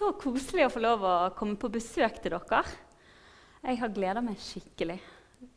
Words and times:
så 0.00 0.14
koselig 0.16 0.64
å 0.64 0.72
få 0.72 0.80
lov 0.80 1.02
å 1.04 1.14
komme 1.36 1.58
på 1.60 1.68
besøk 1.72 2.22
til 2.22 2.32
dere. 2.32 2.60
Jeg 3.60 3.80
har 3.82 3.92
gleda 3.92 4.22
meg 4.24 4.38
skikkelig. 4.40 4.96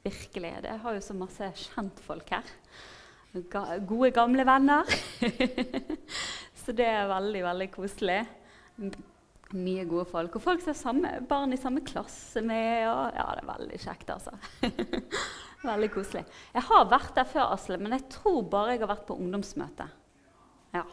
Virkelig. 0.04 0.50
Jeg 0.66 0.80
har 0.84 0.98
jo 0.98 1.04
så 1.04 1.16
masse 1.16 1.48
kjentfolk 1.62 2.34
her. 2.36 2.50
Gode, 3.88 4.10
gamle 4.16 4.44
venner. 4.48 4.90
så 6.62 6.76
det 6.76 6.90
er 6.90 7.08
veldig, 7.08 7.44
veldig 7.46 7.68
koselig. 7.72 8.18
Mye 9.56 9.86
gode 9.88 10.10
folk. 10.12 10.36
Og 10.36 10.44
folk 10.44 10.66
som 10.66 10.76
samme, 10.76 11.14
barn 11.30 11.56
i 11.56 11.62
samme 11.62 11.86
klasse 11.88 12.44
med. 12.44 12.84
Og, 12.90 13.16
ja, 13.16 13.30
det 13.38 13.46
er 13.46 13.52
veldig 13.54 13.80
kjekt, 13.86 14.12
altså. 14.12 14.36
veldig 15.72 15.92
koselig. 15.94 16.26
Jeg 16.52 16.68
har 16.68 16.92
vært 16.92 17.16
der 17.16 17.32
før, 17.32 17.54
Asle, 17.56 17.80
men 17.80 17.96
jeg 17.96 18.10
tror 18.18 18.44
bare 18.52 18.76
jeg 18.76 18.84
har 18.84 18.92
vært 18.92 19.08
på 19.08 19.18
ungdomsmøte. 19.24 19.88
Ja. 20.76 20.84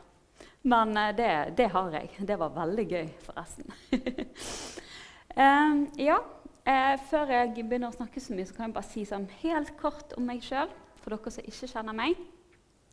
Men 0.63 0.93
uh, 0.97 1.09
det, 1.17 1.31
det, 1.57 1.71
har 1.73 1.95
jeg. 1.97 2.11
Det 2.29 2.37
var 2.41 2.53
veldig 2.57 2.87
gøy, 2.91 3.09
forresten. 3.25 3.71
uh, 5.41 5.81
ja, 5.97 6.19
uh, 6.21 6.97
før 7.11 7.33
jeg 7.33 7.55
begynner 7.57 7.89
å 7.89 7.97
snakke 7.97 8.21
så 8.21 8.37
mye, 8.37 8.49
så 8.49 8.57
kan 8.57 8.69
jeg 8.69 8.77
bare 8.77 8.91
si 8.91 9.07
sånn 9.09 9.29
helt 9.41 9.73
kort 9.81 10.13
om 10.19 10.29
meg 10.29 10.45
sjøl. 10.45 10.69
For 11.01 11.17
dere 11.17 11.33
som 11.33 11.49
ikke 11.49 11.71
kjenner 11.71 11.97
meg. 11.97 12.21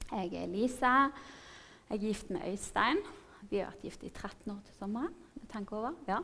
Jeg 0.07 0.31
er 0.39 0.47
Lise. 0.47 0.95
Jeg 1.89 1.97
er 1.97 2.03
gift 2.07 2.31
med 2.31 2.47
Øystein. 2.47 3.03
Vi 3.49 3.59
har 3.59 3.73
vært 3.73 3.83
gift 3.83 4.03
i 4.07 4.11
13 4.13 4.53
år 4.53 4.63
til 4.63 4.79
sommeren. 4.79 5.13
Tenk 5.51 5.71
over. 5.75 5.95
Ja. 6.07 6.21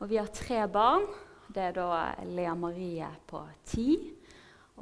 Og 0.00 0.10
vi 0.10 0.18
har 0.18 0.30
tre 0.34 0.64
barn. 0.70 1.06
Det 1.46 1.62
er 1.62 1.76
da 1.76 1.88
Lea 2.26 2.54
Marie 2.58 3.06
på 3.30 3.40
ti, 3.64 3.92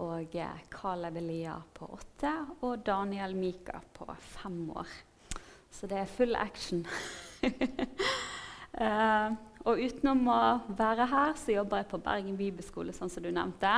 og 0.00 0.32
Caleb 0.72 1.18
Elia 1.20 1.58
på 1.76 1.90
åtte 1.92 2.32
og 2.64 2.80
Daniel 2.86 3.36
Mika 3.36 3.82
på 3.94 4.08
fem 4.16 4.62
år. 4.72 4.88
Så 5.74 5.88
det 5.90 5.96
er 5.98 6.06
full 6.06 6.36
action. 6.38 6.84
uh, 8.78 9.32
og 9.66 9.80
utenom 9.82 10.28
å 10.30 10.40
være 10.78 11.06
her, 11.10 11.32
så 11.38 11.56
jobber 11.56 11.82
jeg 11.82 11.88
på 11.90 11.98
Bergen 12.04 12.36
bibelskole, 12.38 12.94
sånn 12.94 13.10
som 13.10 13.24
du 13.24 13.30
nevnte. 13.34 13.72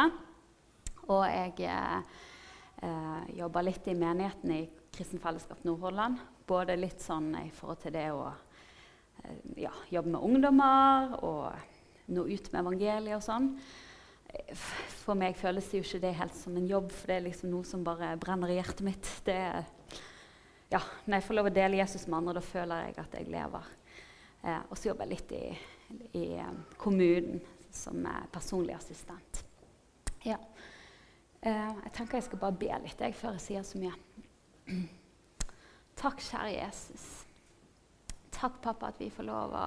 Og 1.06 1.22
jeg 1.24 1.70
uh, 1.72 3.22
jobber 3.32 3.64
litt 3.64 3.88
i 3.88 3.96
menigheten 3.96 4.52
i 4.58 4.60
Kristen 4.92 5.22
Fellesskap 5.22 5.64
Nordhordland. 5.64 6.20
Både 6.46 6.76
litt 6.76 7.00
sånn 7.00 7.30
i 7.40 7.48
forhold 7.54 7.80
til 7.86 7.96
det 7.96 8.10
å 8.12 8.26
uh, 8.28 8.36
ja, 9.56 9.72
jobbe 9.94 10.12
med 10.18 10.26
ungdommer 10.28 11.16
og 11.24 12.12
nå 12.12 12.26
ut 12.28 12.52
med 12.52 12.60
evangeliet 12.60 13.16
og 13.16 13.24
sånn. 13.24 13.54
For 15.00 15.16
meg 15.16 15.38
føles 15.40 15.70
det 15.70 15.80
jo 15.80 15.86
ikke 15.86 16.02
det 16.02 16.12
helt 16.18 16.36
som 16.36 16.60
en 16.60 16.68
jobb, 16.68 16.92
for 16.92 17.08
det 17.08 17.16
er 17.16 17.26
liksom 17.30 17.48
noe 17.54 17.64
som 17.64 17.86
bare 17.86 18.18
brenner 18.20 18.52
i 18.52 18.58
hjertet 18.58 18.84
mitt. 18.84 19.08
Det 19.24 19.38
er 19.46 19.64
ja, 20.72 20.80
når 21.04 21.20
jeg 21.20 21.26
får 21.26 21.38
lov 21.38 21.48
å 21.50 21.54
dele 21.54 21.78
Jesus 21.78 22.06
med 22.08 22.18
andre, 22.18 22.38
da 22.38 22.44
føler 22.44 22.86
jeg 22.86 22.96
at 23.02 23.18
jeg 23.18 23.28
lever. 23.30 23.68
Eh, 24.42 24.62
og 24.66 24.78
så 24.78 24.90
jobber 24.90 25.06
jeg 25.06 25.14
litt 25.14 25.34
i, 25.36 25.44
i 26.18 26.24
um, 26.42 26.62
kommunen 26.80 27.38
som 27.70 28.08
personlig 28.32 28.74
assistent. 28.74 29.44
Ja. 30.26 30.38
Eh, 31.40 31.72
jeg 31.84 31.92
tenker 31.94 32.18
jeg 32.18 32.26
skal 32.26 32.42
bare 32.42 32.58
be 32.58 32.80
litt 32.82 33.02
jeg, 33.02 33.14
før 33.14 33.36
jeg 33.36 33.44
sier 33.44 33.66
så 33.66 33.78
mye. 33.78 33.94
Takk, 36.00 36.20
kjære 36.20 36.56
Jesus. 36.56 37.04
Takk, 38.34 38.58
pappa, 38.64 38.90
at 38.90 38.98
vi 39.00 39.08
får 39.12 39.28
lov 39.28 39.54
å, 39.56 39.66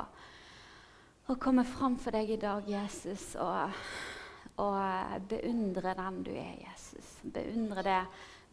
å 1.32 1.38
komme 1.42 1.64
fram 1.66 1.96
for 2.02 2.14
deg 2.14 2.36
i 2.36 2.42
dag, 2.42 2.68
Jesus, 2.70 3.32
og, 3.42 3.80
og 4.62 5.30
beundre 5.32 5.96
den 5.98 6.20
du 6.28 6.34
er, 6.36 6.58
Jesus. 6.68 7.16
Beundre 7.24 7.86
det 7.88 8.02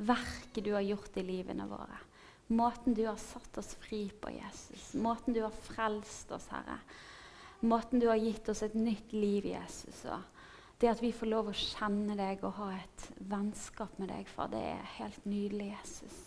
verket 0.06 0.62
du 0.64 0.72
har 0.76 0.86
gjort 0.86 1.18
i 1.18 1.26
livene 1.26 1.66
våre. 1.68 2.05
Måten 2.46 2.94
du 2.94 3.06
har 3.06 3.16
satt 3.16 3.58
oss 3.58 3.74
fri 3.74 4.04
på, 4.10 4.30
Jesus. 4.30 4.94
Måten 4.94 5.34
du 5.34 5.42
har 5.42 5.50
frelst 5.50 6.30
oss, 6.30 6.46
Herre. 6.54 6.78
Måten 7.60 8.00
du 8.00 8.06
har 8.08 8.20
gitt 8.20 8.48
oss 8.48 8.62
et 8.62 8.74
nytt 8.78 9.12
liv, 9.12 9.48
Jesus. 9.50 10.04
Og 10.04 10.20
det 10.78 10.92
at 10.92 11.02
vi 11.02 11.10
får 11.14 11.30
lov 11.32 11.50
å 11.50 11.56
kjenne 11.56 12.14
deg 12.18 12.44
og 12.44 12.58
ha 12.60 12.68
et 12.76 13.08
vennskap 13.30 13.98
med 13.98 14.12
deg, 14.12 14.28
far, 14.30 14.52
det 14.52 14.62
er 14.62 14.94
helt 14.98 15.26
nydelig, 15.26 15.72
Jesus. 15.72 16.20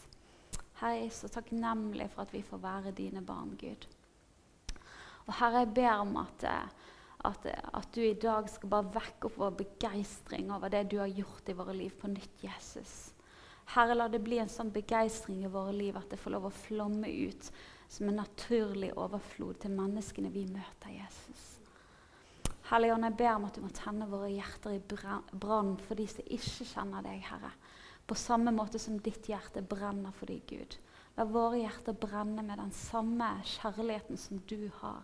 Herre, 0.81 0.97
jeg 0.97 1.07
er 1.07 1.15
så 1.15 1.29
takknemlig 1.31 2.09
for 2.11 2.25
at 2.25 2.33
vi 2.35 2.43
får 2.43 2.63
være 2.63 2.95
dine 2.97 3.23
barn, 3.23 3.53
Gud. 3.59 3.87
Og 5.27 5.33
Herre, 5.37 5.63
jeg 5.63 5.73
ber 5.77 6.01
om 6.01 6.17
at, 6.23 6.45
at, 7.29 7.47
at 7.47 7.89
du 7.95 8.01
i 8.03 8.17
dag 8.17 8.49
skal 8.49 8.73
bare 8.73 8.91
vekke 8.97 9.29
opp 9.29 9.39
vår 9.39 9.55
begeistring 9.61 10.51
over 10.55 10.73
det 10.73 10.87
du 10.91 10.97
har 10.99 11.11
gjort 11.13 11.51
i 11.51 11.55
våre 11.55 11.77
liv 11.77 11.95
på 11.99 12.11
nytt, 12.11 12.43
Jesus. 12.43 12.97
Herre, 13.69 13.93
la 13.93 14.07
det 14.09 14.21
bli 14.25 14.39
en 14.41 14.49
sånn 14.49 14.71
begeistring 14.73 15.43
i 15.45 15.51
våre 15.51 15.75
liv 15.75 15.97
at 15.97 16.09
det 16.09 16.17
får 16.17 16.33
lov 16.33 16.47
å 16.49 16.55
flomme 16.63 17.09
ut 17.09 17.51
som 17.89 18.09
en 18.09 18.17
naturlig 18.21 18.89
overflod 18.97 19.59
til 19.61 19.75
menneskene 19.77 20.31
vi 20.33 20.47
møter 20.49 20.93
Jesus. 20.93 21.45
Hellige 22.69 22.93
Ånd, 22.93 23.05
jeg 23.07 23.17
ber 23.17 23.31
om 23.35 23.45
at 23.47 23.55
du 23.57 23.63
må 23.63 23.69
tenne 23.73 24.09
våre 24.09 24.29
hjerter 24.29 24.75
i 24.77 24.81
brann 25.41 25.75
for 25.85 25.97
de 25.97 26.05
som 26.09 26.33
ikke 26.37 26.67
kjenner 26.69 27.05
deg, 27.05 27.23
Herre. 27.25 27.49
På 28.09 28.17
samme 28.17 28.53
måte 28.53 28.81
som 28.81 28.97
ditt 29.05 29.29
hjerte 29.29 29.61
brenner 29.65 30.13
for 30.17 30.29
deg, 30.29 30.43
Gud. 30.49 30.77
La 31.17 31.25
våre 31.29 31.63
hjerter 31.63 31.97
brenne 31.97 32.45
med 32.45 32.61
den 32.61 32.73
samme 32.73 33.31
kjærligheten 33.57 34.17
som 34.21 34.41
du 34.49 34.69
har 34.81 35.01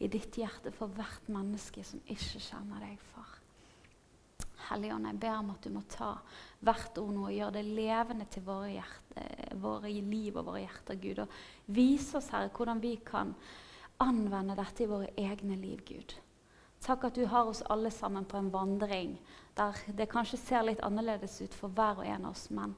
i 0.00 0.08
ditt 0.12 0.36
hjerte 0.40 0.72
for 0.74 0.92
hvert 0.96 1.28
menneske 1.32 1.84
som 1.84 2.00
ikke 2.08 2.40
kjenner 2.40 2.80
deg, 2.84 2.96
far. 3.12 3.36
Hellige 4.70 4.96
Ånd, 4.96 5.08
jeg 5.10 5.20
ber 5.20 5.36
om 5.36 5.52
at 5.52 5.64
du 5.64 5.72
må 5.74 5.84
ta 5.92 6.14
hvert 6.62 6.98
ord 7.02 7.12
nå 7.14 7.26
og 7.26 7.34
gjør 7.34 7.54
det 7.56 7.64
levende 7.66 8.26
til 8.30 8.44
våre, 8.46 8.70
hjerte, 8.76 9.24
våre 9.62 9.92
liv 9.92 10.36
og 10.36 10.46
våre 10.46 10.62
hjerter, 10.62 10.98
Gud. 11.02 11.22
Og 11.24 11.72
vise 11.74 12.18
oss, 12.18 12.30
Herre, 12.34 12.52
hvordan 12.54 12.82
vi 12.82 12.96
kan 13.06 13.34
anvende 14.02 14.56
dette 14.58 14.84
i 14.84 14.90
våre 14.90 15.10
egne 15.18 15.56
liv, 15.58 15.82
Gud. 15.88 16.14
Takk 16.82 17.06
at 17.06 17.18
du 17.18 17.26
har 17.30 17.46
oss 17.46 17.62
alle 17.70 17.90
sammen 17.94 18.24
på 18.26 18.40
en 18.40 18.50
vandring 18.50 19.14
der 19.54 19.76
det 19.94 20.08
kanskje 20.10 20.40
ser 20.40 20.64
litt 20.66 20.82
annerledes 20.82 21.36
ut 21.44 21.54
for 21.54 21.70
hver 21.70 22.00
og 22.02 22.08
en 22.08 22.26
av 22.26 22.34
oss, 22.34 22.48
men 22.50 22.74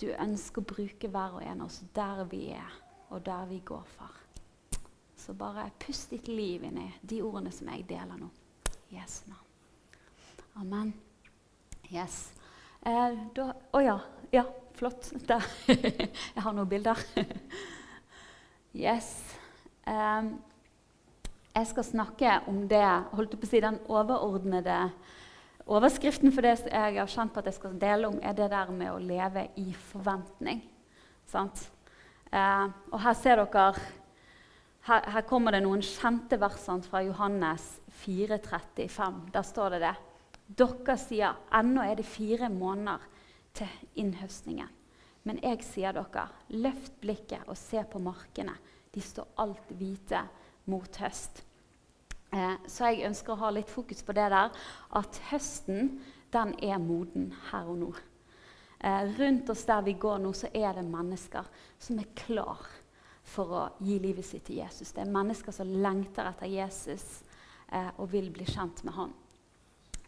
du 0.00 0.08
ønsker 0.10 0.62
å 0.62 0.70
bruke 0.74 1.10
hver 1.10 1.36
og 1.38 1.44
en 1.44 1.62
av 1.62 1.68
oss 1.68 1.82
der 1.94 2.24
vi 2.30 2.48
er, 2.56 2.78
og 3.14 3.22
der 3.26 3.46
vi 3.50 3.60
går, 3.66 3.84
far. 3.94 4.16
Så 5.16 5.36
bare 5.38 5.70
pust 5.80 6.10
ditt 6.10 6.28
liv 6.28 6.64
inn 6.66 6.80
i 6.82 6.88
de 7.00 7.22
ordene 7.22 7.52
som 7.54 7.70
jeg 7.70 7.86
deler 7.88 8.18
nå. 8.18 8.30
Yes, 8.90 9.22
navn. 9.30 9.46
Amen. 10.60 10.94
Yes. 11.92 12.32
Eh, 12.84 13.16
Å 13.40 13.52
oh 13.72 13.80
ja. 13.80 13.96
Ja, 14.34 14.44
flott. 14.76 15.08
Der. 15.28 15.44
Jeg 15.68 16.42
har 16.44 16.52
noen 16.52 16.68
bilder. 16.68 17.00
yes. 18.86 19.08
Um, 19.88 20.34
jeg 21.54 21.70
skal 21.70 21.86
snakke 21.86 22.38
om 22.50 22.64
det 22.68 22.84
holdt 23.14 23.36
på 23.38 23.46
å 23.46 23.48
si, 23.48 23.62
Den 23.62 23.78
overordnede 23.88 24.78
overskriften 25.64 26.32
for 26.34 26.44
det 26.44 26.56
jeg 26.66 26.96
har 26.98 27.08
kjent 27.08 27.32
på 27.32 27.40
at 27.40 27.48
jeg 27.48 27.56
skal 27.56 27.76
dele 27.80 28.10
om, 28.10 28.18
er 28.20 28.36
det 28.36 28.50
der 28.52 28.72
med 28.74 28.92
å 28.92 29.00
leve 29.00 29.46
i 29.60 29.70
forventning. 29.92 30.60
Sant? 31.30 31.62
Eh, 32.28 32.66
og 32.92 32.98
her 33.00 33.16
ser 33.16 33.40
dere 33.40 33.68
her, 34.84 35.06
her, 35.14 35.22
kommer 35.24 35.54
det 35.54 35.62
noen 35.64 35.80
kjente 35.80 36.36
versene 36.36 36.84
fra 36.84 37.00
Johannes 37.06 37.78
4,35. 38.04 39.22
Der 39.32 39.46
står 39.46 39.78
det 39.78 39.86
det. 39.86 39.94
Dere 40.46 40.96
sier 41.00 41.38
ennå 41.54 41.84
er 41.84 41.96
det 41.96 42.06
fire 42.08 42.50
måneder 42.52 43.02
til 43.56 44.00
innhøstningen. 44.02 44.68
Men 45.24 45.40
jeg 45.40 45.64
sier 45.64 45.94
dere, 45.96 46.26
løft 46.52 46.98
blikket 47.00 47.48
og 47.48 47.56
se 47.56 47.80
på 47.88 48.00
markene. 48.02 48.56
De 48.92 49.00
står 49.00 49.30
alt 49.40 49.72
hvite 49.78 50.20
mot 50.70 51.00
høst. 51.00 51.40
Eh, 52.34 52.56
så 52.66 52.90
jeg 52.90 53.06
ønsker 53.08 53.32
å 53.32 53.40
ha 53.46 53.52
litt 53.54 53.70
fokus 53.72 54.02
på 54.04 54.14
det 54.16 54.26
der, 54.34 54.52
at 55.00 55.20
høsten 55.30 55.96
den 56.34 56.54
er 56.66 56.82
moden 56.82 57.30
her 57.50 57.70
og 57.70 57.80
nå. 57.80 57.90
Eh, 58.84 59.16
rundt 59.16 59.50
oss 59.54 59.64
der 59.64 59.84
vi 59.86 59.96
går 59.96 60.20
nå, 60.20 60.32
så 60.36 60.50
er 60.52 60.76
det 60.76 60.84
mennesker 60.84 61.48
som 61.78 62.00
er 62.02 62.10
klar 62.18 62.66
for 63.24 63.56
å 63.56 63.62
gi 63.80 63.96
livet 64.02 64.26
sitt 64.26 64.44
til 64.50 64.60
Jesus. 64.60 64.92
Det 64.92 65.04
er 65.04 65.14
mennesker 65.14 65.54
som 65.56 65.70
lengter 65.72 66.28
etter 66.28 66.50
Jesus 66.52 67.22
eh, 67.72 67.90
og 67.96 68.10
vil 68.12 68.28
bli 68.34 68.44
kjent 68.44 68.84
med 68.84 68.98
han. 68.98 69.14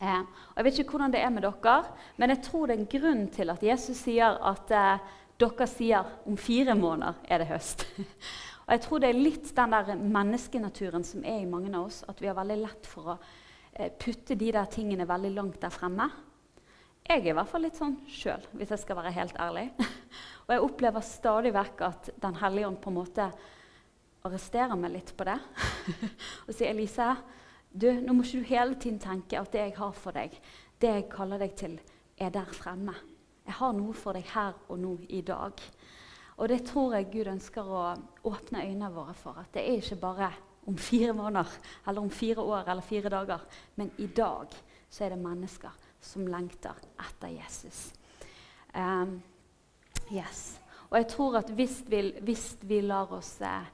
Eh, 0.00 0.20
og 0.20 0.56
Jeg 0.56 0.64
vet 0.64 0.78
ikke 0.81 0.96
hvordan 0.96 1.14
det 1.14 1.22
er 1.25 1.31
med 1.32 1.46
dere, 1.46 1.76
men 2.16 2.32
jeg 2.34 2.43
tror 2.44 2.66
det 2.66 2.75
er 2.76 2.82
en 2.82 2.90
grunn 2.96 3.22
til 3.32 3.52
at 3.52 3.62
Jesus 3.64 4.02
sier 4.04 4.37
at 4.44 4.75
eh, 4.76 5.06
dere 5.40 5.69
sier 5.70 6.10
om 6.28 6.37
fire 6.37 6.75
måneder 6.76 7.22
er 7.25 7.40
det 7.40 7.48
høst. 7.48 7.87
og 8.66 8.75
jeg 8.75 8.84
tror 8.84 9.00
det 9.00 9.08
er 9.08 9.25
litt 9.25 9.50
den 9.56 9.72
der 9.72 9.94
menneskenaturen 9.96 11.04
som 11.04 11.25
er 11.25 11.40
i 11.40 11.48
mange 11.48 11.72
av 11.72 11.88
oss, 11.88 12.02
at 12.08 12.20
vi 12.20 12.28
har 12.28 12.37
veldig 12.37 12.58
lett 12.60 12.88
for 12.90 13.14
å 13.14 13.19
eh, 13.72 13.88
putte 13.93 14.37
de 14.37 14.52
der 14.52 14.69
tingene 14.72 15.08
veldig 15.08 15.32
langt 15.37 15.60
der 15.64 15.72
fremme. 15.72 16.10
Jeg 17.06 17.22
er 17.22 17.31
i 17.31 17.37
hvert 17.38 17.49
fall 17.49 17.62
litt 17.62 17.78
sånn 17.78 17.96
sjøl, 18.10 18.42
hvis 18.58 18.72
jeg 18.75 18.82
skal 18.82 18.99
være 18.99 19.14
helt 19.14 19.37
ærlig. 19.40 19.69
og 20.44 20.52
jeg 20.52 20.64
opplever 20.66 21.04
stadig 21.06 21.54
vekk 21.54 21.84
at 21.87 22.10
Den 22.20 22.37
hellige 22.42 22.69
ånd 22.69 22.81
på 22.82 22.92
en 22.92 22.99
måte 22.99 23.31
arresterer 24.26 24.76
meg 24.76 24.92
litt 24.96 25.12
på 25.16 25.25
det. 25.25 25.38
og 26.46 26.52
sier 26.52 26.72
Elise, 26.72 27.12
du, 27.81 27.90
nå 28.00 28.14
må 28.17 28.25
ikke 28.25 28.40
du 28.40 28.49
hele 28.49 28.78
tiden 28.81 28.99
tenke 29.02 29.40
at 29.40 29.52
det 29.52 29.61
jeg 29.61 29.76
har 29.76 29.93
for 29.96 30.17
deg, 30.17 30.34
det 30.81 30.93
jeg 30.94 31.11
kaller 31.12 31.43
deg 31.43 31.55
til, 31.58 31.76
er 32.17 32.32
der 32.32 32.49
fremme. 32.56 32.94
Jeg 33.46 33.58
har 33.61 33.76
noe 33.76 33.94
for 33.94 34.17
deg 34.17 34.26
her 34.32 34.56
og 34.69 34.81
nå 34.81 34.96
i 35.12 35.20
dag. 35.26 35.61
Og 36.37 36.49
det 36.50 36.64
tror 36.69 36.96
jeg 36.96 37.08
Gud 37.12 37.31
ønsker 37.32 37.69
å 37.69 37.84
åpne 38.28 38.64
øynene 38.67 38.90
våre 38.93 39.14
for. 39.17 39.38
At 39.40 39.55
det 39.55 39.64
er 39.64 39.78
ikke 39.81 40.00
bare 40.02 40.31
om 40.67 40.76
fire 40.76 41.14
måneder 41.17 41.52
eller 41.87 42.02
om 42.02 42.11
fire 42.11 42.43
år 42.43 42.69
eller 42.69 42.84
fire 42.84 43.12
dager. 43.12 43.44
Men 43.76 43.93
i 44.02 44.06
dag 44.06 44.52
så 44.90 45.05
er 45.05 45.14
det 45.14 45.23
mennesker 45.23 45.84
som 46.02 46.26
lengter 46.28 46.76
etter 47.06 47.32
Jesus. 47.32 47.90
Um, 48.75 49.20
yes. 50.12 50.58
Og 50.90 50.99
jeg 50.99 51.08
tror 51.14 51.38
at 51.40 51.50
hvis 51.56 51.81
vi, 51.87 52.02
hvis 52.23 52.56
vi 52.62 52.81
lar 52.84 53.12
oss 53.17 53.40
eh, 53.40 53.73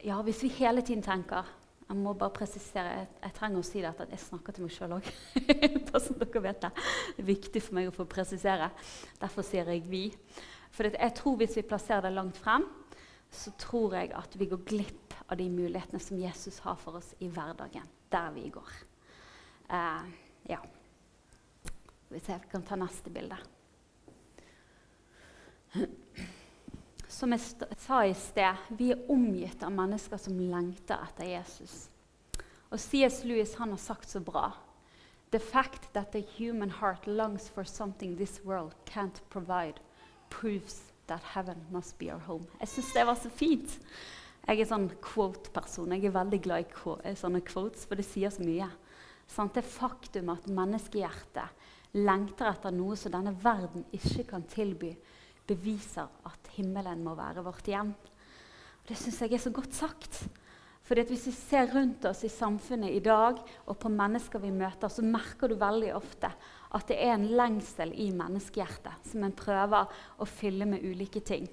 Ja, 0.00 0.22
hvis 0.24 0.42
vi 0.42 0.48
hele 0.48 0.80
tiden 0.80 1.02
tenker 1.04 1.44
Jeg 1.90 1.98
må 1.98 2.12
bare 2.14 2.30
presisere, 2.30 2.90
jeg, 3.00 3.06
jeg 3.24 3.34
trenger 3.34 3.58
å 3.58 3.66
si 3.66 3.80
det 3.82 3.88
at 3.90 4.12
jeg 4.12 4.22
snakker 4.22 4.54
til 4.54 4.62
meg 4.62 4.74
sjøl 4.76 4.92
òg. 4.94 5.08
Det. 5.90 6.68
Det 6.70 7.18
er 7.18 7.26
viktig 7.26 7.62
for 7.64 7.74
meg 7.74 7.88
å 7.90 7.94
få 7.94 8.06
presisere. 8.06 8.68
Derfor 9.18 9.42
sier 9.42 9.66
jeg 9.66 9.82
'vi'. 9.90 10.14
For 10.70 10.86
jeg 10.86 11.14
tror 11.18 11.36
hvis 11.40 11.56
vi 11.58 11.66
plasserer 11.66 12.06
det 12.06 12.12
langt 12.14 12.38
frem, 12.38 12.62
så 13.30 13.50
tror 13.58 13.94
jeg 13.98 14.12
at 14.14 14.38
vi 14.38 14.46
går 14.46 14.62
glipp 14.66 15.14
av 15.26 15.36
de 15.38 15.48
mulighetene 15.50 16.00
som 16.02 16.18
Jesus 16.18 16.58
har 16.62 16.78
for 16.78 17.00
oss 17.00 17.10
i 17.18 17.26
hverdagen, 17.26 17.88
der 18.12 18.30
vi 18.34 18.48
går. 18.54 18.70
Uh, 19.70 20.06
ja. 20.46 20.62
Hvis 22.08 22.28
jeg 22.28 22.46
kan 22.50 22.62
ta 22.62 22.78
neste 22.78 23.10
bilde. 23.10 23.38
Som 27.10 27.32
jeg 27.34 27.42
sa 27.82 28.04
i 28.06 28.14
sted, 28.14 28.58
vi 28.78 28.92
er 28.94 29.00
omgitt 29.10 29.64
av 29.66 29.72
mennesker 29.74 30.20
som 30.20 30.36
lengter 30.38 31.00
etter 31.08 31.26
Jesus. 31.26 31.88
Og 32.70 32.78
C.S. 32.78 33.24
Lewis 33.26 33.56
han 33.58 33.74
har 33.74 33.82
sagt 33.82 34.12
så 34.12 34.22
bra 34.22 34.52
The 35.30 35.38
fact 35.38 35.92
that 35.94 36.12
the 36.12 36.22
human 36.38 36.70
heart 36.70 37.06
longs 37.06 37.48
for 37.48 37.64
something 37.64 38.16
this 38.16 38.40
world 38.44 38.74
can't 38.84 39.20
provide, 39.30 39.78
proves 40.28 40.92
that 41.06 41.22
heaven 41.34 41.66
must 41.70 41.98
be 41.98 42.10
our 42.10 42.18
home. 42.18 42.46
Jeg 42.60 42.68
syns 42.68 42.92
det 42.94 43.06
var 43.06 43.18
så 43.18 43.30
fint. 43.30 43.78
Jeg 44.46 44.60
er 44.60 44.70
sånn 44.70 44.88
quote-person. 45.02 45.92
Jeg 45.94 46.08
er 46.08 46.14
veldig 46.14 46.40
glad 46.42 46.74
i 47.06 47.14
sånne 47.18 47.42
quotes, 47.46 47.86
for 47.86 47.98
det 47.98 48.06
sier 48.06 48.34
så 48.34 48.42
mye. 48.42 48.66
Sånn, 49.30 49.50
det 49.54 49.62
faktum 49.66 50.32
at 50.34 50.50
menneskehjertet 50.50 51.94
lengter 51.94 52.50
etter 52.50 52.74
noe 52.74 52.98
som 52.98 53.14
denne 53.14 53.34
verden 53.42 53.86
ikke 53.94 54.26
kan 54.30 54.46
tilby, 54.50 54.96
beviser 55.50 56.08
at 56.30 56.52
himmelen 56.56 57.02
må 57.04 57.16
være 57.18 57.44
vårt 57.44 57.68
hjem. 57.70 57.92
Det 58.86 58.98
syns 58.98 59.20
jeg 59.22 59.36
er 59.36 59.42
så 59.42 59.52
godt 59.54 59.74
sagt. 59.76 60.22
Fordi 60.90 61.04
Hvis 61.06 61.26
vi 61.28 61.32
ser 61.32 61.68
rundt 61.70 62.04
oss 62.08 62.24
i 62.26 62.28
samfunnet 62.32 62.90
i 62.90 63.02
dag 63.04 63.38
og 63.66 63.76
på 63.78 63.88
mennesker 63.92 64.40
vi 64.42 64.50
møter, 64.50 64.90
så 64.90 65.04
merker 65.06 65.46
du 65.46 65.54
veldig 65.54 65.92
ofte 65.94 66.32
at 66.74 66.88
det 66.88 66.96
er 66.98 67.14
en 67.14 67.28
lengsel 67.38 67.92
i 67.94 68.08
menneskehjertet 68.10 69.06
som 69.12 69.22
en 69.22 69.36
prøver 69.36 69.86
å 70.18 70.26
fylle 70.26 70.66
med 70.66 70.82
ulike 70.82 71.22
ting. 71.22 71.46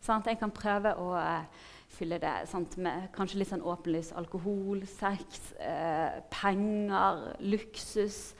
Sånn, 0.00 0.24
en 0.24 0.40
kan 0.40 0.54
prøve 0.54 0.94
å 0.98 1.12
uh, 1.14 1.44
fylle 1.92 2.16
det 2.22 2.32
sant, 2.48 2.78
med 2.80 3.10
kanskje 3.14 3.42
litt 3.42 3.52
sånn 3.52 3.62
åpenlys 3.62 4.14
alkohol, 4.16 4.80
sex, 4.88 5.52
uh, 5.60 6.18
penger, 6.32 7.28
luksus. 7.44 8.32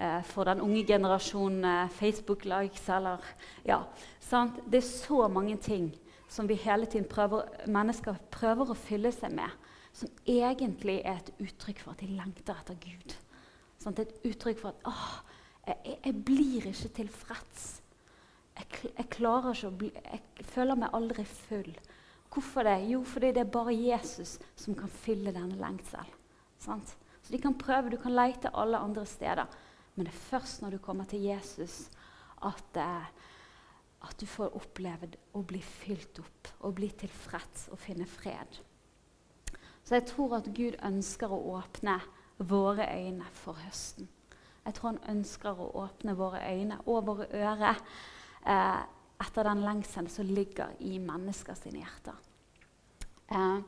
Uh, 0.00 0.22
for 0.24 0.48
den 0.48 0.62
unge 0.64 0.86
generasjonen 0.88 1.88
Facebook-likes 1.92 2.88
eller 2.88 3.20
Ja. 3.68 3.82
Sant? 4.20 4.62
Det 4.64 4.80
er 4.80 4.86
så 4.86 5.28
mange 5.28 5.56
ting 5.60 5.90
som 6.30 6.48
vi 6.48 6.54
hele 6.54 6.86
tiden 6.86 7.08
prøver, 7.10 7.48
mennesker 7.66 8.14
prøver 8.30 8.70
å 8.70 8.78
fylle 8.78 9.10
seg 9.12 9.34
med, 9.34 9.50
som 9.92 10.08
egentlig 10.30 11.00
er 11.02 11.18
et 11.18 11.32
uttrykk 11.42 11.82
for 11.82 11.92
at 11.92 12.04
de 12.04 12.14
lengter 12.14 12.54
etter 12.54 12.78
Gud. 12.80 13.16
Er 13.80 14.02
et 14.04 14.26
uttrykk 14.28 14.60
for 14.60 14.70
at 14.70 14.86
åh, 14.86 15.40
jeg, 15.66 15.96
jeg 16.04 16.22
blir 16.24 16.68
ikke 16.70 16.92
tilfreds. 17.00 17.64
Jeg, 18.58 18.92
jeg, 18.96 19.06
klarer 19.10 19.56
ikke 19.56 19.70
å 19.70 19.78
bli, 19.82 19.90
jeg 19.96 20.46
føler 20.52 20.78
meg 20.78 20.94
aldri 20.96 21.24
full. 21.24 21.72
Hvorfor 22.30 22.68
det? 22.68 22.76
Jo, 22.92 23.02
fordi 23.02 23.32
det 23.34 23.42
er 23.42 23.50
bare 23.50 23.74
Jesus 23.74 24.36
som 24.54 24.76
kan 24.78 24.92
fylle 25.02 25.32
denne 25.34 25.58
lengselen. 25.58 26.18
Sant? 26.60 26.94
Så 27.24 27.32
de 27.32 27.40
kan 27.42 27.56
prøve, 27.58 27.90
Du 27.90 27.96
kan 27.96 28.14
lete 28.14 28.52
alle 28.54 28.78
andre 28.78 29.06
steder, 29.06 29.46
men 29.94 30.06
det 30.06 30.12
er 30.14 30.24
først 30.30 30.62
når 30.62 30.76
du 30.76 30.78
kommer 30.84 31.04
til 31.10 31.22
Jesus, 31.26 31.90
at 32.46 32.76
eh, 32.80 33.10
at 34.00 34.20
du 34.20 34.26
får 34.28 34.54
oppleve 34.56 35.10
å 35.36 35.42
bli 35.44 35.60
fylt 35.60 36.20
opp 36.22 36.50
og 36.64 36.76
bli 36.78 36.88
tilfreds 37.02 37.68
og 37.72 37.80
finne 37.80 38.06
fred. 38.08 38.60
Så 39.84 39.98
jeg 39.98 40.06
tror 40.08 40.38
at 40.38 40.48
Gud 40.56 40.78
ønsker 40.86 41.32
å 41.32 41.42
åpne 41.58 41.98
våre 42.48 42.86
øyne 42.88 43.26
for 43.42 43.58
høsten. 43.60 44.08
Jeg 44.64 44.76
tror 44.76 44.92
han 44.92 45.16
ønsker 45.16 45.60
å 45.60 45.68
åpne 45.82 46.14
våre 46.16 46.40
øyne 46.46 46.80
og 46.86 47.06
våre 47.08 47.28
ører 47.36 47.80
eh, 48.46 48.80
etter 49.20 49.48
den 49.48 49.64
lengselen 49.66 50.08
som 50.12 50.28
ligger 50.28 50.76
i 50.80 50.96
menneskers 51.02 51.66
hjerter. 51.68 52.16
Eh, 53.28 53.58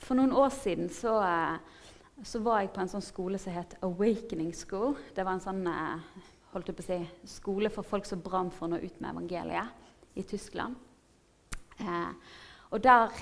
for 0.00 0.18
noen 0.18 0.34
år 0.34 0.50
siden 0.54 0.90
så, 0.94 1.18
eh, 1.22 1.79
så, 2.24 2.40
var 2.44 2.60
jeg 2.60 2.72
på 2.74 2.82
en 2.82 2.90
sånn 2.92 3.04
skole 3.04 3.38
som 3.40 3.54
het 3.54 3.76
Awakening 3.86 4.52
School. 4.56 4.94
Det 5.14 5.24
var 5.24 5.36
en 5.36 5.44
sånn 5.44 5.64
eh, 5.70 6.20
holdt 6.52 6.70
jeg 6.70 6.78
på 6.78 6.84
å 6.84 6.88
si, 6.88 7.00
skole 7.36 7.70
for 7.72 7.86
folk 7.86 8.08
som 8.08 8.22
brant 8.24 8.54
for 8.54 8.66
å 8.66 8.72
nå 8.72 8.80
ut 8.82 9.00
med 9.00 9.12
evangeliet 9.12 10.18
i 10.18 10.24
Tyskland. 10.28 10.76
Eh, 11.80 12.36
og 12.70 12.82
der 12.84 13.14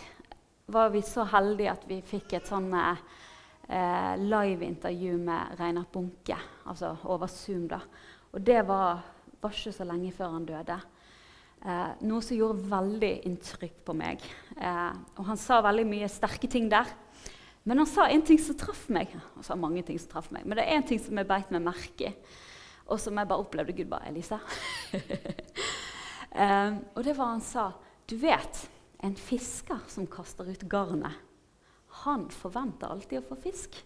var 0.69 0.93
vi 0.93 1.03
så 1.07 1.25
heldige 1.29 1.73
at 1.73 1.87
vi 1.89 2.01
fikk 2.05 2.35
et 2.37 2.49
sånn 2.49 2.69
eh, 2.75 4.15
live-intervju 4.21 5.17
med 5.23 5.59
Reinar 5.61 5.89
Bunke, 5.93 6.37
altså 6.69 6.97
over 7.09 7.31
Zoom. 7.33 7.67
da. 7.69 7.81
Og 8.33 8.41
det 8.45 8.61
var, 8.69 9.03
var 9.41 9.55
ikke 9.55 9.77
så 9.77 9.87
lenge 9.89 10.13
før 10.13 10.37
han 10.37 10.49
døde. 10.49 10.79
Eh, 11.59 11.91
noe 12.07 12.23
som 12.23 12.39
gjorde 12.39 12.69
veldig 12.71 13.13
inntrykk 13.27 13.81
på 13.87 13.97
meg. 13.99 14.23
Eh, 14.55 14.93
og 15.19 15.25
han 15.27 15.41
sa 15.41 15.63
veldig 15.65 15.87
mye 15.89 16.11
sterke 16.13 16.51
ting 16.51 16.69
der. 16.71 16.91
Men 17.69 17.83
han 17.83 17.87
sa 17.87 18.07
en 18.09 18.23
ting 18.25 18.39
som 18.41 18.57
traff 18.57 18.87
meg. 18.89 19.13
Han 19.35 19.45
sa 19.45 19.57
mange 19.61 19.83
ting 19.85 19.99
som 20.01 20.09
traff 20.15 20.31
meg, 20.33 20.47
men 20.49 20.57
det 20.57 20.65
er 20.65 20.79
en 20.79 20.87
ting 20.89 21.01
som 21.05 21.19
jeg 21.21 21.29
beit 21.29 21.51
meg 21.53 21.67
merke 21.67 22.09
i. 22.09 22.15
Og 22.89 22.97
som 22.97 23.19
jeg 23.21 23.29
bare 23.29 23.45
opplevde 23.45 23.75
Gud 23.77 23.91
bare 23.91 24.09
Elisa. 24.09 24.39
um, 26.33 26.79
og 26.97 27.03
det 27.05 27.13
var 27.19 27.35
han 27.35 27.45
sa. 27.45 27.67
Du 28.09 28.17
vet, 28.23 28.63
en 29.05 29.19
fisker 29.21 29.83
som 29.93 30.09
kaster 30.09 30.49
ut 30.49 30.65
garnet, 30.65 31.21
han 32.07 32.25
forventer 32.33 32.89
alltid 32.89 33.21
å 33.21 33.27
få 33.29 33.37
fisk. 33.43 33.77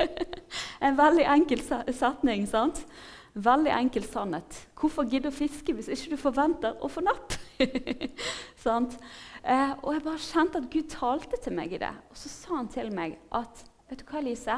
en 0.86 0.96
veldig 0.96 1.28
enkel 1.34 1.60
setning, 1.92 2.48
sant? 2.48 2.80
Veldig 3.32 3.72
enkel 3.72 4.04
sannhet. 4.04 4.58
Hvorfor 4.76 5.08
gidde 5.08 5.30
å 5.30 5.34
fiske 5.34 5.72
hvis 5.72 5.88
ikke 5.94 6.12
du 6.12 6.20
forventer 6.20 6.76
å 6.82 6.90
få 6.92 7.04
napp? 7.04 7.38
Eh, 9.42 9.72
og 9.82 9.88
jeg 9.90 10.02
bare 10.04 10.20
kjente 10.22 10.60
at 10.60 10.66
Gud 10.70 10.84
talte 10.92 11.38
til 11.42 11.56
meg 11.56 11.72
i 11.74 11.78
det. 11.82 11.88
Og 12.12 12.18
så 12.20 12.28
sa 12.30 12.52
han 12.60 12.68
til 12.70 12.92
meg 12.94 13.16
at 13.34 13.64
Vet 13.90 13.98
du 13.98 14.04
hva, 14.06 14.20
Elise? 14.20 14.54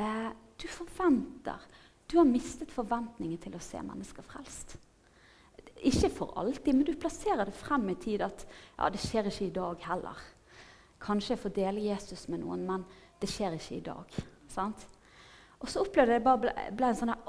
Eh, 0.00 0.30
du 0.56 0.64
forventer 0.72 1.66
du 2.12 2.18
har 2.18 2.28
mistet 2.28 2.68
forventningen 2.68 3.38
til 3.40 3.54
å 3.56 3.62
se 3.64 3.78
mennesker 3.80 4.24
frelst. 4.26 4.74
Ikke 5.88 6.10
for 6.12 6.34
alltid, 6.36 6.74
men 6.76 6.84
du 6.84 6.92
plasserer 7.00 7.48
det 7.48 7.56
frem 7.56 7.86
i 7.88 7.94
tid 7.96 8.20
at 8.26 8.44
ja, 8.44 8.90
det 8.92 9.00
skjer 9.00 9.30
ikke 9.30 9.46
i 9.46 9.54
dag 9.56 9.86
heller. 9.86 10.18
Kanskje 11.00 11.32
jeg 11.32 11.40
får 11.40 11.54
dele 11.56 11.86
Jesus 11.86 12.26
med 12.28 12.42
noen, 12.42 12.66
men 12.68 12.84
det 13.22 13.30
skjer 13.32 13.56
ikke 13.56 13.78
i 13.78 13.86
dag. 13.86 14.18
Sant? 14.52 14.84
Og 15.62 15.72
så 15.72 15.86
opplevde 15.86 16.18
jeg 16.18 16.24
bare 16.26 16.42
ble, 16.42 16.52
ble 16.76 16.90
en 16.90 17.00
sånn 17.00 17.14
her, 17.14 17.24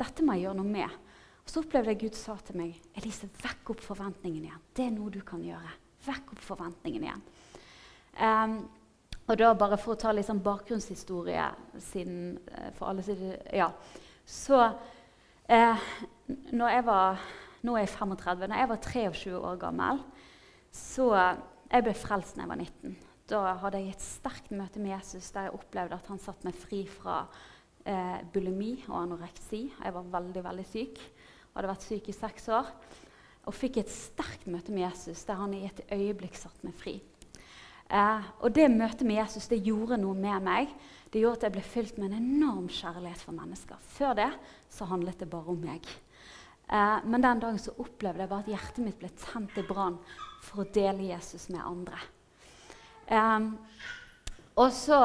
dette 0.00 0.24
må 0.24 0.36
jeg 0.36 0.46
gjøre 0.46 0.58
noe 0.60 0.72
med. 0.72 1.00
Og 1.42 1.50
så 1.50 1.62
opplevde 1.62 1.92
jeg 1.92 2.00
Gud 2.04 2.18
sa 2.18 2.36
til 2.46 2.58
meg 2.60 2.98
Elise, 2.98 3.28
vekk 3.42 3.74
opp 3.74 3.82
forventningen 3.84 4.46
igjen. 4.46 4.62
Det 4.74 4.86
er 4.86 4.94
noe 4.94 5.10
du 5.12 5.20
kan 5.26 5.42
gjøre. 5.44 5.74
Vekk 6.06 6.34
opp 6.36 6.44
forventningen 6.44 7.06
igjen. 7.08 7.26
Um, 8.22 8.56
og 9.30 9.38
da 9.38 9.52
bare 9.56 9.78
For 9.80 9.94
å 9.94 10.00
ta 10.00 10.12
litt 10.12 10.28
sånn 10.28 10.42
bakgrunnshistorie 10.44 11.46
siden, 11.80 12.36
uh, 12.52 12.68
for 12.76 12.90
alle 12.90 13.04
sider, 13.06 13.38
ja. 13.54 13.70
Så 14.28 14.58
eh, 15.50 15.86
når 16.54 16.76
jeg 16.76 16.84
var 16.86 17.24
Nå 17.62 17.76
er 17.76 17.84
jeg 17.84 17.92
35. 17.94 18.48
Når 18.50 18.58
jeg 18.58 18.68
var 18.70 18.78
23 18.82 19.32
år 19.38 19.58
gammel, 19.60 20.00
så 20.74 21.12
Jeg 21.72 21.84
ble 21.86 21.92
frelst 21.94 22.34
da 22.36 22.42
jeg 22.42 22.50
var 22.50 22.58
19. 22.58 22.96
Da 23.30 23.40
hadde 23.62 23.78
jeg 23.80 23.94
et 23.94 24.04
sterkt 24.04 24.50
møte 24.52 24.80
med 24.82 24.92
Jesus 24.92 25.30
der 25.32 25.46
jeg 25.46 25.54
opplevde 25.56 25.96
at 25.96 26.08
han 26.10 26.20
satte 26.20 26.44
meg 26.44 26.58
fri 26.58 26.82
fra 26.90 27.22
eh, 27.84 28.18
bulimi 28.32 28.74
og 28.88 28.98
anoreksi. 29.02 29.64
Jeg 29.70 29.94
var 29.94 30.10
veldig 30.18 30.44
veldig 30.44 30.66
syk. 30.68 30.98
Jeg 30.98 31.54
Hadde 31.54 31.72
vært 31.72 31.86
syk 31.86 32.08
i 32.08 32.16
seks 32.16 32.48
år. 32.52 32.68
Og 33.50 33.56
fikk 33.56 33.80
et 33.82 33.90
sterkt 33.90 34.46
møte 34.46 34.74
med 34.74 34.86
Jesus 34.86 35.24
der 35.26 35.40
han 35.40 35.54
i 35.56 35.64
et 35.66 35.82
øyeblikk 35.90 36.38
satte 36.38 36.66
meg 36.66 36.76
fri. 36.78 37.00
Eh, 37.92 38.28
og 38.40 38.54
det 38.54 38.70
møtet 38.72 39.04
med 39.04 39.18
Jesus 39.18 39.50
det 39.50 39.60
gjorde 39.66 40.00
noe 40.00 40.16
med 40.16 40.46
meg. 40.46 40.72
Det 41.12 41.20
gjorde 41.20 41.42
at 41.42 41.48
jeg 41.48 41.56
ble 41.58 41.64
fylt 41.66 41.98
med 42.00 42.08
en 42.08 42.22
enorm 42.22 42.70
kjærlighet 42.72 43.20
for 43.20 43.36
mennesker. 43.36 43.82
Før 43.96 44.16
det 44.16 44.30
så 44.72 44.88
handlet 44.88 45.20
det 45.20 45.28
bare 45.32 45.52
om 45.52 45.60
meg. 45.60 45.88
Eh, 46.72 46.98
men 47.04 47.20
den 47.20 47.42
dagen 47.42 47.60
så 47.60 47.74
opplevde 47.82 48.24
jeg 48.24 48.30
bare 48.30 48.46
at 48.46 48.52
hjertet 48.54 48.84
mitt 48.86 49.00
ble 49.02 49.10
tent 49.20 49.58
i 49.60 49.66
brann 49.66 49.98
for 50.42 50.62
å 50.62 50.70
dele 50.72 51.10
Jesus 51.10 51.50
med 51.52 51.60
andre. 51.66 52.00
Eh, 53.12 53.50
og 54.56 54.72
så, 54.76 55.00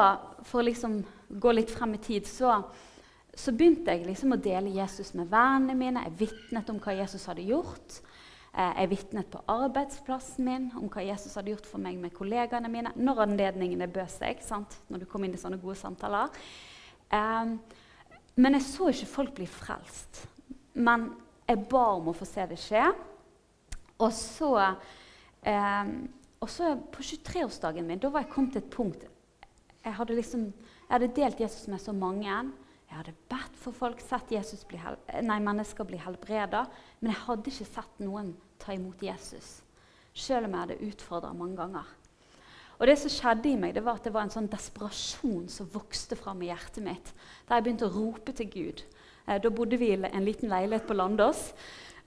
for 0.47 0.61
å 0.61 0.67
liksom 0.67 1.01
gå 1.29 1.51
litt 1.51 1.71
frem 1.73 1.95
i 1.97 2.01
tid, 2.01 2.27
så, 2.27 2.61
så 3.35 3.53
begynte 3.55 3.93
jeg 3.93 4.07
liksom 4.07 4.35
å 4.35 4.41
dele 4.41 4.73
Jesus 4.75 5.13
med 5.17 5.29
vennene 5.31 5.75
mine. 5.77 6.05
Jeg 6.07 6.19
vitnet 6.27 6.69
om 6.71 6.79
hva 6.83 6.95
Jesus 6.97 7.27
hadde 7.29 7.45
gjort. 7.47 7.99
Eh, 8.53 8.73
jeg 8.81 8.91
vitnet 8.93 9.29
på 9.31 9.41
arbeidsplassen 9.51 10.47
min 10.47 10.69
om 10.79 10.87
hva 10.91 11.03
Jesus 11.05 11.35
hadde 11.37 11.53
gjort 11.53 11.67
for 11.69 11.83
meg 11.83 11.99
med 12.01 12.15
kollegaene 12.15 12.71
mine. 12.71 12.93
Når 12.95 13.25
anledningene 13.27 13.89
bød 13.91 14.13
seg, 14.15 14.41
sant? 14.45 14.79
når 14.87 15.03
du 15.03 15.09
kom 15.09 15.27
inn 15.27 15.35
i 15.35 15.41
sånne 15.41 15.59
gode 15.61 15.77
samtaler. 15.79 16.31
Um, 17.11 17.57
men 18.37 18.57
jeg 18.57 18.67
så 18.67 18.89
ikke 18.91 19.11
folk 19.11 19.35
bli 19.37 19.47
frelst. 19.49 20.23
Men 20.77 21.09
jeg 21.47 21.63
ba 21.71 21.83
om 21.97 22.09
å 22.11 22.15
få 22.15 22.27
se 22.27 22.45
det 22.49 22.59
skje. 22.61 22.85
Og 23.97 24.11
så, 24.13 24.51
um, 25.41 25.93
og 26.41 26.49
så 26.53 26.73
på 26.93 27.05
23-årsdagen 27.05 27.87
min 27.87 28.01
da 28.01 28.11
var 28.13 28.25
jeg 28.25 28.33
kommet 28.33 28.53
til 28.53 28.63
et 28.63 28.73
punkt 28.73 29.07
jeg 29.87 29.95
hadde, 29.95 30.17
liksom, 30.17 30.47
jeg 30.87 30.95
hadde 30.95 31.15
delt 31.15 31.39
Jesus 31.43 31.67
med 31.67 31.81
så 31.83 31.91
mange. 31.91 32.31
Jeg 32.87 32.95
hadde 32.95 33.15
bedt 33.27 33.55
for 33.59 33.75
folk, 33.75 33.99
sett 33.99 34.31
bli 34.31 34.79
nei, 35.27 35.39
mennesker 35.43 35.83
bli 35.83 35.99
helbreda. 35.99 36.63
Men 37.01 37.11
jeg 37.11 37.23
hadde 37.25 37.51
ikke 37.51 37.67
sett 37.67 37.99
noen 37.99 38.31
ta 38.57 38.71
imot 38.71 39.03
Jesus, 39.03 39.61
selv 40.15 40.47
om 40.47 40.55
jeg 40.55 40.63
hadde 40.63 40.87
utfordra 40.87 41.33
mange 41.35 41.59
ganger. 41.59 41.89
Og 42.77 42.87
det 42.87 42.95
som 43.01 43.11
skjedde 43.11 43.49
i 43.49 43.57
meg, 43.59 43.73
det 43.75 43.83
var 43.83 43.97
at 43.97 44.05
det 44.05 44.13
var 44.13 44.27
en 44.27 44.31
sånn 44.31 44.47
desperasjon 44.51 45.47
som 45.51 45.69
vokste 45.73 46.15
fram 46.15 46.43
i 46.45 46.51
hjertet 46.51 46.85
mitt. 46.85 47.11
Da 47.49 47.57
jeg 47.57 47.65
begynte 47.65 47.89
å 47.89 47.95
rope 47.95 48.35
til 48.37 48.47
Gud. 48.53 48.83
Eh, 49.25 49.41
da 49.43 49.51
bodde 49.51 49.79
vi 49.81 49.91
i 49.91 49.97
en 49.97 50.25
liten 50.25 50.51
leilighet 50.53 50.87
på 50.87 50.95
Landås. 50.95 51.49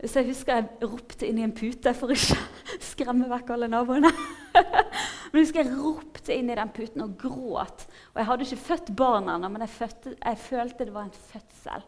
Så 0.01 0.23
jeg 0.23 0.31
husker 0.31 0.57
jeg 0.57 0.89
ropte 0.89 1.27
inn 1.29 1.39
i 1.41 1.45
en 1.45 1.53
pute 1.53 1.93
for 1.97 2.13
ikke 2.15 2.37
å 2.39 2.79
skremme 2.93 3.29
vekk 3.29 3.53
alle 3.53 3.69
naboene. 3.69 4.11
men 4.55 5.37
jeg 5.37 5.43
husker 5.43 5.61
jeg 5.61 5.75
ropte 5.77 6.37
inn 6.37 6.49
i 6.49 6.57
den 6.57 6.73
puten 6.73 7.05
og 7.05 7.19
gråt. 7.21 7.85
Og 8.15 8.23
jeg 8.23 8.29
hadde 8.31 8.47
ikke 8.47 8.65
født 8.71 8.93
barna 8.97 9.37
ennå, 9.37 9.51
men 9.53 9.67
jeg, 9.67 9.75
fødte, 9.75 10.15
jeg, 10.17 10.41
følte 10.47 10.87
det 10.89 10.95
var 10.95 11.09
en 11.09 11.21
fødsel 11.33 11.85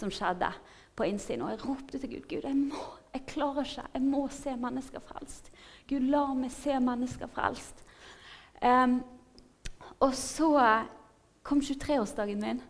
som 0.00 0.10
skjedde 0.14 0.50
på 0.98 1.06
innsiden. 1.06 1.46
Og 1.46 1.54
jeg 1.54 1.62
ropte 1.68 2.00
til 2.02 2.16
Gud. 2.16 2.26
Gud, 2.32 2.48
jeg, 2.48 2.56
må, 2.58 2.82
jeg 3.14 3.26
klarer 3.30 3.68
ikke. 3.68 3.86
Jeg 3.94 4.06
må 4.08 4.24
se 4.34 4.56
mennesker 4.66 5.06
frelst. 5.06 5.52
Gud, 5.86 6.10
la 6.10 6.24
meg 6.34 6.54
se 6.54 6.82
mennesker 6.82 7.30
frelst. 7.30 7.86
Um, 8.60 9.00
og 10.02 10.14
så 10.18 10.50
kom 11.46 11.62
23-årsdagen 11.62 12.42
min. 12.42 12.60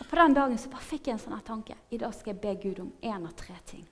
Og 0.00 0.06
på 0.08 0.16
den 0.16 0.34
dagen 0.34 0.58
så 0.58 0.70
bare 0.72 0.86
fikk 0.88 1.08
jeg 1.08 1.18
en 1.18 1.22
sånn 1.22 1.40
tanke. 1.44 1.76
I 1.92 1.98
dag 2.00 2.14
skal 2.16 2.32
jeg 2.34 2.42
be 2.42 2.54
Gud 2.62 2.80
om 2.86 2.92
én 3.04 3.26
av 3.26 3.34
tre 3.36 3.56
ting. 3.68 3.84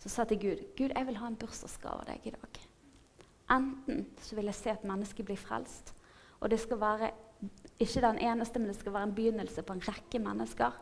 Så 0.00 0.08
sa 0.08 0.22
jeg 0.22 0.36
til 0.36 0.42
Gud 0.44 0.60
Gud, 0.78 0.92
jeg 0.94 1.06
vil 1.06 1.18
ha 1.20 1.28
en 1.28 1.38
bursdagsgave 1.40 2.04
av 2.04 2.12
deg 2.12 2.28
i 2.30 2.34
dag. 2.36 2.60
Enten 3.50 4.04
så 4.22 4.38
vil 4.38 4.48
jeg 4.48 4.58
se 4.60 4.70
et 4.72 4.86
menneske 4.86 5.26
bli 5.26 5.36
frelst. 5.36 5.92
Og 6.40 6.52
det 6.52 6.60
skal 6.62 6.80
være 6.80 7.10
ikke 7.80 8.04
den 8.04 8.20
eneste, 8.22 8.60
men 8.60 8.70
det 8.70 8.78
skal 8.78 8.94
være 8.94 9.08
en 9.08 9.16
begynnelse 9.16 9.64
på 9.66 9.74
en 9.74 9.82
rekke 9.84 10.20
mennesker. 10.22 10.78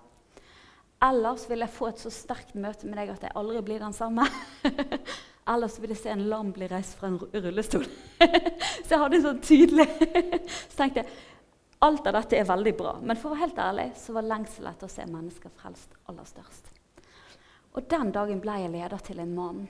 Ellers 1.09 1.47
vil 1.51 1.63
jeg 1.63 1.71
få 1.71 1.89
et 1.93 2.01
så 2.03 2.11
sterkt 2.11 2.57
møte 2.59 2.89
med 2.89 2.99
deg 2.99 3.13
at 3.15 3.25
jeg 3.27 3.37
aldri 3.39 3.63
blir 3.63 3.83
den 3.83 3.95
samme. 3.95 4.27
Ellers 5.53 5.79
vil 5.81 5.95
jeg 5.95 6.01
se 6.03 6.13
en 6.13 6.27
lam 6.29 6.51
bli 6.53 6.67
reist 6.69 6.99
fra 6.99 7.09
en 7.09 7.21
rullestol. 7.23 7.87
så 8.85 8.91
jeg 8.91 9.01
hadde 9.01 9.21
en 9.21 9.27
sånn 9.29 9.43
tydelig 9.47 9.87
Så 10.69 10.75
tenkte 10.75 11.05
jeg 11.05 11.13
alt 11.85 12.07
av 12.07 12.17
dette 12.19 12.39
er 12.39 12.49
veldig 12.49 12.75
bra. 12.79 12.97
Men 13.03 13.19
for 13.19 13.31
å 13.31 13.37
være 13.37 13.47
helt 13.47 13.61
ærlig 13.63 13.89
så 14.01 14.15
var 14.17 14.27
lengselen 14.27 14.73
etter 14.73 14.89
å 14.89 14.93
se 14.93 15.07
mennesker 15.07 15.55
frelst 15.61 15.95
aller 16.11 16.27
størst. 16.27 16.73
Og 17.77 17.87
den 17.91 18.11
dagen 18.15 18.41
ble 18.43 18.57
jeg 18.65 18.73
leder 18.75 19.05
til 19.05 19.21
en 19.23 19.37
mann 19.37 19.63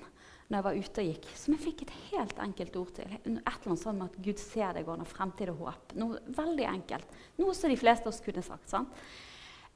når 0.49 0.57
jeg 0.57 0.65
var 0.65 0.77
ute 0.81 1.03
og 1.03 1.09
gikk, 1.11 1.27
som 1.37 1.55
jeg 1.55 1.61
fikk 1.61 1.83
et 1.85 1.97
helt 2.09 2.39
enkelt 2.41 2.77
ord 2.81 2.93
til. 2.97 3.11
Et 3.19 3.27
eller 3.29 3.43
annet 3.45 3.83
sånn 3.83 3.99
med 3.99 4.09
at 4.09 4.23
Gud 4.25 4.41
ser 4.41 4.79
deg 4.79 4.89
og 4.89 5.03
har 5.03 5.11
fremtid 5.11 5.53
og 5.53 5.67
håp. 5.67 5.93
Noe 6.01 6.23
veldig 6.39 6.69
enkelt. 6.71 7.19
Noe 7.37 7.57
som 7.57 7.69
de 7.69 7.77
fleste 7.77 8.09
av 8.09 8.15
oss 8.15 8.23
kunne 8.25 8.45
sagt. 8.47 8.71
sant? 8.73 9.05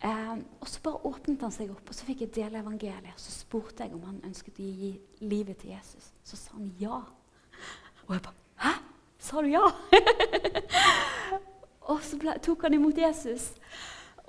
Eh, 0.01 0.33
og 0.33 0.67
så 0.73 0.81
bare 0.83 1.05
åpnet 1.13 1.45
han 1.45 1.53
seg 1.55 1.71
opp, 1.75 1.85
og 1.85 1.95
så 1.95 2.09
fikk 2.09 2.25
jeg 2.25 2.35
dele 2.39 2.65
evangeliet. 2.65 3.21
Så 3.21 3.37
spurte 3.37 3.85
jeg 3.85 3.93
om 3.93 4.09
han 4.09 4.25
ønsket 4.25 4.59
å 4.65 4.73
gi 4.81 4.95
livet 5.21 5.61
til 5.61 5.77
Jesus. 5.77 6.09
Så 6.25 6.41
sa 6.41 6.57
han 6.57 6.73
ja. 6.81 7.05
Og 8.09 8.17
jeg 8.17 8.25
bare 8.25 8.39
Hæ? 8.63 8.77
Sa 9.23 9.43
du 9.43 9.53
ja? 9.53 9.67
og 11.91 12.03
så 12.07 12.19
ble, 12.21 12.37
tok 12.43 12.67
han 12.67 12.77
imot 12.77 12.99
Jesus. 12.99 13.51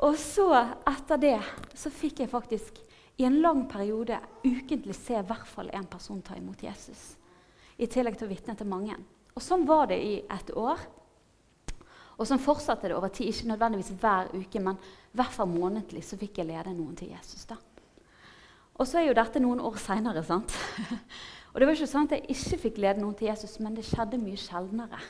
Og 0.04 0.18
så, 0.18 0.48
etter 0.90 1.22
det, 1.22 1.38
så 1.78 1.92
fikk 1.94 2.24
jeg 2.24 2.32
faktisk 2.32 2.80
i 3.22 3.28
en 3.28 3.38
lang 3.44 3.68
periode 3.70 4.18
ukentlig 4.44 4.96
se 4.98 5.20
i 5.20 5.26
hvert 5.28 5.48
fall 5.48 5.70
én 5.70 5.86
person 5.90 6.22
ta 6.26 6.36
imot 6.38 6.64
Jesus. 6.66 7.14
I 7.78 7.88
tillegg 7.90 8.18
til 8.18 8.28
å 8.28 8.34
vitne 8.34 8.56
til 8.58 8.70
mange. 8.70 8.98
Og 9.34 9.42
sånn 9.42 9.66
var 9.70 9.88
det 9.92 10.00
i 10.02 10.16
et 10.22 10.52
år. 10.58 10.82
Og 12.18 12.28
sånn 12.30 12.42
fortsatte 12.42 12.90
det 12.90 12.98
over 12.98 13.14
tid. 13.14 13.30
Ikke 13.30 13.50
nødvendigvis 13.52 13.94
hver 14.02 14.34
uke, 14.34 14.62
men 14.62 14.78
i 14.78 15.18
hvert 15.18 15.34
fall 15.34 15.50
månedlig 15.50 16.04
så 16.06 16.18
fikk 16.18 16.42
jeg 16.42 16.50
lede 16.50 16.74
noen 16.74 16.98
til 16.98 17.14
Jesus. 17.14 17.46
da. 17.50 17.58
Og 18.82 18.90
så 18.90 19.00
er 19.00 19.08
jo 19.08 19.18
dette 19.18 19.42
noen 19.42 19.62
år 19.62 19.78
seinere. 19.82 20.24
og 21.52 21.58
det 21.58 21.68
var 21.68 21.76
ikke 21.76 21.90
sånn 21.90 22.10
at 22.10 22.18
jeg 22.18 22.34
ikke 22.34 22.62
fikk 22.68 22.80
lede 22.82 23.02
noen 23.02 23.18
til 23.18 23.30
Jesus, 23.30 23.60
men 23.62 23.78
det 23.78 23.86
skjedde 23.86 24.22
mye 24.22 24.40
sjeldnere. 24.42 25.02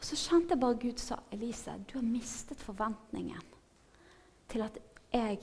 Og 0.00 0.06
så 0.08 0.16
kjente 0.16 0.54
jeg 0.54 0.60
bare 0.62 0.80
Gud 0.80 0.98
sa, 0.98 1.18
'Elise, 1.30 1.74
du 1.84 1.98
har 1.98 2.06
mistet 2.06 2.60
forventningen 2.64 3.42
til 4.48 4.62
at 4.64 4.78
jeg 5.12 5.38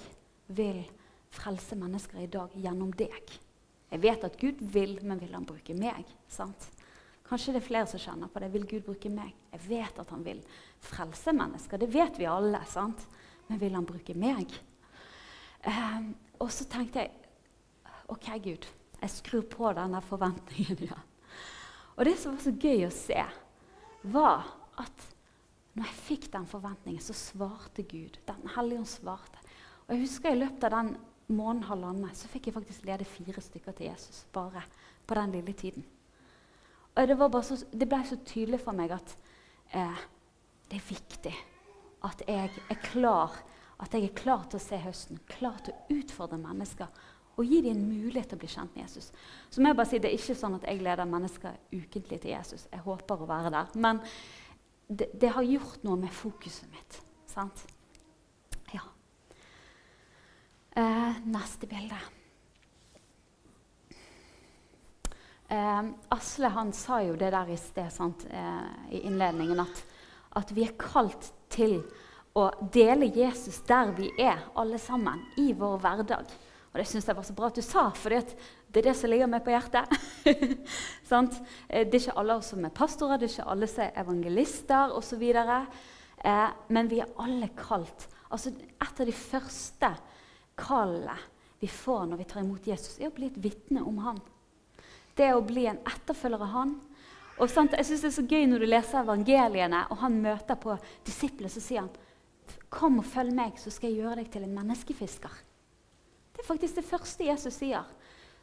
vil 0.47 0.81
frelse 1.29 1.75
mennesker 1.75 2.23
i 2.23 2.31
dag 2.31 2.49
gjennom 2.57 2.91
deg.' 2.91 3.37
Jeg 3.91 4.01
vet 4.01 4.23
at 4.23 4.39
Gud 4.39 4.59
vil, 4.73 4.97
men 5.03 5.19
vil 5.19 5.33
han 5.33 5.45
bruke 5.45 5.73
meg? 5.77 6.05
sant? 6.27 6.69
Kanskje 7.29 7.53
det 7.53 7.61
er 7.61 7.67
flere 7.67 7.87
som 7.87 7.99
kjenner 7.99 8.27
på 8.27 8.39
det. 8.39 8.51
Vil 8.51 8.67
Gud 8.67 8.81
bruke 8.87 9.09
meg? 9.09 9.33
Jeg 9.51 9.61
vet 9.69 9.99
at 9.99 10.09
han 10.09 10.25
vil 10.25 10.41
frelse 10.79 11.31
mennesker. 11.31 11.77
Det 11.77 11.93
vet 11.93 12.19
vi 12.19 12.25
alle. 12.25 12.59
sant? 12.65 13.07
Men 13.47 13.59
vil 13.59 13.75
han 13.75 13.85
bruke 13.85 14.13
meg? 14.13 14.51
Um, 15.67 16.15
og 16.39 16.51
så 16.51 16.65
tenkte 16.65 16.99
jeg 16.99 17.11
OK, 18.07 18.27
Gud. 18.43 18.67
Jeg 19.01 19.09
skrur 19.09 19.41
på 19.41 19.71
denne 19.75 20.01
forventningen 20.01 20.83
igjen. 20.83 21.03
Og 21.97 22.05
det 22.05 22.17
som 22.19 22.35
var 22.35 22.43
så 22.43 22.51
gøy 22.51 22.85
å 22.87 22.93
se, 22.93 23.23
var 24.13 24.47
at 24.81 25.05
når 25.77 25.85
jeg 25.85 26.01
fikk 26.07 26.31
den 26.33 26.47
forventningen, 26.49 27.01
så 27.03 27.13
svarte 27.13 27.85
Gud. 27.85 28.17
Den 28.25 28.49
hellige 28.55 28.81
ånd 28.81 28.89
svarte. 28.89 29.43
Og 29.85 29.93
jeg 29.93 30.03
husker 30.07 30.33
I 30.33 30.39
løpet 30.39 30.65
av 30.67 30.73
den 30.73 30.95
måneden 31.27 31.67
halvannen 31.67 32.15
så 32.17 32.29
fikk 32.31 32.49
jeg 32.49 32.55
faktisk 32.55 32.87
lede 32.87 33.05
fire 33.05 33.41
stykker 33.41 33.77
til 33.77 33.91
Jesus. 33.91 34.25
bare 34.33 34.63
på 35.07 35.15
den 35.15 35.31
lille 35.31 35.53
tiden. 35.53 35.85
Og 36.95 37.07
det, 37.07 37.17
det, 37.79 37.87
ble 37.87 37.99
så 38.05 38.17
tydelig 38.25 38.59
for 38.59 38.75
meg 38.75 38.91
at 38.91 39.13
eh, 39.71 40.01
det 40.67 40.79
er 40.79 40.89
viktig 40.89 41.35
at 42.03 42.23
jeg 42.27 42.51
er 42.69 42.81
klar 42.91 43.37
at 43.77 43.93
jeg 43.93 44.07
er 44.07 44.17
klar 44.17 44.47
til 44.49 44.57
å 44.57 44.63
se 44.63 44.77
høsten, 44.81 45.19
klar 45.29 45.59
til 45.61 45.75
å 45.75 45.97
utfordre 45.99 46.39
mennesker 46.41 46.87
og 47.37 47.45
gi 47.45 47.61
dem 47.61 47.77
en 47.77 47.85
mulighet 47.85 48.31
til 48.31 48.39
å 48.39 48.41
bli 48.41 48.49
kjent 48.49 48.73
med 48.75 48.83
Jesus. 48.83 49.11
Så 49.49 49.61
må 49.61 49.69
jeg 49.69 49.77
bare 49.77 49.89
si, 49.91 49.99
Det 50.01 50.09
er 50.09 50.17
ikke 50.17 50.35
sånn 50.39 50.57
at 50.57 50.65
jeg 50.65 50.81
leder 50.81 51.05
mennesker 51.05 51.57
ukentlig 51.71 52.21
til 52.23 52.33
Jesus. 52.33 52.67
Jeg 52.71 52.81
håper 52.85 53.23
å 53.23 53.29
være 53.29 53.53
der. 53.53 53.73
Men 53.77 54.01
det, 54.89 55.11
det 55.13 55.29
har 55.35 55.45
gjort 55.45 55.83
noe 55.85 55.99
med 56.01 56.13
fokuset 56.13 56.69
mitt. 56.73 57.01
sant? 57.29 57.65
Ja. 58.73 58.81
Eh, 60.75 61.19
neste 61.29 61.69
bilde. 61.69 61.99
Eh, 65.47 65.83
Asle 66.09 66.49
han 66.57 66.73
sa 66.73 66.99
jo 67.05 67.15
det 67.15 67.31
der 67.31 67.53
i 67.53 67.59
sted 67.61 67.93
sant, 67.93 68.25
eh, 68.29 68.65
i 68.91 69.05
innledningen, 69.07 69.61
at, 69.63 69.85
at, 70.35 70.51
vi 70.51 70.65
er 70.65 70.75
kalt 70.79 71.31
til 71.53 71.79
å 72.35 72.49
dele 72.73 73.07
Jesus 73.15 73.61
der 73.67 73.93
vi 73.95 74.09
er, 74.19 74.43
alle 74.55 74.79
sammen, 74.81 75.23
i 75.39 75.53
vår 75.55 75.79
hverdag. 75.85 76.33
Og 76.73 76.79
det 76.79 76.85
syns 76.89 77.07
jeg 77.07 77.17
var 77.17 77.25
så 77.25 77.35
bra 77.37 77.49
at 77.49 77.57
du 77.57 77.63
sa, 77.65 77.87
for 77.95 78.13
det 78.13 78.21
er 78.81 78.87
det 78.89 78.95
som 78.99 79.09
ligger 79.09 79.31
meg 79.31 79.43
på 79.45 79.53
hjertet. 79.53 79.93
eh, 80.27 81.83
det 81.87 81.95
er 81.95 81.99
ikke 82.01 82.17
alle 82.19 82.37
oss 82.37 82.51
som 82.53 82.67
er 82.67 82.75
pastorer, 82.75 83.17
det 83.17 83.29
er 83.29 83.35
ikke 83.35 83.49
alle 83.55 83.71
som 83.71 83.85
er 83.87 83.99
evangelister 84.03 84.95
osv. 84.97 85.25
Eh, 85.31 86.47
men 86.75 86.91
vi 86.91 87.01
er 87.01 87.13
alle 87.23 87.49
kalt. 87.57 88.09
Altså, 88.29 88.51
et 88.51 89.01
av 89.01 89.07
de 89.07 89.15
første 89.15 89.91
kallene 90.59 91.17
vi 91.57 91.69
får 91.71 92.09
når 92.09 92.19
vi 92.19 92.25
tar 92.29 92.43
imot 92.43 92.67
Jesus, 92.69 92.99
er 92.99 93.09
å 93.09 93.15
bli 93.15 93.31
et 93.31 93.39
vitne 93.41 93.81
om 93.81 94.03
han 94.05 94.19
det 95.17 95.25
er 95.25 95.37
å 95.37 95.45
bli 95.45 95.65
en 95.69 95.79
etterfølger 95.87 96.45
av 96.45 96.53
han. 96.53 96.75
Og 97.37 97.49
sant, 97.49 97.73
jeg 97.77 97.85
synes 97.85 98.01
Det 98.01 98.09
er 98.09 98.17
så 98.17 98.25
gøy 98.25 98.45
når 98.49 98.59
du 98.59 98.67
leser 98.69 99.01
evangeliene, 99.01 99.83
og 99.91 100.01
han 100.01 100.21
møter 100.21 100.57
på 100.61 100.77
disiplene, 101.05 101.49
så 101.49 101.61
sier 101.61 101.85
han 101.85 101.93
Kom 102.69 102.99
og 102.99 103.05
følg 103.07 103.33
meg, 103.35 103.57
så 103.59 103.71
skal 103.71 103.91
jeg 103.91 104.01
gjøre 104.01 104.21
deg 104.21 104.31
til 104.31 104.43
en 104.43 104.55
menneskefisker. 104.55 105.31
Det 106.37 106.43
er 106.43 106.51
faktisk 106.51 106.77
det 106.77 106.85
første 106.85 107.25
Jesus 107.25 107.55
sier. 107.57 107.87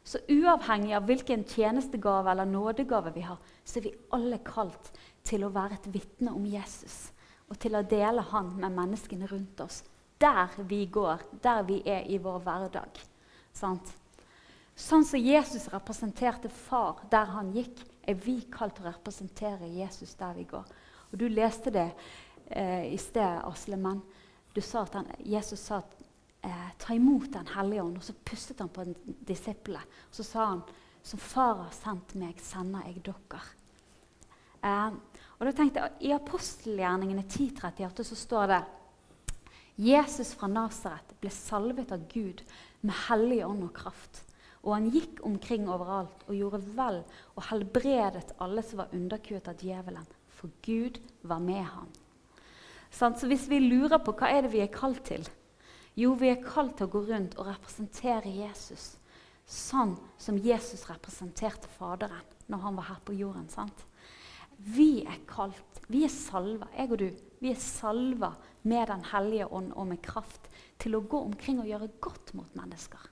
Så 0.05 0.19
uavhengig 0.29 0.91
av 0.93 1.07
hvilken 1.07 1.45
tjenestegave 1.47 2.29
eller 2.29 2.45
nådegave 2.45 3.13
vi 3.15 3.23
har, 3.25 3.39
så 3.63 3.79
er 3.79 3.85
vi 3.87 3.93
alle 4.13 4.41
kalt 4.45 4.91
til 5.25 5.47
å 5.47 5.53
være 5.55 5.79
et 5.79 5.87
vitne 5.93 6.33
om 6.35 6.43
Jesus. 6.45 7.13
Og 7.47 7.57
til 7.61 7.77
å 7.79 7.85
dele 7.87 8.21
han 8.33 8.51
med 8.59 8.75
menneskene 8.75 9.29
rundt 9.31 9.63
oss. 9.63 9.79
Der 10.21 10.51
vi 10.67 10.83
går, 10.91 11.23
der 11.41 11.63
vi 11.65 11.79
er 11.87 12.03
i 12.11 12.19
vår 12.21 12.43
hverdag. 12.43 12.99
Sant? 13.55 13.95
Sånn 14.75 15.07
som 15.07 15.23
Jesus 15.23 15.69
representerte 15.71 16.51
far 16.51 16.99
der 17.09 17.31
han 17.31 17.53
gikk, 17.55 17.79
er 18.05 18.19
vi 18.19 18.41
kalt 18.51 18.75
til 18.75 18.85
å 18.85 18.91
representere 18.91 19.71
Jesus 19.71 20.13
der 20.19 20.35
vi 20.35 20.43
går. 20.51 20.67
Og 21.09 21.17
Du 21.17 21.29
leste 21.31 21.71
det 21.71 21.87
eh, 22.51 22.91
i 22.91 22.97
sted, 22.99 23.39
Asle, 23.47 23.79
men 23.79 24.03
du 24.53 24.61
sa 24.61 24.83
at 24.83 24.99
han, 24.99 25.07
Jesus 25.23 25.63
sa 25.63 25.79
at 25.81 26.04
eh, 26.45 26.71
ta 26.77 26.93
imot 26.93 27.31
Den 27.33 27.47
hellige 27.55 27.83
ånd. 27.83 27.97
Og 27.99 28.07
så 28.07 28.15
pustet 28.25 28.61
han 28.63 28.71
på 28.73 28.85
disiplene. 29.27 29.83
Og 30.09 30.19
så 30.19 30.25
sa 30.27 30.49
han 30.53 30.63
som 31.05 31.21
far 31.21 31.59
har 31.61 31.73
sendt 31.75 32.15
meg, 32.17 32.39
sender 32.41 32.87
jeg 32.87 33.03
dere. 33.05 33.41
Eh, 34.65 34.95
og 35.35 35.45
da 35.45 35.53
tenkte 35.53 35.83
jeg, 35.83 35.97
I 36.09 36.15
apostelgjerningene 36.15 37.25
10.38 37.27 38.07
så 38.07 38.17
står 38.17 38.53
det 38.53 38.61
Jesus 39.75 40.31
fra 40.39 40.47
Nasaret 40.47 41.11
ble 41.19 41.29
salvet 41.33 41.91
av 41.91 42.05
Gud 42.09 42.41
med 42.85 42.95
hellig 43.09 43.41
ånd 43.45 43.65
og 43.67 43.73
kraft. 43.75 44.21
Og 44.65 44.73
han 44.73 44.87
gikk 44.89 45.19
omkring 45.27 45.67
overalt 45.69 46.23
og 46.25 46.37
gjorde 46.39 46.63
vel 46.77 47.01
og 47.35 47.47
helbredet 47.51 48.33
alle 48.41 48.63
som 48.65 48.81
var 48.81 48.95
underkuet 48.95 49.49
av 49.51 49.61
djevelen, 49.61 50.07
for 50.33 50.49
Gud 50.65 50.97
var 51.21 51.43
med 51.43 51.67
ham. 51.67 51.91
Så 52.89 53.27
hvis 53.27 53.49
vi 53.51 53.59
lurer 53.59 53.99
på 53.99 54.15
hva 54.15 54.31
er 54.31 54.45
det 54.45 54.55
vi 54.55 54.63
er 54.63 54.73
kalt 54.73 55.03
til, 55.05 55.27
jo, 55.95 56.13
vi 56.19 56.29
er 56.31 56.43
kalt 56.43 56.77
til 56.77 56.89
å 56.89 56.93
gå 56.95 57.05
rundt 57.07 57.37
og 57.39 57.47
representere 57.47 58.31
Jesus 58.31 58.95
sånn 59.45 59.93
som 60.17 60.37
Jesus 60.41 60.87
representerte 60.89 61.69
Faderen 61.77 62.23
når 62.49 62.63
han 62.63 62.79
var 62.79 62.89
her 62.89 63.01
på 63.05 63.15
jorden. 63.17 63.47
sant? 63.49 63.85
Vi 64.57 65.03
er 65.03 65.21
kalt, 65.27 65.81
vi 65.87 66.05
er 66.05 66.13
salva, 66.13 66.67
jeg 66.75 66.91
og 66.91 66.99
du, 67.01 67.09
vi 67.41 67.51
er 67.51 67.61
salva 67.61 68.33
med 68.65 68.87
Den 68.89 69.03
hellige 69.11 69.47
ånd 69.53 69.73
og 69.75 69.87
med 69.91 70.01
kraft 70.01 70.47
til 70.81 70.95
å 70.97 71.03
gå 71.05 71.19
omkring 71.27 71.59
og 71.61 71.69
gjøre 71.69 71.91
godt 72.01 72.33
mot 72.33 72.55
mennesker. 72.57 73.11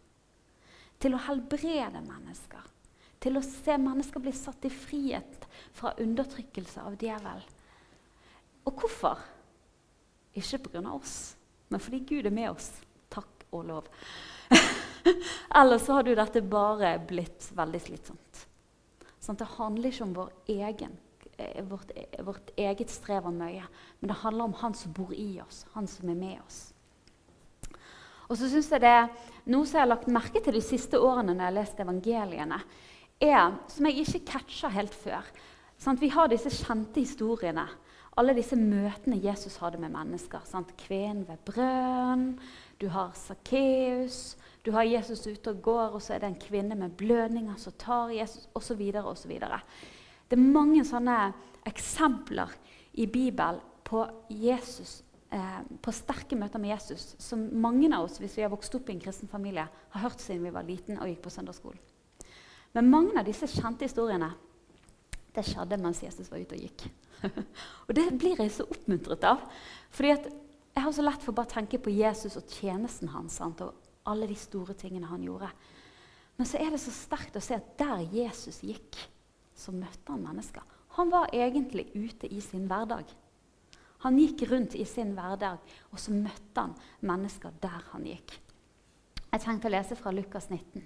Til 0.97 1.13
å 1.13 1.21
helbrede 1.27 2.01
mennesker. 2.01 2.63
Til 3.21 3.37
å 3.37 3.43
se 3.45 3.75
mennesker 3.77 4.23
bli 4.23 4.33
satt 4.35 4.65
i 4.65 4.71
frihet 4.73 5.45
fra 5.75 5.93
undertrykkelse 6.01 6.81
av 6.81 6.97
djevel. 6.99 7.43
Og 8.65 8.79
hvorfor? 8.79 9.21
Ikke 10.33 10.63
pga. 10.65 10.81
oss, 10.89 11.35
men 11.69 11.81
fordi 11.81 12.03
Gud 12.09 12.27
er 12.29 12.35
med 12.35 12.51
oss. 12.51 12.71
Takk 13.13 13.47
og 13.51 13.65
lov. 13.69 13.87
Ellers 15.59 15.85
så 15.85 15.99
hadde 15.99 16.13
jo 16.13 16.19
dette 16.19 16.43
bare 16.47 16.95
blitt 17.07 17.49
veldig 17.55 17.81
slitsomt. 17.81 18.45
Sånn, 19.23 19.39
det 19.39 19.53
handler 19.55 19.91
ikke 19.91 20.07
om 20.07 20.15
vår 20.17 20.31
egen 20.51 20.95
Eh, 21.37 21.63
vårt, 21.63 21.91
eh, 21.95 22.25
vårt, 22.25 22.49
eget 22.55 22.89
strev 22.89 23.25
og 23.25 23.33
møye, 23.33 23.63
men 23.99 24.07
det 24.07 24.17
handler 24.21 24.43
om 24.43 24.53
Han 24.53 24.73
som 24.73 24.93
bor 24.93 25.13
i 25.13 25.41
oss, 25.41 25.65
Han 25.73 25.87
som 25.87 26.09
er 26.09 26.15
med 26.15 26.39
oss. 26.45 26.73
Og 28.29 28.37
så 28.37 28.49
synes 28.49 28.69
jeg 28.71 28.81
det 28.81 29.09
Noe 29.45 29.65
som 29.65 29.77
jeg 29.77 29.81
har 29.81 29.87
lagt 29.87 30.07
merke 30.07 30.43
til 30.43 30.53
de 30.53 30.61
siste 30.61 30.99
årene 30.99 31.33
når 31.33 31.43
jeg 31.43 31.53
har 31.53 31.57
lest 31.57 31.79
evangeliene, 31.79 32.61
er, 33.19 33.57
som 33.67 33.85
jeg 33.85 33.97
ikke 34.05 34.25
catcha 34.31 34.69
helt 34.69 34.93
før 34.93 35.25
sånn, 35.79 35.99
Vi 35.99 36.09
har 36.09 36.27
disse 36.27 36.49
kjente 36.49 36.99
historiene. 36.99 37.67
Alle 38.19 38.35
disse 38.37 38.57
møtene 38.59 39.17
Jesus 39.23 39.55
hadde 39.61 39.79
med 39.81 39.93
mennesker. 39.93 40.43
Sant? 40.45 40.75
Kvinnen 40.77 41.25
ved 41.25 41.39
brønn, 41.47 42.27
du 42.81 42.87
har 42.93 43.13
Sakkeus, 43.17 44.35
du 44.65 44.71
har 44.75 44.85
Jesus 44.85 45.25
ute 45.25 45.53
og 45.53 45.63
går, 45.65 45.95
og 45.97 46.01
så 46.01 46.15
er 46.15 46.21
det 46.21 46.29
en 46.29 46.41
kvinne 46.41 46.77
med 46.77 46.93
blødninger 46.99 47.55
som 47.57 47.73
tar 47.79 48.13
Jesus, 48.13 48.45
osv. 48.53 48.83
osv. 49.01 49.33
Det 49.33 50.37
er 50.37 50.43
mange 50.43 50.85
sånne 50.85 51.17
eksempler 51.67 52.53
i 52.93 53.07
Bibelen 53.09 53.61
på, 53.83 54.05
Jesus, 54.29 55.01
eh, 55.33 55.59
på 55.81 55.91
sterke 55.91 56.37
møter 56.39 56.61
med 56.61 56.71
Jesus 56.75 57.15
som 57.21 57.41
mange 57.61 57.89
av 57.93 58.05
oss 58.05 58.19
hvis 58.21 58.37
vi 58.37 58.45
har 58.45 58.53
vokst 58.53 58.75
opp 58.77 58.89
i 58.89 58.95
en 58.95 59.01
kristen 59.03 59.31
familie, 59.31 59.65
har 59.67 60.05
hørt 60.05 60.21
siden 60.21 60.45
vi 60.45 60.53
var 60.53 60.67
liten 60.67 61.01
og 61.01 61.09
gikk 61.09 61.25
på 61.25 61.33
søndagsskolen. 61.33 61.81
Men 62.73 62.89
mange 62.89 63.17
av 63.19 63.25
disse 63.25 63.49
kjente 63.49 63.85
historiene 63.85 64.31
det 65.33 65.43
skjedde 65.45 65.81
mens 65.81 66.01
Jesus 66.03 66.29
var 66.29 66.41
ute 66.41 66.55
og 66.55 66.61
gikk. 66.61 66.87
og 67.87 67.93
Det 67.95 68.07
blir 68.19 68.41
jeg 68.41 68.51
så 68.53 68.67
oppmuntret 68.67 69.23
av. 69.27 69.45
fordi 69.91 70.09
Jeg 70.73 70.83
har 70.83 70.91
så 70.91 71.05
lett 71.05 71.23
for 71.23 71.37
bare 71.37 71.49
å 71.49 71.55
tenke 71.55 71.79
på 71.79 71.93
Jesus 71.93 72.37
og 72.37 72.49
tjenesten 72.49 73.11
hans 73.13 73.37
sant? 73.37 73.61
og 73.61 73.73
alle 74.05 74.27
de 74.27 74.35
store 74.35 74.73
tingene 74.73 75.07
han 75.07 75.23
gjorde. 75.23 75.49
Men 76.35 76.49
så 76.49 76.59
er 76.59 76.73
det 76.73 76.81
så 76.81 76.91
sterkt 76.91 77.37
å 77.37 77.43
se 77.43 77.55
at 77.55 77.75
der 77.79 78.01
Jesus 78.11 78.63
gikk, 78.65 78.97
så 79.55 79.71
møtte 79.71 80.11
han 80.11 80.23
mennesker. 80.25 80.63
Han 80.97 81.11
var 81.13 81.31
egentlig 81.33 81.87
ute 81.93 82.27
i 82.27 82.41
sin 82.41 82.65
hverdag. 82.67 83.05
Han 84.03 84.17
gikk 84.19 84.43
rundt 84.49 84.75
i 84.75 84.85
sin 84.85 85.13
hverdag, 85.15 85.61
og 85.93 86.01
så 86.01 86.11
møtte 86.11 86.65
han 86.65 86.73
mennesker 87.05 87.53
der 87.63 87.85
han 87.93 88.07
gikk. 88.09 88.33
Jeg 89.33 89.41
tenkte 89.41 89.69
å 89.69 89.73
lese 89.73 89.95
fra 89.97 90.11
Lukas 90.13 90.49
19. 90.51 90.83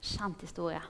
Kjent 0.00 0.40
historie. 0.42 0.80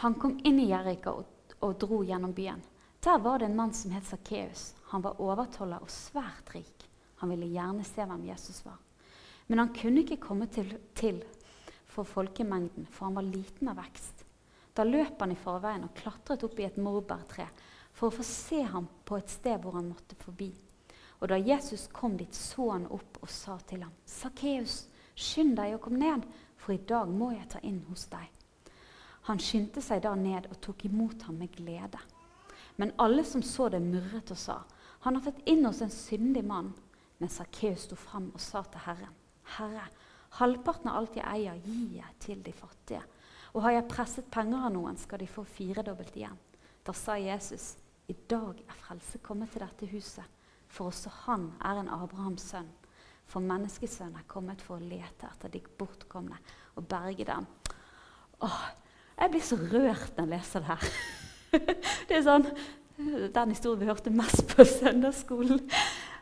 Han 0.00 0.14
kom 0.20 0.38
inn 0.46 0.60
i 0.62 0.70
Jerika 0.70 1.12
og, 1.18 1.26
og, 1.58 1.74
dro 1.80 2.00
gjennom 2.06 2.32
byen. 2.36 2.62
Der 3.00 3.18
var 3.18 3.38
det 3.38 3.44
en 3.44 3.56
mann 3.56 3.72
som 3.72 3.90
het 3.90 4.04
Sakkeus. 4.04 4.74
Han 4.84 5.02
var 5.02 5.20
overtoller 5.20 5.80
og 5.80 5.90
svært 5.90 6.52
rik. 6.54 6.88
Han 7.16 7.30
ville 7.32 7.48
gjerne 7.48 7.84
se 7.84 8.04
hvem 8.04 8.26
Jesus 8.28 8.64
var. 8.64 8.76
Men 9.46 9.58
han 9.58 9.72
kunne 9.74 10.02
ikke 10.04 10.20
komme 10.20 10.46
til, 10.52 10.74
til 10.94 11.22
for 11.88 12.04
folkemengden, 12.04 12.86
for 12.90 13.08
han 13.08 13.16
var 13.16 13.24
liten 13.24 13.72
av 13.72 13.80
vekst. 13.80 14.26
Da 14.76 14.84
løp 14.84 15.20
han 15.20 15.32
i 15.32 15.38
forveien 15.40 15.88
og 15.88 15.96
klatret 15.96 16.44
opp 16.44 16.60
i 16.60 16.68
et 16.68 16.76
morbærtre 16.78 17.48
for 17.96 18.10
å 18.10 18.14
få 18.14 18.26
se 18.26 18.60
ham 18.68 18.86
på 19.04 19.16
et 19.16 19.32
sted 19.32 19.58
hvor 19.64 19.80
han 19.80 19.88
måtte 19.90 20.20
forbi. 20.20 20.52
Og 21.20 21.28
da 21.32 21.40
Jesus 21.40 21.88
kom 21.92 22.16
dit, 22.20 22.34
så 22.36 22.70
han 22.70 22.86
opp 22.86 23.18
og 23.20 23.28
sa 23.28 23.58
til 23.66 23.82
ham, 23.82 23.92
'Sakkeus, 24.06 24.86
skynd 25.16 25.56
deg 25.56 25.74
og 25.74 25.82
kom 25.88 25.98
ned, 26.00 26.24
for 26.56 26.72
i 26.72 26.84
dag 26.88 27.08
må 27.08 27.32
jeg 27.32 27.48
ta 27.48 27.58
inn 27.62 27.82
hos 27.88 28.06
deg.' 28.12 28.30
Han 29.28 29.38
skyndte 29.38 29.82
seg 29.84 30.02
da 30.02 30.14
ned 30.14 30.46
og 30.50 30.60
tok 30.60 30.84
imot 30.84 31.22
ham 31.22 31.36
med 31.36 31.52
glede. 31.52 31.98
Men 32.80 32.94
alle 32.96 33.24
som 33.28 33.42
så 33.44 33.68
det, 33.68 33.82
murret 33.84 34.30
og 34.32 34.38
sa, 34.38 34.62
'Han 35.00 35.16
har 35.16 35.22
tatt 35.22 35.42
inn 35.46 35.64
hos 35.64 35.82
en 35.82 35.90
syndig 35.90 36.44
mann.' 36.44 36.72
Men 37.18 37.28
Sakkeus 37.28 37.84
sto 37.84 37.96
fram 37.96 38.30
og 38.34 38.40
sa 38.40 38.62
til 38.62 38.80
Herren, 38.80 39.14
'Herre, 39.44 39.88
halvparten 40.30 40.88
av 40.88 40.96
alt 40.96 41.16
jeg 41.16 41.24
eier, 41.24 41.60
gir 41.60 41.96
jeg 41.96 42.14
til 42.20 42.42
de 42.42 42.52
fattige.' 42.52 43.04
Og 43.54 43.62
har 43.62 43.70
jeg 43.70 43.88
presset 43.88 44.30
penger 44.30 44.64
av 44.66 44.72
noen, 44.72 44.96
skal 44.96 45.18
de 45.18 45.26
få 45.26 45.44
firedobbelt 45.44 46.16
igjen. 46.16 46.38
Da 46.86 46.92
sa 46.92 47.14
Jesus, 47.14 47.76
i 48.08 48.12
dag 48.12 48.62
er 48.68 48.72
frelse 48.72 49.18
kommet 49.18 49.50
til 49.50 49.60
dette 49.60 49.86
huset, 49.86 50.24
for 50.68 50.86
også 50.86 51.10
han 51.26 51.52
er 51.60 51.80
en 51.80 51.88
Abrahams 51.88 52.42
sønn. 52.42 52.70
For 53.26 53.40
menneskesønnen 53.40 54.16
er 54.16 54.28
kommet 54.28 54.62
for 54.62 54.76
å 54.76 54.84
lete 54.84 55.26
etter 55.26 55.48
de 55.48 55.60
bortkomne 55.60 56.38
og 56.76 56.88
berge 56.88 57.24
dem. 57.24 57.46
Åh, 58.40 58.70
jeg 59.18 59.30
blir 59.30 59.40
så 59.40 59.56
rørt 59.56 60.16
når 60.16 60.24
jeg 60.24 60.30
leser 60.30 60.60
det 60.60 60.66
her. 60.66 61.28
det 62.08 62.18
er 62.18 62.26
sånn, 62.26 62.46
Den 63.00 63.54
historien 63.54 63.80
vi 63.80 63.88
hørte 63.88 64.12
mest 64.12 64.44
på 64.50 64.64
søndagsskolen. 64.68 65.62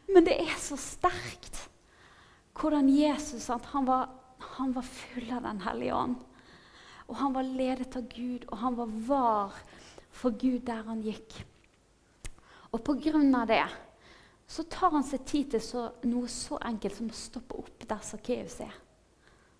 Men 0.09 0.27
det 0.29 0.37
er 0.45 0.55
så 0.63 0.79
sterkt 0.79 1.65
hvordan 2.59 2.89
Jesus 2.91 3.49
han 3.51 3.87
var, 3.87 4.09
han 4.59 4.73
var 4.75 4.87
full 4.87 5.29
av 5.35 5.45
Den 5.47 5.61
hellige 5.63 5.95
ånd. 5.95 6.17
Og 7.09 7.17
han 7.17 7.35
var 7.35 7.47
ledet 7.47 7.97
av 7.97 8.09
Gud, 8.11 8.45
og 8.49 8.59
han 8.59 8.77
var 8.77 8.95
var 9.09 9.61
for 10.11 10.35
Gud 10.35 10.65
der 10.67 10.83
han 10.89 11.03
gikk. 11.03 11.39
Og 12.73 12.83
pga. 12.85 13.45
det 13.47 13.67
så 14.49 14.63
tar 14.65 14.91
han 14.91 15.05
seg 15.05 15.25
tid 15.29 15.51
til 15.53 15.61
så, 15.61 15.91
noe 16.09 16.29
så 16.29 16.59
enkelt 16.65 16.97
som 16.97 17.09
å 17.11 17.17
stoppe 17.17 17.59
opp 17.61 17.85
der 17.89 18.01
Sakkeus 18.01 18.61
er. 18.65 18.75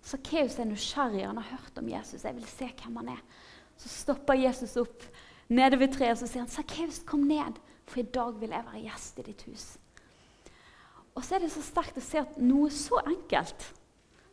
Sakkeus 0.01 0.57
er 0.59 0.65
nysgjerrig, 0.65 1.27
han 1.27 1.37
har 1.37 1.57
hørt 1.57 1.77
om 1.77 1.89
Jesus. 1.89 2.23
jeg 2.23 2.35
vil 2.35 2.47
se 2.49 2.69
hvem 2.81 2.95
han 2.97 3.09
er. 3.13 3.21
Så 3.77 3.89
stopper 3.89 4.33
Jesus 4.33 4.75
opp 4.81 5.05
nede 5.49 5.79
ved 5.79 5.93
treet 5.93 6.19
så 6.19 6.27
sier 6.27 6.45
han, 6.45 6.51
'Sakkeus, 6.51 7.03
kom 7.05 7.25
ned, 7.27 7.59
for 7.85 7.99
i 7.99 8.07
dag 8.07 8.39
vil 8.39 8.53
jeg 8.53 8.65
være 8.65 8.83
gjest 8.85 9.19
i 9.19 9.27
ditt 9.31 9.43
hus.' 9.49 9.77
Og 11.15 11.25
så 11.25 11.35
er 11.35 11.39
det 11.43 11.51
så 11.51 11.61
sterkt 11.65 11.97
å 11.97 12.03
se 12.05 12.21
at 12.21 12.37
noe 12.37 12.69
så 12.71 13.01
enkelt 13.01 13.73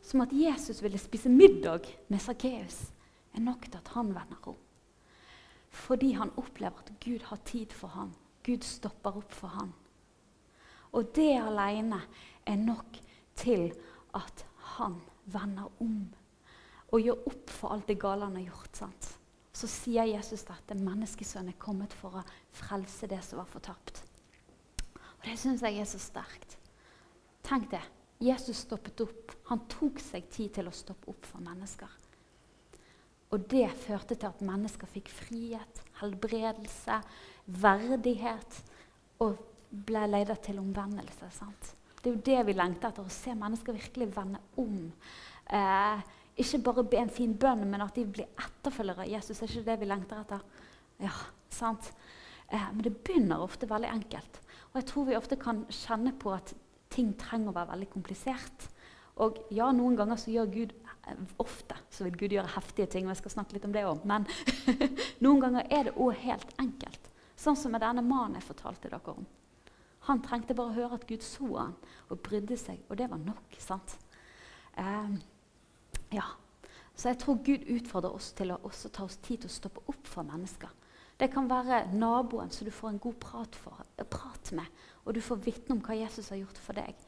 som 0.07 0.23
at 0.23 0.33
Jesus 0.33 0.83
ville 0.83 1.01
spise 1.03 1.29
middag 1.33 1.89
med 2.09 2.23
Sakkeus, 2.23 2.93
er 3.35 3.43
nok 3.43 3.65
til 3.67 3.81
at 3.81 3.89
han 3.97 4.13
vender 4.15 4.49
om. 4.53 4.61
Fordi 5.69 6.13
han 6.13 6.31
opplever 6.37 6.79
at 6.79 6.93
Gud 7.03 7.27
har 7.27 7.41
tid 7.45 7.75
for 7.75 7.89
ham. 7.89 8.15
Gud 8.47 8.63
stopper 8.65 9.19
opp 9.19 9.33
for 9.35 9.49
ham. 9.49 9.73
Og 10.93 11.11
det 11.17 11.35
alene 11.41 11.99
er 12.47 12.57
nok 12.57 13.01
til 13.37 13.73
at 14.15 14.47
han 14.79 15.01
vender 15.27 15.69
om 15.83 15.99
og 16.95 17.03
gjør 17.03 17.27
opp 17.27 17.51
for 17.51 17.75
alt 17.75 17.89
det 17.91 17.99
gale 18.01 18.29
han 18.29 18.39
har 18.39 18.47
gjort. 18.47 18.77
sant? 18.77 19.09
Så 19.57 19.69
sier 19.71 20.05
Jesus 20.11 20.45
at 20.53 20.75
menneskesønnen 20.77 21.55
er 21.55 21.61
kommet 21.61 21.95
for 21.97 22.21
å 22.21 22.25
frelse 22.57 23.09
det 23.09 23.23
som 23.25 23.41
var 23.41 23.49
fortapt. 23.49 24.03
Og 24.93 25.25
Det 25.25 25.37
syns 25.41 25.65
jeg 25.65 25.81
er 25.81 25.89
så 25.89 26.01
sterkt. 26.01 26.59
Tenk 27.47 27.71
det. 27.73 27.83
Jesus 28.21 28.65
stoppet 28.65 29.01
opp. 29.05 29.33
Han 29.51 29.65
tok 29.71 30.01
seg 30.01 30.29
tid 30.33 30.53
til 30.59 30.69
å 30.69 30.75
stoppe 30.75 31.09
opp 31.13 31.29
for 31.29 31.45
mennesker. 31.45 31.89
Og 33.35 33.49
det 33.51 33.67
førte 33.83 34.15
til 34.15 34.29
at 34.29 34.45
mennesker 34.45 34.89
fikk 34.89 35.09
frihet, 35.13 35.81
helbredelse, 36.01 37.01
verdighet 37.47 38.61
og 39.25 39.41
ble 39.89 40.05
ledet 40.09 40.39
til 40.47 40.61
omvendelse. 40.63 41.31
Sant? 41.35 41.73
Det 42.01 42.13
er 42.13 42.15
jo 42.15 42.27
det 42.29 42.45
vi 42.47 42.55
lengter 42.55 42.93
etter, 42.93 43.09
å 43.09 43.13
se 43.13 43.35
mennesker 43.35 43.75
virkelig 43.75 44.13
vende 44.15 44.41
om. 44.63 44.79
Eh, 45.51 46.05
ikke 46.37 46.63
bare 46.67 46.85
be 46.85 47.01
en 47.01 47.13
fin 47.13 47.33
bønn, 47.39 47.65
men 47.71 47.85
at 47.85 47.97
de 47.97 48.05
blir 48.05 48.29
etterfølgere 48.37 49.09
Jesus. 49.09 49.41
er 49.41 49.51
ikke 49.51 49.67
det 49.71 49.81
vi 49.81 49.89
lengter 49.89 50.21
etter? 50.21 50.43
Ja, 51.01 51.13
sant? 51.53 51.93
Eh, 52.49 52.69
men 52.73 52.83
det 52.85 52.97
begynner 53.05 53.43
ofte 53.43 53.69
veldig 53.69 53.89
enkelt. 53.89 54.41
Og 54.73 54.81
jeg 54.81 54.89
tror 54.91 55.07
vi 55.09 55.17
ofte 55.17 55.39
kan 55.41 55.65
kjenne 55.73 56.13
på 56.13 56.35
at 56.37 56.53
ting 56.93 57.15
trenger 57.19 57.51
å 57.51 57.57
være 57.57 57.73
veldig 57.73 57.89
komplisert. 57.93 58.69
Og 59.25 59.39
ja, 59.51 59.71
noen 59.73 59.97
ganger 59.97 60.21
så 60.21 60.35
gjør 60.35 60.53
Gud 60.53 60.77
Ofte 61.39 61.77
så 61.95 62.03
vil 62.03 62.17
Gud 62.19 62.33
gjøre 62.35 62.51
heftige 62.57 62.89
ting, 62.91 63.05
og 63.07 63.13
jeg 63.13 63.21
skal 63.21 63.37
snakke 63.37 63.55
litt 63.55 63.67
om 63.69 63.71
det 63.71 63.85
òg. 63.87 64.01
Men 64.11 64.25
noen 65.25 65.43
ganger 65.45 65.69
er 65.71 65.87
det 65.87 65.93
òg 66.03 66.17
helt 66.19 66.51
enkelt. 66.59 67.11
Sånn 67.39 67.55
som 67.55 67.71
med 67.71 67.85
denne 67.85 68.03
mannen 68.03 68.41
jeg 68.41 68.49
fortalte 68.49 68.91
dere 68.91 69.15
om. 69.15 69.29
Han 70.09 70.23
trengte 70.25 70.57
bare 70.59 70.73
å 70.73 70.77
høre 70.77 70.99
at 70.99 71.07
Gud 71.07 71.23
så 71.23 71.47
han 71.53 71.77
og 72.11 72.25
brydde 72.27 72.59
seg, 72.59 72.83
og 72.91 72.99
det 72.99 73.07
var 73.13 73.23
nok. 73.23 73.55
sant? 73.63 73.95
Um, 74.75 75.15
ja. 76.17 76.27
Så 76.97 77.11
jeg 77.11 77.21
tror 77.21 77.43
Gud 77.45 77.69
utfordrer 77.77 78.17
oss 78.17 78.31
til 78.37 78.55
å 78.55 78.61
også 78.65 78.91
ta 78.95 79.05
oss 79.05 79.19
tid 79.21 79.43
til 79.43 79.51
å 79.51 79.57
stoppe 79.57 79.85
opp 79.93 80.09
for 80.09 80.27
mennesker. 80.27 80.73
Det 81.17 81.29
kan 81.33 81.49
være 81.49 81.87
naboen 81.97 82.51
som 82.53 82.69
du 82.69 82.73
får 82.73 82.93
en 82.93 83.01
god 83.01 83.17
prat, 83.21 83.57
for, 83.57 83.85
prat 84.13 84.53
med, 84.57 84.83
og 85.05 85.17
du 85.17 85.23
får 85.25 85.41
vitne 85.45 85.77
om 85.77 85.83
hva 85.85 85.97
Jesus 85.97 86.29
har 86.33 86.41
gjort 86.41 86.61
for 86.61 86.77
deg. 86.77 87.07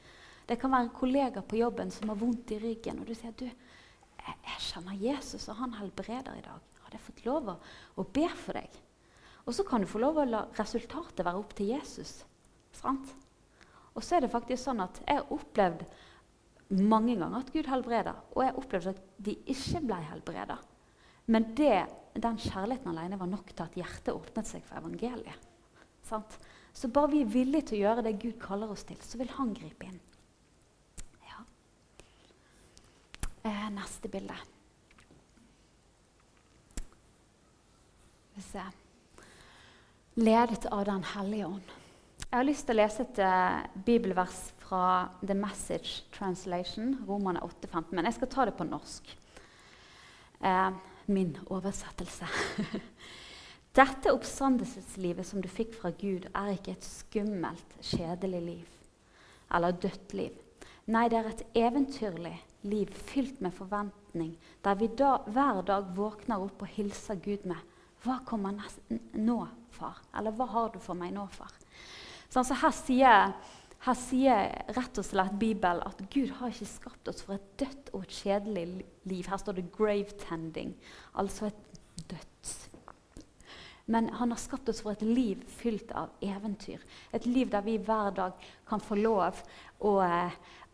Det 0.49 0.57
kan 0.61 0.73
være 0.73 0.87
en 0.87 0.97
kollega 0.97 1.43
på 1.45 1.61
jobben 1.61 1.93
som 1.93 2.09
har 2.09 2.21
vondt 2.21 2.55
i 2.57 2.61
ryggen, 2.63 3.01
og 3.01 3.09
du 3.09 3.15
sier 3.17 3.35
du, 3.37 3.45
jeg, 3.49 4.37
jeg 4.49 4.65
kjenner 4.71 5.01
Jesus, 5.03 5.49
og 5.49 5.61
han 5.61 5.77
helbreder 5.77 6.41
i 6.41 6.45
dag. 6.45 6.65
Hadde 6.85 6.97
jeg 6.97 7.05
fått 7.05 7.25
lov 7.27 7.51
å, 7.53 7.57
å 8.01 8.07
be 8.17 8.25
for 8.33 8.57
deg? 8.57 8.79
Og 9.45 9.57
så 9.57 9.65
kan 9.65 9.85
du 9.85 9.89
få 9.89 10.01
lov 10.01 10.21
å 10.21 10.29
la 10.29 10.43
resultatet 10.57 11.25
være 11.25 11.41
opp 11.41 11.53
til 11.57 11.75
Jesus. 11.75 12.19
Sant? 12.77 13.13
Og 13.93 14.05
så 14.05 14.17
er 14.17 14.25
det 14.25 14.33
faktisk 14.33 14.63
sånn 14.63 14.81
at 14.85 15.01
jeg 15.05 15.21
har 15.21 15.33
opplevd 15.35 15.85
mange 16.69 17.17
ganger 17.17 17.41
at 17.41 17.53
Gud 17.53 17.69
helbreder. 17.71 18.19
Og 18.37 18.45
jeg 18.45 18.57
opplevde 18.61 18.93
at 18.95 19.01
de 19.25 19.37
ikke 19.55 19.83
ble 19.87 20.01
helbreda. 20.11 20.59
Men 21.29 21.51
det, 21.57 21.87
den 22.17 22.41
kjærligheten 22.41 22.93
alene 22.93 23.19
var 23.21 23.31
nok 23.31 23.53
til 23.53 23.65
at 23.65 23.77
hjertet 23.77 24.15
åpnet 24.15 24.49
seg 24.49 24.65
for 24.65 24.81
evangeliet. 24.81 25.49
Sant? 26.09 26.39
Så 26.73 26.89
bare 26.93 27.11
vi 27.13 27.23
er 27.25 27.33
villige 27.33 27.71
til 27.71 27.81
å 27.81 27.87
gjøre 27.89 28.05
det 28.07 28.19
Gud 28.23 28.37
kaller 28.41 28.71
oss 28.73 28.85
til, 28.89 28.99
så 29.03 29.19
vil 29.21 29.33
han 29.37 29.51
gripe 29.57 29.89
inn. 29.89 29.99
Ja. 31.29 31.43
Eh, 33.49 33.67
neste 33.75 34.09
bilde. 34.13 34.37
Vi 38.37 38.45
ser. 38.47 38.71
Ledet 40.19 40.69
av 40.71 40.85
Den 40.87 41.05
hellige 41.15 41.47
ånd. 41.47 41.75
Jeg 42.29 42.37
har 42.37 42.47
lyst 42.47 42.69
til 42.69 42.77
å 42.77 42.83
lese 42.83 43.05
et 43.05 43.19
uh, 43.25 43.67
bibelvers 43.87 44.39
fra 44.69 45.09
The 45.25 45.35
Message 45.35 46.05
Translation, 46.13 46.97
Romane 47.09 47.41
8,15. 47.41 47.95
Men 47.97 48.05
jeg 48.05 48.19
skal 48.19 48.33
ta 48.33 48.45
det 48.49 48.57
på 48.59 48.69
norsk. 48.69 49.15
Eh, 50.41 50.71
min 51.09 51.37
oversettelse. 51.49 52.29
Dette 53.79 54.13
oppstandelseslivet 54.13 55.27
som 55.27 55.41
du 55.43 55.49
fikk 55.49 55.73
fra 55.79 55.93
Gud, 55.97 56.29
er 56.35 56.53
ikke 56.53 56.75
et 56.77 56.85
skummelt, 56.85 57.79
kjedelig 57.81 58.43
liv 58.43 58.75
eller 59.55 59.73
dødt 59.73 60.13
liv. 60.13 60.35
Nei, 60.89 61.07
det 61.09 61.19
er 61.19 61.29
et 61.31 61.45
eventyrlig 61.57 62.35
liv 62.69 62.91
fylt 63.09 63.41
med 63.45 63.55
forventning, 63.57 64.35
der 64.65 64.77
vi 64.81 64.89
da, 64.93 65.19
hver 65.29 65.63
dag 65.69 65.93
våkner 65.97 66.45
opp 66.45 66.65
og 66.65 66.73
hilser 66.75 67.21
Gud 67.25 67.47
med 67.49 67.77
Hva 68.05 68.21
kommer 68.27 68.55
nå, 69.13 69.39
far? 69.75 69.99
Eller 70.17 70.35
hva 70.37 70.47
har 70.53 70.69
du 70.75 70.79
for 70.83 70.99
meg 70.99 71.11
nå, 71.17 71.25
far? 71.35 71.51
Sånn, 72.29 72.47
så 72.47 72.57
her 72.61 72.75
sier, 72.77 73.33
her 73.87 73.95
sier, 73.95 74.49
rett 74.75 74.99
og 74.99 75.07
slett 75.07 75.37
Bibelen 75.39 75.85
at 75.87 76.01
Gud 76.11 76.33
har 76.41 76.51
ikke 76.51 76.67
skapt 76.67 77.11
oss 77.13 77.23
for 77.23 77.37
et 77.37 77.53
dødt 77.61 77.93
og 77.95 78.03
et 78.05 78.17
kjedelig 78.23 78.65
liv. 79.05 79.29
Her 79.29 79.39
står 79.39 79.61
det 79.61 79.71
'grave 79.73 80.19
tending', 80.19 80.75
altså 81.15 81.47
et 81.47 81.81
dødt. 82.11 82.69
Men 83.91 84.09
han 84.09 84.31
har 84.31 84.39
skapt 84.39 84.69
oss 84.69 84.83
for 84.85 84.93
et 84.93 85.03
liv 85.03 85.45
fylt 85.49 85.93
av 85.97 86.11
eventyr. 86.21 86.83
Et 87.13 87.27
liv 87.27 87.49
der 87.49 87.63
vi 87.65 87.79
hver 87.79 88.11
dag 88.11 88.33
kan 88.69 88.83
få 88.85 88.99
lov 88.99 89.39
å, 89.81 89.95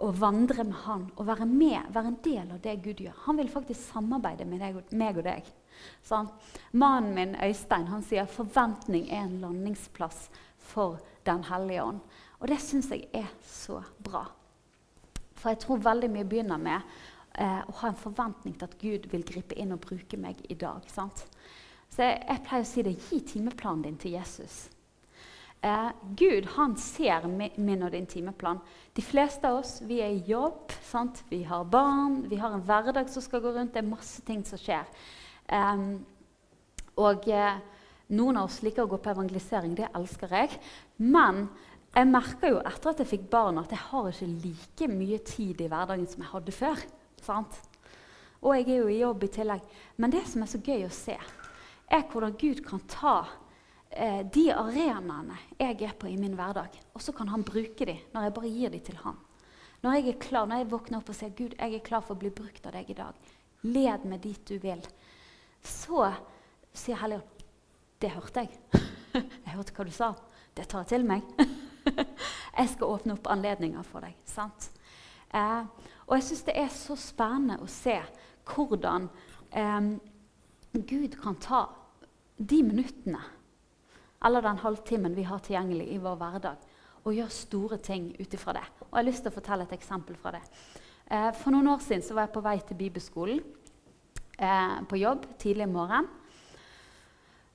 å 0.02 0.08
vandre 0.10 0.64
med 0.64 0.80
han 0.82 1.04
og 1.14 1.26
være 1.28 1.46
med, 1.46 1.92
være 1.94 2.10
en 2.10 2.18
del 2.24 2.50
av 2.50 2.58
det 2.64 2.74
Gud 2.82 3.04
gjør. 3.04 3.14
Han 3.28 3.38
vil 3.38 3.52
faktisk 3.52 3.92
samarbeide 3.92 4.44
med 4.44 4.64
deg, 4.64 4.80
meg 4.98 5.20
og 5.22 5.28
deg. 5.28 5.46
Sånn. 6.02 6.26
Mannen 6.72 7.14
min 7.14 7.38
Øystein 7.38 7.86
han 7.86 8.02
sier 8.02 8.26
forventning 8.26 9.06
er 9.12 9.28
en 9.28 9.40
landingsplass 9.44 10.28
for 10.58 10.98
Den 11.24 11.44
hellige 11.48 11.82
ånd. 11.82 12.00
Og 12.44 12.50
det 12.52 12.60
syns 12.60 12.90
jeg 12.92 13.06
er 13.16 13.30
så 13.48 13.78
bra. 14.04 14.26
For 15.40 15.54
jeg 15.54 15.62
tror 15.62 15.80
veldig 15.80 16.10
mye 16.12 16.26
begynner 16.28 16.60
med 16.60 16.82
eh, 17.40 17.62
å 17.64 17.76
ha 17.80 17.88
en 17.88 17.96
forventning 17.96 18.58
til 18.60 18.68
at 18.68 18.76
Gud 18.82 19.08
vil 19.08 19.24
gripe 19.24 19.56
inn 19.56 19.72
og 19.72 19.80
bruke 19.86 20.18
meg 20.20 20.42
i 20.52 20.56
dag. 20.60 20.84
Sant? 20.92 21.24
Så 21.88 22.04
jeg, 22.04 22.20
jeg, 22.20 22.42
pleier 22.44 22.66
å 22.66 22.68
si 22.68 22.84
det 22.84 22.94
gi 22.98 23.22
timeplanen 23.32 23.86
din 23.86 23.96
til 24.02 24.18
Jesus. 24.18 24.58
Eh, 25.64 25.88
Gud 26.20 26.50
han 26.58 26.76
ser 26.76 27.24
min 27.32 27.86
og 27.86 27.96
din 27.96 28.10
timeplan. 28.12 28.60
De 28.92 29.04
fleste 29.04 29.48
av 29.48 29.62
oss 29.62 29.78
vi 29.88 30.02
er 30.04 30.12
i 30.12 30.24
jobb, 30.28 30.74
sant? 30.84 31.24
vi 31.32 31.46
har 31.48 31.64
barn, 31.64 32.26
vi 32.28 32.42
har 32.44 32.52
en 32.52 32.66
hverdag 32.68 33.08
som 33.08 33.24
skal 33.24 33.40
gå 33.40 33.54
rundt. 33.56 33.72
Det 33.72 33.80
er 33.80 33.88
masse 33.88 34.20
ting 34.28 34.44
som 34.44 34.60
skjer. 34.60 34.84
Eh, 35.48 35.86
og... 37.00 37.32
Noen 38.12 38.36
av 38.36 38.50
oss 38.50 38.58
liker 38.60 38.84
å 38.84 38.90
gå 38.90 38.98
på 39.00 39.12
evangelisering. 39.14 39.72
Det 39.78 39.88
elsker 39.96 40.32
jeg. 40.36 40.58
Men 41.00 41.46
jeg 41.94 42.10
merka 42.10 42.50
jo 42.50 42.58
etter 42.66 42.90
at 42.90 43.00
jeg 43.02 43.10
fikk 43.10 43.28
barn, 43.30 43.60
at 43.60 43.70
jeg 43.70 43.82
har 43.90 44.08
ikke 44.10 44.28
like 44.42 44.88
mye 44.90 45.20
tid 45.26 45.62
i 45.62 45.68
hverdagen 45.70 46.08
som 46.10 46.24
jeg 46.24 46.32
hadde 46.32 46.54
før. 46.54 46.82
Sant? 47.22 47.58
Og 48.42 48.56
jeg 48.56 48.66
er 48.68 48.82
jo 48.82 48.90
i 48.92 48.98
jobb 49.00 49.24
i 49.24 49.30
tillegg. 49.36 49.68
Men 49.96 50.12
det 50.12 50.24
som 50.28 50.42
er 50.44 50.50
så 50.50 50.60
gøy 50.64 50.84
å 50.86 50.92
se, 50.92 51.16
er 51.88 52.06
hvordan 52.10 52.36
Gud 52.40 52.64
kan 52.66 52.82
ta 52.90 53.14
eh, 53.90 54.24
de 54.26 54.48
arenaene 54.52 55.38
jeg 55.60 55.78
er 55.86 55.94
på 55.98 56.10
i 56.10 56.18
min 56.20 56.34
hverdag, 56.36 56.74
og 56.92 57.04
så 57.04 57.14
kan 57.16 57.30
han 57.32 57.46
bruke 57.46 57.86
dem 57.88 58.02
når 58.12 58.26
jeg 58.26 58.36
bare 58.40 58.52
gir 58.56 58.74
dem 58.74 58.84
til 58.88 59.00
han. 59.04 59.20
Når 59.84 59.98
jeg 60.00 60.18
klar, 60.20 60.48
når 60.48 60.62
jeg 60.62 60.70
våkner 60.72 61.00
opp 61.00 61.12
og 61.12 61.16
sier 61.18 61.36
Gud, 61.36 61.56
jeg 61.60 61.76
er 61.76 61.84
klar 61.84 62.04
for 62.04 62.16
å 62.16 62.20
bli 62.20 62.32
brukt 62.32 62.66
av 62.66 62.74
deg 62.74 62.90
i 62.90 62.96
dag. 62.96 63.32
Led 63.68 64.06
meg 64.08 64.22
dit 64.24 64.48
du 64.48 64.56
vil. 64.60 64.80
Så 65.64 66.08
sier 66.74 66.98
Helligånd 67.00 67.30
det 68.02 68.10
hørte 68.12 68.42
jeg. 68.44 68.82
Jeg 69.46 69.54
hørte 69.54 69.72
hva 69.76 69.84
du 69.86 69.92
sa. 69.94 70.10
Det 70.52 70.66
tar 70.68 70.82
jeg 70.82 70.90
til 70.90 71.06
meg. 71.08 71.22
Jeg 72.54 72.70
skal 72.74 72.96
åpne 72.96 73.16
opp 73.16 73.30
anledninger 73.32 73.86
for 73.86 74.04
deg. 74.04 74.16
sant? 74.24 74.70
Eh, 75.34 75.62
og 76.06 76.16
jeg 76.18 76.26
syns 76.28 76.44
det 76.46 76.56
er 76.60 76.68
så 76.70 76.96
spennende 76.98 77.58
å 77.62 77.70
se 77.70 77.96
hvordan 78.50 79.08
eh, 79.50 79.88
Gud 80.74 81.16
kan 81.22 81.38
ta 81.42 81.64
de 82.36 82.62
minuttene 82.66 83.22
eller 84.24 84.42
den 84.42 84.62
halvtimen 84.62 85.14
vi 85.14 85.26
har 85.28 85.42
tilgjengelig 85.44 85.90
i 85.92 85.98
vår 86.00 86.16
hverdag, 86.16 86.62
og 87.04 87.12
gjøre 87.12 87.36
store 87.36 87.78
ting 87.84 88.08
ut 88.16 88.34
ifra 88.34 88.54
det. 88.56 88.64
Og 88.86 88.94
jeg 88.94 88.96
har 88.96 89.08
lyst 89.10 89.24
til 89.26 89.32
å 89.32 89.36
fortelle 89.36 89.66
et 89.66 89.74
eksempel 89.76 90.16
fra 90.16 90.32
det. 90.38 90.40
Eh, 91.12 91.30
for 91.36 91.52
noen 91.52 91.68
år 91.74 91.82
siden 91.84 92.16
var 92.16 92.24
jeg 92.24 92.32
på 92.36 92.44
vei 92.46 92.54
til 92.64 92.78
bibelskolen 92.80 93.42
eh, 94.38 94.78
på 94.88 95.00
jobb 95.02 95.26
tidlig 95.36 95.66
i 95.68 95.74
morgen. 95.74 96.08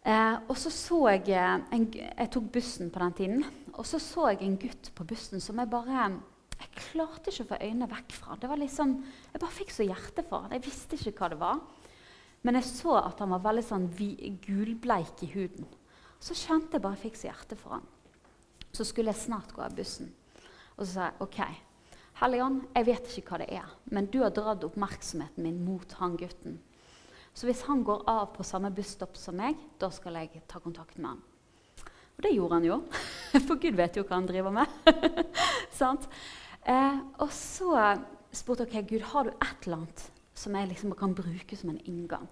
Eh, 0.08 0.36
og 0.48 0.56
så 0.58 0.72
så 0.72 1.00
jeg 1.12 1.28
eh, 1.36 1.56
en, 1.76 1.86
Jeg 1.92 2.32
tok 2.32 2.52
bussen 2.54 2.92
på 2.92 3.00
den 3.04 3.14
tiden. 3.14 3.46
Og 3.74 3.86
så 3.86 4.00
så 4.00 4.30
jeg 4.32 4.44
en 4.46 4.60
gutt 4.60 4.92
på 4.96 5.04
bussen 5.04 5.44
som 5.44 5.60
jeg 5.60 5.70
bare 5.70 6.08
Jeg 6.60 6.72
klarte 6.76 7.32
ikke 7.32 7.46
å 7.46 7.50
få 7.52 7.60
øynene 7.64 7.90
vekk 7.92 8.16
fra. 8.16 8.38
Det 8.40 8.50
var 8.50 8.58
liksom, 8.58 8.96
Jeg 9.34 9.42
bare 9.42 9.58
fikk 9.58 9.72
så 9.76 9.88
hjerte 9.88 10.24
for 10.24 10.46
han. 10.46 10.56
Jeg 10.56 10.66
visste 10.66 10.96
ikke 10.96 11.20
hva 11.20 11.30
det 11.30 11.40
var. 11.40 11.60
Men 12.44 12.56
jeg 12.56 12.70
så 12.70 12.96
at 13.02 13.20
han 13.20 13.34
var 13.36 13.44
veldig 13.44 13.66
sånn 13.68 13.90
gulbleik 14.46 15.24
i 15.28 15.32
huden. 15.34 15.66
Så 16.20 16.36
kjente 16.36 16.78
jeg 16.78 16.84
bare 16.84 16.96
jeg 16.96 17.10
fikk 17.10 17.20
så 17.20 17.28
hjerte 17.28 17.58
for 17.60 17.78
han. 17.78 17.88
Så 18.72 18.86
skulle 18.88 19.12
jeg 19.12 19.26
snart 19.26 19.52
gå 19.56 19.64
av 19.64 19.76
bussen. 19.76 20.14
Og 20.78 20.86
så 20.86 20.92
sa 20.94 21.10
jeg 21.10 21.26
OK, 21.26 21.42
Helligånd, 22.20 22.64
jeg 22.76 22.88
vet 22.88 23.12
ikke 23.16 23.32
hva 23.32 23.38
det 23.40 23.54
er, 23.56 23.68
men 23.96 24.08
du 24.12 24.18
har 24.20 24.34
dratt 24.36 24.66
oppmerksomheten 24.68 25.46
min 25.46 25.62
mot 25.64 25.94
han 26.02 26.18
gutten. 26.20 26.58
Så 27.34 27.48
hvis 27.48 27.64
han 27.68 27.84
går 27.88 28.04
av 28.10 28.32
på 28.36 28.46
samme 28.48 28.72
busstopp 28.76 29.18
som 29.18 29.38
meg, 29.40 29.58
da 29.80 29.92
skal 29.94 30.18
jeg 30.20 30.44
ta 30.50 30.62
kontakt 30.64 30.98
med 30.98 31.14
han. 31.14 31.26
Og 32.18 32.26
det 32.26 32.34
gjorde 32.36 32.58
han 32.58 32.68
jo, 32.68 32.80
for 33.48 33.60
Gud 33.62 33.78
vet 33.80 33.96
jo 33.96 34.04
hva 34.04 34.18
han 34.18 34.28
driver 34.28 34.52
med. 34.52 34.68
eh, 36.74 36.98
og 37.24 37.30
så 37.32 37.76
spurte 38.36 38.68
jeg 38.68 38.84
ok, 38.84 38.90
Gud, 38.90 39.06
har 39.14 39.30
du 39.30 39.32
et 39.38 39.68
eller 39.68 39.82
annet 39.82 40.10
som 40.40 40.56
jeg 40.56 40.70
liksom 40.72 40.94
kan 41.00 41.16
bruke 41.16 41.58
som 41.60 41.72
en 41.72 41.82
inngang. 41.88 42.28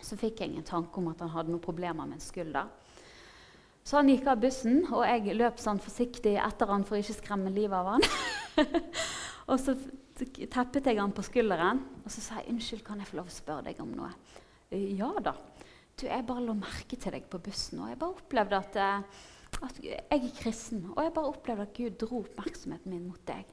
Så 0.00 0.16
fikk 0.18 0.42
jeg 0.42 0.54
en 0.54 0.66
tanke 0.66 1.00
om 1.00 1.08
at 1.10 1.20
han 1.24 1.32
hadde 1.32 1.52
noen 1.52 1.64
problemer 1.64 2.06
med 2.06 2.18
en 2.18 2.24
skulder. 2.24 2.68
Så 3.88 3.96
han 3.96 4.10
gikk 4.12 4.26
av 4.28 4.40
bussen, 4.42 4.82
og 4.92 5.04
jeg 5.08 5.36
løp 5.38 5.60
sånn 5.62 5.80
forsiktig 5.80 6.34
etter 6.42 6.68
han 6.68 6.84
for 6.84 7.00
ikke 7.00 7.14
å 7.14 7.20
skremme 7.22 7.52
livet 7.54 7.76
av 7.78 7.94
han. 7.94 8.04
og 9.50 9.56
så 9.62 9.74
teppet 10.18 10.86
jeg 10.90 10.98
han 10.98 11.14
på 11.14 11.24
skulderen 11.26 11.80
og 12.04 12.10
så 12.10 12.20
sa 12.20 12.40
jeg, 12.40 12.48
'Unnskyld, 12.48 12.84
kan 12.84 12.98
jeg 12.98 13.06
få 13.06 13.16
lov 13.16 13.26
å 13.26 13.34
spørre 13.34 13.64
deg 13.68 13.80
om 13.80 13.92
noe?' 13.92 14.14
«Eh, 14.70 14.96
'Ja 14.96 15.12
da.' 15.20 15.36
Du, 16.00 16.06
'Jeg 16.06 16.26
bare 16.26 16.44
la 16.46 16.52
merke 16.54 16.96
til 16.96 17.12
deg 17.12 17.24
på 17.28 17.38
bussen, 17.38 17.80
og 17.80 17.88
jeg 17.88 17.98
bare 17.98 18.14
opplevde 18.14 18.56
at, 18.56 18.76
eh, 18.76 19.02
at 19.62 19.80
jeg 19.82 20.00
er 20.10 20.30
kristen.' 20.40 20.92
'Og 20.96 21.04
jeg 21.04 21.12
bare 21.12 21.32
opplevde 21.32 21.62
at 21.62 21.74
Gud 21.74 21.90
dro 21.98 22.22
oppmerksomheten 22.22 22.90
min 22.90 23.08
mot 23.08 23.26
deg.' 23.26 23.46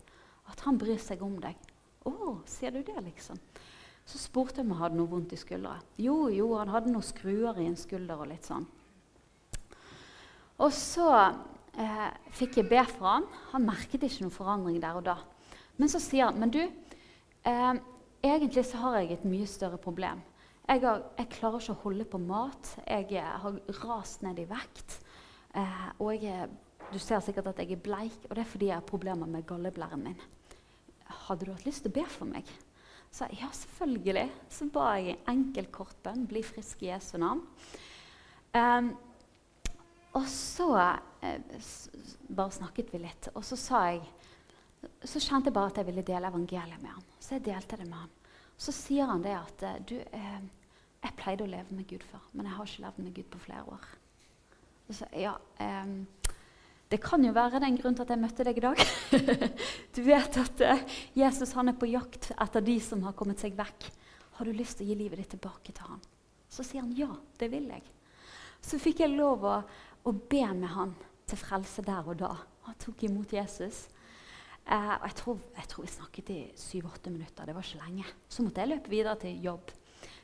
'At 0.50 0.60
han 0.62 0.78
bryr 0.78 0.98
seg 0.98 1.22
om 1.22 1.40
deg.' 1.40 1.58
'Å, 2.06 2.42
sier 2.46 2.72
du 2.72 2.82
det, 2.82 3.04
liksom?' 3.04 3.40
Så 4.06 4.18
spurte 4.18 4.62
jeg 4.62 4.66
om 4.66 4.72
han 4.72 4.82
hadde 4.82 4.98
noe 4.98 5.10
vondt 5.10 5.34
i 5.34 5.36
skuldra. 5.36 5.80
Jo, 5.98 6.30
jo, 6.30 6.56
han 6.58 6.70
hadde 6.70 6.92
noen 6.92 7.02
skruer 7.02 7.58
i 7.58 7.66
en 7.66 7.76
skulder 7.76 8.22
og 8.22 8.28
litt 8.28 8.46
sånn. 8.46 8.68
Og 10.62 10.72
så 10.72 11.10
eh, 11.74 12.12
fikk 12.30 12.58
jeg 12.62 12.70
be 12.70 12.84
for 12.86 13.10
han. 13.10 13.26
Han 13.52 13.66
merket 13.66 14.06
ikke 14.06 14.22
noen 14.22 14.36
forandring 14.36 14.78
der 14.84 15.00
og 15.00 15.08
da. 15.08 15.18
Men 15.78 15.92
så 15.92 16.00
sier 16.00 16.30
han 16.30 16.40
men 16.40 16.54
du, 16.54 16.62
eh, 17.44 17.74
egentlig 18.24 18.66
så 18.66 18.82
har 18.84 19.00
jeg 19.02 19.18
et 19.18 19.28
mye 19.28 19.48
større 19.50 19.80
problem. 19.82 20.22
Jeg, 20.66 20.82
har, 20.82 21.04
jeg 21.20 21.34
klarer 21.36 21.62
ikke 21.62 21.76
å 21.76 21.82
holde 21.84 22.06
på 22.10 22.20
mat. 22.22 22.72
Jeg 22.88 23.22
har 23.22 23.60
rast 23.84 24.24
ned 24.26 24.40
i 24.42 24.48
vekt. 24.50 25.00
Eh, 25.54 25.90
og 26.02 26.24
jeg, 26.24 26.48
du 26.92 26.98
ser 27.00 27.22
sikkert 27.24 27.52
at 27.52 27.62
jeg 27.62 27.76
er 27.76 27.84
bleik, 27.86 28.18
og 28.30 28.34
det 28.34 28.46
er 28.46 28.50
fordi 28.50 28.72
jeg 28.72 28.80
har 28.80 28.88
problemer 28.88 29.30
med 29.30 29.46
galleblæren 29.48 30.08
min. 30.08 30.18
Hadde 31.28 31.46
du 31.46 31.54
hatt 31.54 31.68
lyst 31.68 31.86
til 31.86 31.94
å 31.94 31.98
be 32.00 32.06
for 32.10 32.30
meg? 32.30 32.50
Så 33.16 33.28
ja, 33.38 33.48
selvfølgelig. 33.54 34.26
Så 34.52 34.68
ba 34.74 34.96
jeg 34.98 35.16
en 35.16 35.36
enkel 35.38 35.70
kort 35.72 35.96
bønn. 36.04 36.26
Bli 36.28 36.42
frisk 36.44 36.82
i 36.84 36.90
Jesu 36.90 37.16
navn. 37.22 37.46
Um, 38.56 38.90
og 40.16 40.26
så 40.32 40.70
eh, 40.80 41.40
bare 42.32 42.56
snakket 42.56 42.92
vi 42.94 43.02
litt, 43.04 43.28
og 43.36 43.44
så 43.44 43.58
sa 43.60 43.82
jeg 43.92 44.06
Så 45.04 45.22
kjente 45.22 45.50
jeg 45.50 45.58
bare 45.58 45.72
at 45.72 45.80
jeg 45.82 45.90
ville 45.90 46.06
dele 46.06 46.30
evangeliet 46.32 46.82
med 46.82 46.94
han. 46.94 47.10
Så 47.20 47.38
jeg 47.38 47.46
delte 47.48 47.80
det 47.80 47.88
med 47.90 48.00
han. 48.04 48.14
Så 48.58 48.72
sier 48.76 49.10
han 49.10 49.24
det 49.24 49.36
at 49.36 49.64
eh, 49.68 49.82
du, 49.84 49.96
eh, 50.00 50.42
jeg 51.04 51.18
pleide 51.20 51.46
å 51.46 51.52
leve 51.52 51.76
med 51.76 51.88
Gud 51.90 52.06
før, 52.08 52.24
men 52.34 52.48
jeg 52.48 52.58
har 52.58 52.70
ikke 52.70 52.86
levd 52.86 53.04
med 53.04 53.16
Gud 53.18 53.32
på 53.34 53.42
flere 53.46 53.66
år. 53.76 53.88
Så, 54.90 55.08
ja, 55.18 55.34
eh, 55.60 55.94
det 56.88 57.02
kan 57.02 57.24
jo 57.26 57.34
være 57.34 57.60
den 57.64 57.78
grunnen 57.80 57.98
til 57.98 58.06
at 58.06 58.14
jeg 58.14 58.22
møtte 58.22 58.46
deg 58.46 58.60
i 58.60 58.64
dag. 58.64 58.82
du 59.96 60.02
vet 60.06 60.38
at 60.42 60.62
eh, 60.62 60.84
Jesus 61.18 61.56
han 61.58 61.72
er 61.72 61.78
på 61.80 61.90
jakt 61.90 62.30
etter 62.36 62.64
de 62.66 62.78
som 62.84 63.02
har 63.08 63.16
kommet 63.18 63.42
seg 63.42 63.58
vekk. 63.58 63.88
Har 64.38 64.46
du 64.46 64.54
lyst 64.54 64.78
til 64.78 64.86
å 64.86 64.92
gi 64.92 65.00
livet 65.00 65.22
ditt 65.22 65.34
tilbake 65.34 65.74
til 65.74 65.90
han? 65.90 66.04
Så 66.52 66.64
sier 66.64 66.84
han 66.84 66.94
ja, 66.96 67.10
det 67.40 67.50
vil 67.52 67.68
jeg. 67.74 67.84
Så 68.62 68.78
fikk 68.82 69.02
jeg 69.02 69.16
lov 69.16 69.44
å, 69.50 69.58
å 70.06 70.14
be 70.14 70.46
med 70.54 70.72
han 70.76 70.94
til 71.26 71.42
frelse 71.42 71.84
der 71.86 72.06
og 72.06 72.20
da. 72.22 72.32
Han 72.68 72.78
tok 72.82 73.06
imot 73.08 73.34
Jesus. 73.34 73.86
Uh, 74.66 74.96
og 74.98 75.04
jeg 75.06 75.18
tror, 75.20 75.42
jeg 75.60 75.68
tror, 75.70 75.86
vi 75.86 75.92
snakket 75.94 76.30
i 76.34 76.40
syv-åtte 76.58 77.12
minutter. 77.14 77.46
Det 77.46 77.54
var 77.54 77.66
ikke 77.66 77.84
lenge. 77.84 78.06
Så 78.30 78.44
måtte 78.44 78.64
jeg 78.64 78.72
løpe 78.72 78.90
videre 78.90 79.20
til 79.22 79.44
jobb. 79.46 79.74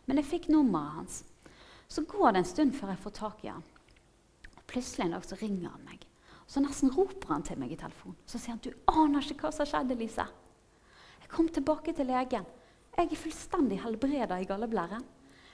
Men 0.10 0.17
jeg 0.17 0.30
fikk 0.32 0.47
nummeret 0.49 0.95
hans. 0.97 1.19
Så 1.91 2.06
går 2.10 2.32
det 2.32 2.41
en 2.41 2.49
stund 2.49 2.73
før 2.73 2.93
jeg 2.93 3.04
får 3.04 3.13
tak 3.19 3.43
i 3.45 3.51
han. 3.51 3.67
Plutselig 4.71 5.06
en 5.06 5.13
dag 5.17 5.27
så 5.27 5.38
ringer 5.38 5.69
han 5.69 5.86
meg. 5.86 6.08
Så 6.49 6.63
nesten 6.63 6.91
roper 6.91 7.36
han 7.36 7.45
til 7.47 7.60
meg 7.62 7.71
i 7.71 7.80
telefonen. 7.80 8.17
Så 8.25 8.39
sier 8.39 8.56
han 8.56 8.63
du 8.63 8.71
aner 8.91 9.23
ikke 9.23 9.45
hva 9.45 9.54
som 9.56 9.67
skjedde, 9.67 9.95
Lise. 9.99 10.25
Jeg 11.21 11.32
kom 11.32 11.47
tilbake 11.51 11.93
til 11.95 12.10
legen. 12.10 12.47
Jeg 12.97 13.08
er 13.08 13.19
fullstendig 13.19 13.77
helbreda 13.84 14.39
i 14.41 14.47
galleblæren. 14.49 15.06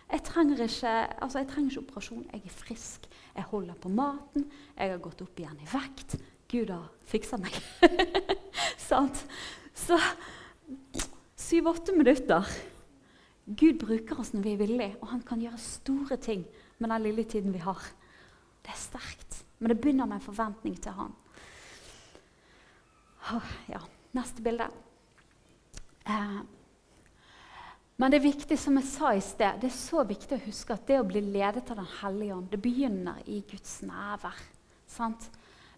Jeg 0.08 0.24
trenger, 0.24 0.64
ikke, 0.64 0.94
altså 1.20 1.42
jeg 1.42 1.50
trenger 1.52 1.74
ikke 1.74 1.84
operasjon. 1.84 2.26
Jeg 2.32 2.46
er 2.46 2.56
frisk. 2.64 3.10
Jeg 3.36 3.50
holder 3.52 3.76
på 3.76 3.92
maten. 3.92 4.48
Jeg 4.78 4.94
har 4.94 5.04
gått 5.04 5.22
opp 5.26 5.42
igjen 5.42 5.60
i 5.60 5.68
vekt. 5.74 6.16
Gud 6.48 6.72
har 6.72 6.88
fiksa 7.08 7.40
meg. 7.42 7.56
Sant? 8.90 9.24
Så 9.76 10.00
syv-åtte 11.36 11.96
minutter. 11.96 12.48
Gud 13.48 13.80
bruker 13.80 14.20
oss 14.20 14.34
når 14.34 14.44
vi 14.44 14.54
er 14.56 14.62
villige, 14.62 14.96
og 15.02 15.12
han 15.14 15.24
kan 15.28 15.42
gjøre 15.44 15.60
store 15.62 16.18
ting 16.20 16.44
med 16.80 16.92
den 16.92 17.06
lille 17.08 17.24
tiden 17.24 17.56
vi 17.56 17.64
har. 17.64 17.80
Det 18.64 18.74
er 18.74 18.80
sterkt. 18.80 19.44
Men 19.60 19.72
det 19.72 19.80
begynner 19.82 20.06
med 20.06 20.20
en 20.20 20.28
forventning 20.28 20.76
til 20.82 20.92
han. 20.98 21.16
Ja, 23.68 23.80
neste 24.16 24.44
bilde. 24.44 24.68
Eh, 26.08 26.38
men 27.98 28.14
det 28.14 28.20
er 28.20 28.28
viktig, 28.28 28.60
som 28.62 28.78
jeg 28.78 28.88
sa 28.88 29.12
i 29.16 29.24
sted, 29.24 29.58
det 29.62 29.72
er 29.72 29.74
så 29.76 30.04
viktig 30.08 30.38
å 30.38 30.46
huske 30.46 30.76
at 30.76 30.86
det 30.88 31.00
å 31.02 31.08
bli 31.08 31.24
ledet 31.26 31.72
av 31.74 31.80
Den 31.82 31.90
hellige 32.02 32.36
ånd, 32.36 32.52
det 32.52 32.62
begynner 32.62 33.24
i 33.26 33.42
Guds 33.50 33.80
nærvær. 33.88 34.38
Sant? 34.88 35.28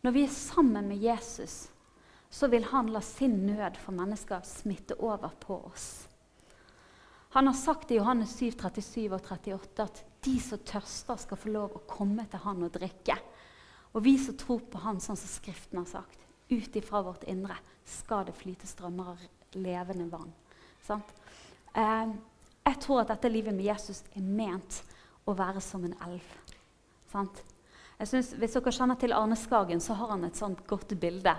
Når 0.02 0.16
vi 0.16 0.24
er 0.24 0.32
sammen 0.32 0.88
med 0.88 1.02
Jesus, 1.04 1.70
så 2.30 2.48
vil 2.48 2.64
han 2.72 2.92
la 2.94 3.02
sin 3.02 3.42
nød 3.48 3.80
for 3.82 3.96
mennesker 3.96 4.46
smitte 4.48 4.96
over 5.02 5.34
på 5.42 5.58
oss. 5.72 6.08
Han 7.36 7.48
har 7.48 7.54
sagt 7.54 7.92
i 7.92 8.00
Johannes 8.00 8.38
7, 8.38 8.52
37 8.52 9.10
og 9.14 9.20
38 9.22 9.84
at 9.84 10.04
de 10.26 10.40
som 10.42 10.62
tørster, 10.66 11.20
skal 11.22 11.38
få 11.38 11.52
lov 11.54 11.76
å 11.76 11.84
komme 11.88 12.26
til 12.30 12.42
han 12.44 12.64
og 12.66 12.74
drikke. 12.74 13.18
Og 13.94 14.04
vi 14.06 14.16
som 14.22 14.38
tror 14.38 14.64
på 14.70 14.82
Han, 14.84 15.00
sånn 15.02 15.18
som 15.18 15.30
Skriften 15.30 15.82
har 15.82 15.88
sagt, 15.90 16.26
ut 16.50 16.76
ifra 16.76 17.02
vårt 17.06 17.24
indre 17.30 17.58
skal 17.86 18.26
det 18.28 18.36
flyte 18.38 18.68
strømmer 18.70 19.14
av 19.14 19.24
levende 19.58 20.10
vann. 20.12 20.34
Eh, 21.74 22.12
jeg 22.66 22.80
tror 22.82 23.04
at 23.04 23.14
dette 23.14 23.32
livet 23.32 23.56
med 23.56 23.66
Jesus 23.66 24.04
er 24.18 24.26
ment 24.26 24.82
å 25.26 25.36
være 25.38 25.62
som 25.62 25.86
en 25.86 25.96
elv. 26.06 26.26
Sant? 27.12 27.44
Jeg 28.00 28.08
synes, 28.08 28.32
hvis 28.40 28.56
dere 28.56 28.72
kjenner 28.72 28.96
til 28.96 29.14
Arne 29.14 29.36
Skagen, 29.36 29.82
så 29.84 29.98
har 30.00 30.14
han 30.14 30.24
et 30.24 30.38
sånt 30.40 30.62
godt 30.68 30.94
bilde. 31.00 31.34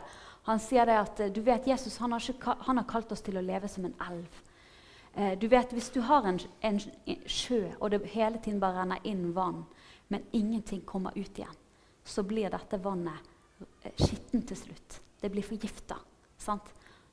Han 0.44 0.60
sier 0.60 0.84
det 0.88 0.98
at 1.00 1.22
du 1.32 1.40
vet, 1.44 1.68
Jesus 1.68 1.96
han 2.02 2.12
har, 2.12 2.20
ikke, 2.20 2.56
han 2.66 2.80
har 2.80 2.88
kalt 2.88 3.12
oss 3.12 3.24
til 3.24 3.40
å 3.40 3.44
leve 3.44 3.68
som 3.68 3.86
en 3.88 3.96
elv. 4.10 4.40
Eh, 5.14 5.38
du 5.38 5.48
vet, 5.48 5.72
Hvis 5.72 5.90
du 5.90 6.00
har 6.00 6.28
en, 6.28 6.38
en, 6.60 6.80
en 7.06 7.24
sjø, 7.26 7.72
og 7.80 7.90
det 7.90 8.04
hele 8.12 8.38
tiden 8.38 8.60
bare 8.60 8.82
renner 8.82 9.00
inn 9.04 9.32
vann, 9.32 9.64
men 10.08 10.26
ingenting 10.32 10.84
kommer 10.84 11.16
ut 11.16 11.38
igjen, 11.38 11.58
så 12.04 12.22
blir 12.22 12.50
dette 12.50 12.78
vannet 12.78 13.30
eh, 13.82 13.96
skittent 13.96 14.48
til 14.48 14.56
slutt. 14.56 15.00
Det 15.20 15.30
blir 15.30 15.42
forgifta. 15.42 15.96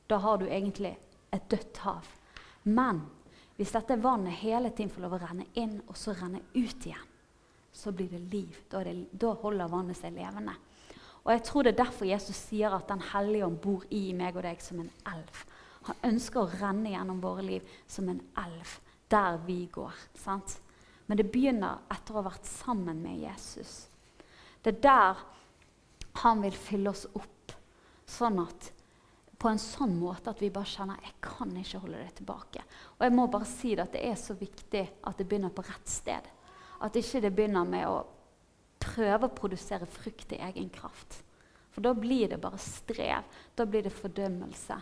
Da 0.07 0.17
har 0.23 0.37
du 0.37 0.47
egentlig 0.47 0.97
et 1.31 1.49
dødt 1.51 1.77
hav. 1.83 2.07
Men 2.63 3.01
hvis 3.57 3.71
dette 3.71 3.97
vannet 3.99 4.39
hele 4.43 4.71
tiden 4.71 4.91
får 4.91 5.03
lov 5.03 5.17
å 5.17 5.21
renne 5.23 5.47
inn 5.55 5.79
og 5.87 5.97
så 5.99 6.15
renne 6.15 6.43
ut 6.55 6.85
igjen, 6.87 7.13
så 7.73 7.91
blir 7.91 8.09
det 8.09 8.23
liv. 8.31 8.57
Da, 8.69 8.83
det, 8.83 8.95
da 9.11 9.33
holder 9.41 9.71
vannet 9.71 9.99
seg 9.99 10.15
levende. 10.15 10.55
Og 11.27 11.33
jeg 11.33 11.43
tror 11.43 11.63
Det 11.63 11.73
er 11.73 11.83
derfor 11.83 12.07
Jesus 12.07 12.37
sier 12.49 12.71
at 12.71 12.87
Den 12.87 13.03
hellige 13.11 13.45
ånd 13.45 13.59
bor 13.61 13.83
i 13.91 14.13
meg 14.15 14.37
og 14.37 14.45
deg 14.47 14.61
som 14.63 14.79
en 14.79 14.91
elv. 15.11 15.41
Han 15.87 16.03
ønsker 16.11 16.41
å 16.41 16.59
renne 16.59 16.91
gjennom 16.91 17.19
våre 17.23 17.43
liv 17.45 17.75
som 17.87 18.09
en 18.09 18.21
elv 18.39 18.77
der 19.11 19.37
vi 19.45 19.65
går. 19.71 19.95
Sant? 20.19 20.57
Men 21.07 21.19
det 21.19 21.29
begynner 21.31 21.83
etter 21.91 22.13
å 22.13 22.19
ha 22.19 22.27
vært 22.27 22.47
sammen 22.47 22.99
med 22.99 23.21
Jesus. 23.21 23.87
Det 24.63 24.73
er 24.75 24.81
der 24.83 25.21
han 26.23 26.41
vil 26.43 26.55
fylle 26.57 26.91
oss 26.91 27.05
opp, 27.15 27.53
sånn 28.09 28.41
at 28.43 28.71
på 29.37 29.51
en 29.51 29.61
sånn 29.61 29.93
måte 29.99 30.31
at 30.33 30.41
vi 30.41 30.49
bare 30.51 30.67
kjenner 30.67 31.03
jeg 31.05 31.13
kan 31.23 31.53
ikke 31.55 31.83
holde 31.83 32.01
det 32.01 32.15
tilbake. 32.19 32.63
Og 32.97 33.05
jeg 33.05 33.15
må 33.15 33.27
bare 33.31 33.47
si 33.47 33.75
at 33.77 33.93
det 33.93 34.01
er 34.09 34.17
så 34.19 34.35
viktig 34.35 34.83
at 35.07 35.19
det 35.19 35.27
begynner 35.29 35.53
på 35.53 35.65
rett 35.67 35.91
sted. 35.91 36.31
At 36.83 36.97
ikke 36.99 37.21
det 37.23 37.33
begynner 37.35 37.65
med 37.67 37.87
å 37.89 38.03
prøve 38.81 39.27
å 39.27 39.33
produsere 39.33 39.87
frukt 39.89 40.33
i 40.35 40.41
egen 40.49 40.69
kraft. 40.73 41.21
For 41.73 41.85
da 41.85 41.93
blir 41.93 42.29
det 42.31 42.39
bare 42.41 42.59
strev. 42.61 43.25
Da 43.55 43.65
blir 43.65 43.85
det 43.85 43.93
fordømmelse. 43.93 44.79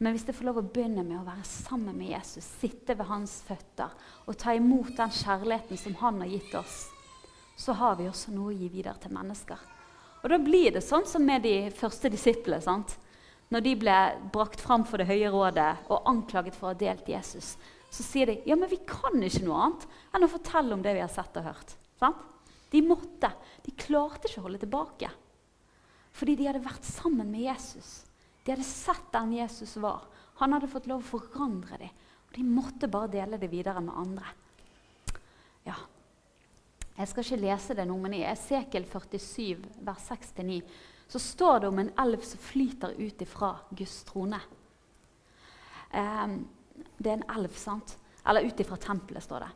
Men 0.00 0.14
hvis 0.14 0.24
det 0.24 0.32
får 0.32 0.46
lov 0.48 0.60
å 0.62 0.64
begynne 0.64 1.02
med 1.04 1.18
å 1.18 1.26
være 1.26 1.44
sammen 1.44 1.96
med 1.98 2.14
Jesus, 2.14 2.46
sitte 2.62 2.94
ved 2.96 3.10
hans 3.10 3.34
føtter 3.44 3.92
og 4.24 4.38
ta 4.40 4.54
imot 4.56 4.94
den 4.96 5.12
kjærligheten 5.12 5.76
som 5.76 5.98
han 6.00 6.22
har 6.22 6.30
gitt 6.30 6.54
oss, 6.56 6.86
så 7.60 7.74
har 7.76 7.98
vi 7.98 8.06
også 8.08 8.32
noe 8.32 8.54
å 8.54 8.56
gi 8.56 8.70
videre 8.72 8.96
til 9.02 9.12
mennesker. 9.12 9.60
Og 10.22 10.32
da 10.32 10.38
blir 10.40 10.72
det 10.72 10.84
sånn 10.84 11.04
som 11.08 11.24
med 11.24 11.44
de 11.44 11.54
første 11.76 12.08
disiplene. 12.12 12.62
sant? 12.64 12.96
Når 13.50 13.66
de 13.66 13.74
ble 13.82 13.98
brakt 14.32 14.60
fram 14.62 14.86
for 14.86 14.98
Det 15.02 15.10
høye 15.10 15.30
rådet 15.34 15.90
og 15.90 16.08
anklaget 16.08 16.54
for 16.54 16.70
å 16.70 16.72
ha 16.72 16.78
delt 16.78 17.08
Jesus, 17.08 17.56
så 17.90 18.06
sier 18.06 18.30
de 18.30 18.36
ja, 18.46 18.56
men 18.56 18.70
vi 18.70 18.78
kan 18.86 19.18
ikke 19.18 19.42
noe 19.44 19.62
annet 19.66 19.86
enn 20.14 20.26
å 20.26 20.30
fortelle 20.30 20.76
om 20.76 20.82
det 20.84 20.94
vi 20.96 21.02
har 21.02 21.10
sett 21.12 21.36
og 21.40 21.48
hørt. 21.50 21.74
Sant? 21.98 22.26
De 22.70 22.82
måtte. 22.86 23.32
De 23.64 23.74
klarte 23.74 24.30
ikke 24.30 24.42
å 24.42 24.46
holde 24.46 24.62
tilbake. 24.62 25.10
Fordi 26.14 26.36
de 26.38 26.46
hadde 26.46 26.62
vært 26.62 26.86
sammen 26.86 27.30
med 27.32 27.48
Jesus. 27.48 28.04
De 28.44 28.54
hadde 28.54 28.66
sett 28.66 29.10
den 29.14 29.34
Jesus 29.34 29.74
var. 29.82 30.06
Han 30.38 30.54
hadde 30.54 30.70
fått 30.70 30.86
lov 30.90 31.02
å 31.02 31.18
forandre 31.18 31.80
dem. 31.82 31.96
Og 32.30 32.36
de 32.38 32.46
måtte 32.46 32.90
bare 32.90 33.10
dele 33.10 33.40
det 33.42 33.50
videre 33.50 33.82
med 33.82 33.96
andre. 33.98 34.30
Ja, 35.66 35.74
jeg 37.00 37.08
skal 37.08 37.24
ikke 37.24 37.40
lese 37.40 37.74
det 37.76 37.86
nå, 37.88 37.94
men 37.96 38.12
i 38.12 38.24
Esekiel 38.28 38.84
47, 38.84 39.62
vers 39.86 40.06
6-9, 40.10 40.58
så 41.10 41.20
står 41.22 41.62
det 41.62 41.68
om 41.70 41.78
en 41.80 41.92
elv 42.02 42.24
som 42.28 42.42
flyter 42.44 42.92
ut 42.98 43.22
ifra 43.24 43.54
Guds 43.72 44.02
trone. 44.04 44.40
Um, 45.90 46.42
det 46.98 47.10
er 47.10 47.18
en 47.18 47.30
elv, 47.38 47.54
sant? 47.58 47.96
Eller 48.28 48.46
ut 48.46 48.60
ifra 48.60 48.76
tempelet, 48.80 49.24
står 49.24 49.46
det. 49.46 49.50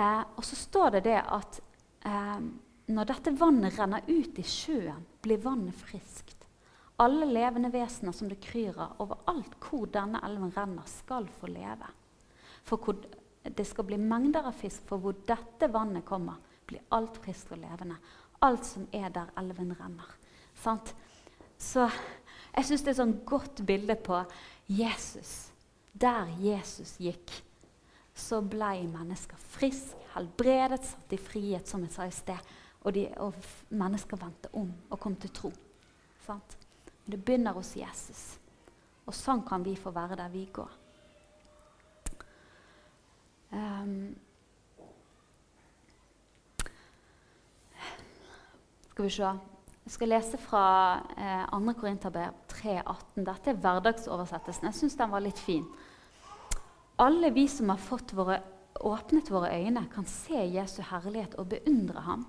Eh, 0.00 0.22
og 0.36 0.44
så 0.44 0.56
står 0.56 0.96
det 0.96 1.04
det 1.08 1.18
at 1.20 1.60
eh, 2.06 2.40
når 2.88 3.08
dette 3.10 3.34
vannet 3.36 3.78
renner 3.78 4.06
ut 4.08 4.38
i 4.40 4.44
sjøen, 4.46 5.04
blir 5.22 5.40
vannet 5.42 5.76
friskt. 5.76 6.46
Alle 6.98 7.28
levende 7.30 7.70
vesener 7.70 8.14
som 8.16 8.30
det 8.30 8.40
kryr 8.42 8.78
av 8.80 9.02
overalt 9.04 9.58
hvor 9.62 9.86
denne 9.92 10.22
elven 10.26 10.50
renner, 10.54 10.86
skal 10.88 11.28
få 11.40 11.50
leve. 11.52 11.90
For 12.66 12.80
hvor 12.82 12.96
det 13.42 13.66
skal 13.68 13.86
bli 13.86 13.98
mengder 14.00 14.48
av 14.48 14.56
fisk, 14.58 14.82
for 14.88 15.02
hvor 15.02 15.16
dette 15.28 15.68
vannet 15.72 16.06
kommer, 16.08 16.40
blir 16.68 16.84
alt 16.94 17.20
friskt 17.22 17.52
og 17.54 17.62
levende. 17.62 17.98
Alt 18.44 18.66
som 18.66 18.86
er 18.94 19.12
der 19.14 19.30
elven 19.40 19.74
renner. 19.78 20.10
Sant? 20.58 20.94
Så 21.58 21.86
jeg 22.54 22.66
syns 22.66 22.82
det 22.82 22.90
er 22.90 22.96
et 22.96 23.02
sånn 23.02 23.18
godt 23.26 23.62
bilde 23.66 23.94
på 24.02 24.20
Jesus. 24.70 25.47
Der 26.00 26.30
Jesus 26.42 26.96
gikk, 27.02 27.32
så 28.14 28.40
ble 28.42 28.84
mennesker 28.90 29.38
friske, 29.54 29.98
helbredet, 30.14 30.84
satt 30.86 31.14
i 31.14 31.20
frihet, 31.20 31.68
som 31.68 31.82
jeg 31.86 31.94
sa 31.94 32.06
i 32.06 32.14
sted. 32.14 32.54
Og, 32.86 32.92
de, 32.94 33.08
og 33.18 33.34
mennesker 33.74 34.20
vendte 34.20 34.50
om 34.56 34.70
og 34.90 35.00
kom 35.02 35.16
til 35.18 35.32
tro. 35.34 35.50
Sant? 36.26 36.58
Men 37.04 37.16
det 37.16 37.24
begynner 37.24 37.56
hos 37.56 37.74
Jesus. 37.76 38.22
Og 39.08 39.16
sånn 39.16 39.42
kan 39.48 39.64
vi 39.64 39.74
få 39.78 39.90
være 39.94 40.18
der 40.20 40.30
vi 40.32 40.44
går. 40.52 40.74
Um, 43.48 44.14
skal 48.90 49.06
vi 49.06 49.10
se 49.14 49.22
Jeg 49.22 49.94
skal 49.94 50.10
lese 50.12 50.36
fra 50.36 50.62
eh, 51.16 51.44
2. 51.48 51.72
Korinterbrev 51.80 52.34
3,18. 52.52 53.22
Dette 53.24 53.50
er 53.54 53.60
hverdagsoversettelsen. 53.62 54.66
Jeg 54.68 54.76
syns 54.76 54.96
den 54.98 55.14
var 55.14 55.22
litt 55.24 55.38
fin. 55.40 55.64
Alle 56.98 57.30
vi 57.30 57.48
som 57.48 57.68
har 57.70 57.76
fått 57.76 58.12
våre, 58.12 58.40
åpnet 58.80 59.30
våre 59.30 59.52
øyne, 59.54 59.84
kan 59.94 60.06
se 60.06 60.44
Jesu 60.46 60.80
herlighet 60.82 61.36
og 61.38 61.46
beundre 61.52 62.02
ham. 62.02 62.24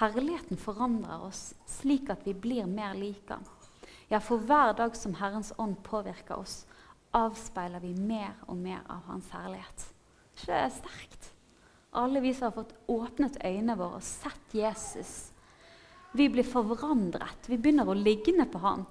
Herligheten 0.00 0.58
forandrer 0.58 1.22
oss 1.22 1.52
slik 1.70 2.10
at 2.10 2.26
vi 2.26 2.34
blir 2.34 2.66
mer 2.66 2.96
lik 2.98 3.30
ham. 3.30 3.44
Ja, 4.10 4.18
for 4.18 4.42
hver 4.42 4.74
dag 4.74 4.96
som 4.96 5.14
Herrens 5.14 5.52
ånd 5.58 5.76
påvirker 5.86 6.36
oss, 6.36 6.64
avspeiler 7.14 7.80
vi 7.80 7.94
mer 7.94 8.34
og 8.48 8.58
mer 8.58 8.82
av 8.90 9.06
Hans 9.06 9.30
herlighet. 9.30 9.86
Det 10.42 10.56
er 10.58 10.74
sterkt? 10.74 11.30
Alle 11.94 12.20
vi 12.20 12.34
som 12.34 12.50
har 12.50 12.56
fått 12.58 12.74
åpnet 12.90 13.38
øynene 13.44 13.78
våre 13.78 14.02
og 14.02 14.06
sett 14.06 14.58
Jesus 14.58 15.30
vi 16.14 16.28
blir 16.28 16.46
forvandret. 16.46 17.48
Vi 17.50 17.58
begynner 17.58 17.88
å 17.90 17.94
ligne 17.98 18.46
på 18.46 18.60
han. 18.62 18.84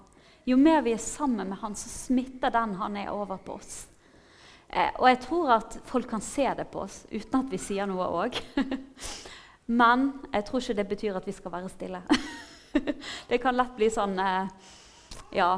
Jo 0.43 0.57
mer 0.59 0.81
vi 0.83 0.91
er 0.91 0.99
sammen 0.99 1.47
med 1.53 1.59
han, 1.61 1.75
så 1.75 1.87
smitter 1.87 2.51
den 2.51 2.75
han 2.75 2.97
er, 2.99 3.13
over 3.15 3.39
på 3.39 3.55
oss. 3.55 3.85
Eh, 4.73 4.89
og 4.97 5.05
jeg 5.11 5.19
tror 5.21 5.51
at 5.59 5.77
folk 5.85 6.09
kan 6.09 6.21
se 6.25 6.47
det 6.57 6.65
på 6.73 6.81
oss 6.81 7.03
uten 7.11 7.43
at 7.43 7.51
vi 7.51 7.59
sier 7.61 7.85
noe 7.89 8.07
òg. 8.23 8.39
Men 9.81 10.09
jeg 10.31 10.47
tror 10.47 10.63
ikke 10.63 10.77
det 10.79 10.87
betyr 10.89 11.19
at 11.19 11.27
vi 11.29 11.35
skal 11.35 11.53
være 11.53 11.69
stille. 11.69 12.01
det 13.29 13.39
kan 13.43 13.55
lett 13.57 13.77
bli 13.77 13.91
sånn 13.93 14.17
eh, 14.19 14.73
Ja, 15.37 15.51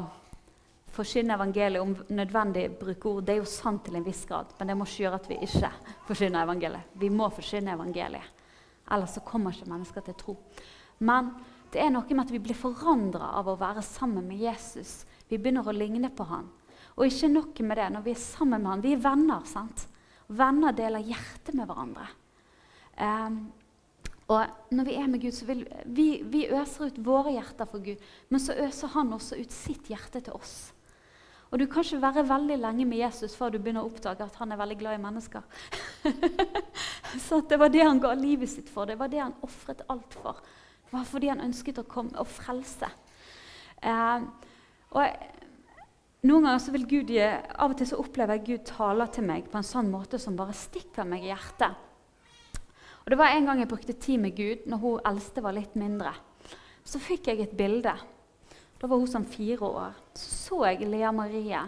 forkynne 0.92 1.36
evangeliet 1.36 1.82
om 1.82 1.94
nødvendig 2.16 2.68
bruke 2.80 3.08
ord. 3.08 3.24
Det 3.24 3.34
er 3.34 3.40
jo 3.40 3.48
sant 3.48 3.84
til 3.86 3.96
en 3.96 4.04
viss 4.04 4.24
grad, 4.28 4.52
men 4.58 4.70
det 4.70 4.76
må 4.76 4.86
ikke 4.88 5.06
gjøre 5.06 5.20
at 5.20 5.28
vi 5.28 5.40
ikke 5.48 5.72
forkynner 6.08 6.44
evangeliet. 6.44 6.92
Vi 7.00 7.10
må 7.12 7.28
forkynne 7.32 7.74
evangeliet. 7.76 8.32
Ellers 8.92 9.16
så 9.16 9.24
kommer 9.26 9.52
ikke 9.52 9.72
mennesker 9.72 10.04
til 10.06 10.16
tro. 10.20 10.36
Men 11.04 11.32
det 11.72 11.82
er 11.82 11.90
noe 11.92 12.06
med 12.12 12.24
at 12.24 12.32
vi 12.32 12.40
blir 12.40 12.56
forandra 12.56 13.32
av 13.40 13.48
å 13.50 13.58
være 13.60 13.82
sammen 13.84 14.28
med 14.28 14.44
Jesus. 14.44 15.02
Vi 15.28 15.40
begynner 15.40 15.66
å 15.66 15.74
ligne 15.74 16.12
på 16.14 16.28
han. 16.28 16.46
Og 16.96 17.06
ikke 17.06 17.28
nok 17.28 17.60
med 17.60 17.76
det. 17.76 17.90
Når 17.92 18.04
vi 18.06 18.14
er 18.14 18.20
sammen 18.20 18.62
med 18.62 18.70
han, 18.70 18.82
Vi 18.82 18.92
er 18.92 19.04
venner. 19.04 19.44
sant? 19.44 19.88
Venner 20.28 20.72
deler 20.72 21.04
hjertet 21.04 21.54
med 21.54 21.66
hverandre. 21.66 22.06
Um, 22.96 23.52
og 24.26 24.46
når 24.74 24.84
vi 24.88 24.94
er 24.98 25.06
med 25.06 25.20
Gud, 25.22 25.32
så 25.32 25.44
vil 25.46 25.60
vi, 25.84 26.22
vi 26.24 26.48
øser 26.48 26.88
ut 26.88 27.04
våre 27.04 27.36
hjerter 27.36 27.68
for 27.70 27.84
Gud, 27.84 28.00
men 28.28 28.40
så 28.42 28.56
øser 28.58 28.90
han 28.96 29.12
også 29.14 29.38
ut 29.38 29.52
sitt 29.54 29.86
hjerte 29.92 30.20
til 30.20 30.34
oss. 30.34 30.72
Og 31.50 31.60
Du 31.60 31.66
kan 31.70 31.84
ikke 31.84 32.02
være 32.02 32.26
veldig 32.26 32.56
lenge 32.58 32.84
med 32.84 32.98
Jesus 32.98 33.36
før 33.38 33.52
du 33.54 33.60
begynner 33.62 33.84
å 33.84 33.90
oppdage 33.90 34.24
at 34.24 34.38
han 34.40 34.50
er 34.52 34.58
veldig 34.58 34.78
glad 34.80 34.98
i 34.98 35.02
mennesker. 35.04 35.42
så 37.28 37.40
Det 37.40 37.58
var 37.60 37.70
det 37.70 37.84
han 37.86 38.02
ga 38.02 38.10
livet 38.18 38.50
sitt 38.50 38.72
for. 38.72 38.86
Det 38.86 38.98
var 38.98 39.12
det 39.12 39.22
han 39.22 39.36
ofret 39.46 39.84
alt 39.88 40.18
for. 40.18 40.42
Det 40.82 40.96
var 40.96 41.06
fordi 41.06 41.30
han 41.30 41.44
ønsket 41.46 41.78
å 41.78 41.86
komme 41.86 42.18
og 42.18 42.26
frelse. 42.26 42.90
Eh, 43.78 44.26
og 44.90 45.35
noen 46.26 46.46
ganger 46.46 46.62
så 46.62 46.72
vil 46.74 46.86
Gud, 46.88 47.12
Av 47.16 47.70
og 47.70 47.76
til 47.78 47.88
så 47.90 47.98
opplever 48.00 48.38
jeg 48.38 48.46
Gud 48.46 48.64
taler 48.68 49.10
til 49.12 49.26
meg 49.28 49.50
på 49.50 49.58
en 49.60 49.66
sånn 49.66 49.90
måte 49.92 50.20
som 50.22 50.36
bare 50.38 50.56
stikker 50.56 51.08
meg 51.08 51.24
i 51.24 51.30
hjertet. 51.30 51.82
Og 53.04 53.12
det 53.12 53.18
var 53.20 53.34
En 53.36 53.46
gang 53.46 53.60
jeg 53.62 53.70
brukte 53.70 53.92
tid 53.92 54.20
med 54.20 54.36
Gud 54.36 54.66
når 54.66 54.82
hun 54.82 55.00
eldste 55.06 55.42
var 55.42 55.54
litt 55.54 55.76
mindre. 55.78 56.12
Så 56.84 56.98
fikk 56.98 57.28
jeg 57.30 57.40
et 57.44 57.56
bilde. 57.56 57.94
Da 58.80 58.86
var 58.86 58.98
hun 58.98 59.08
sånn 59.10 59.26
fire 59.26 59.66
år. 59.66 59.94
Så 60.14 60.30
så 60.46 60.64
jeg 60.66 60.88
Lea 60.90 61.12
Marie, 61.12 61.62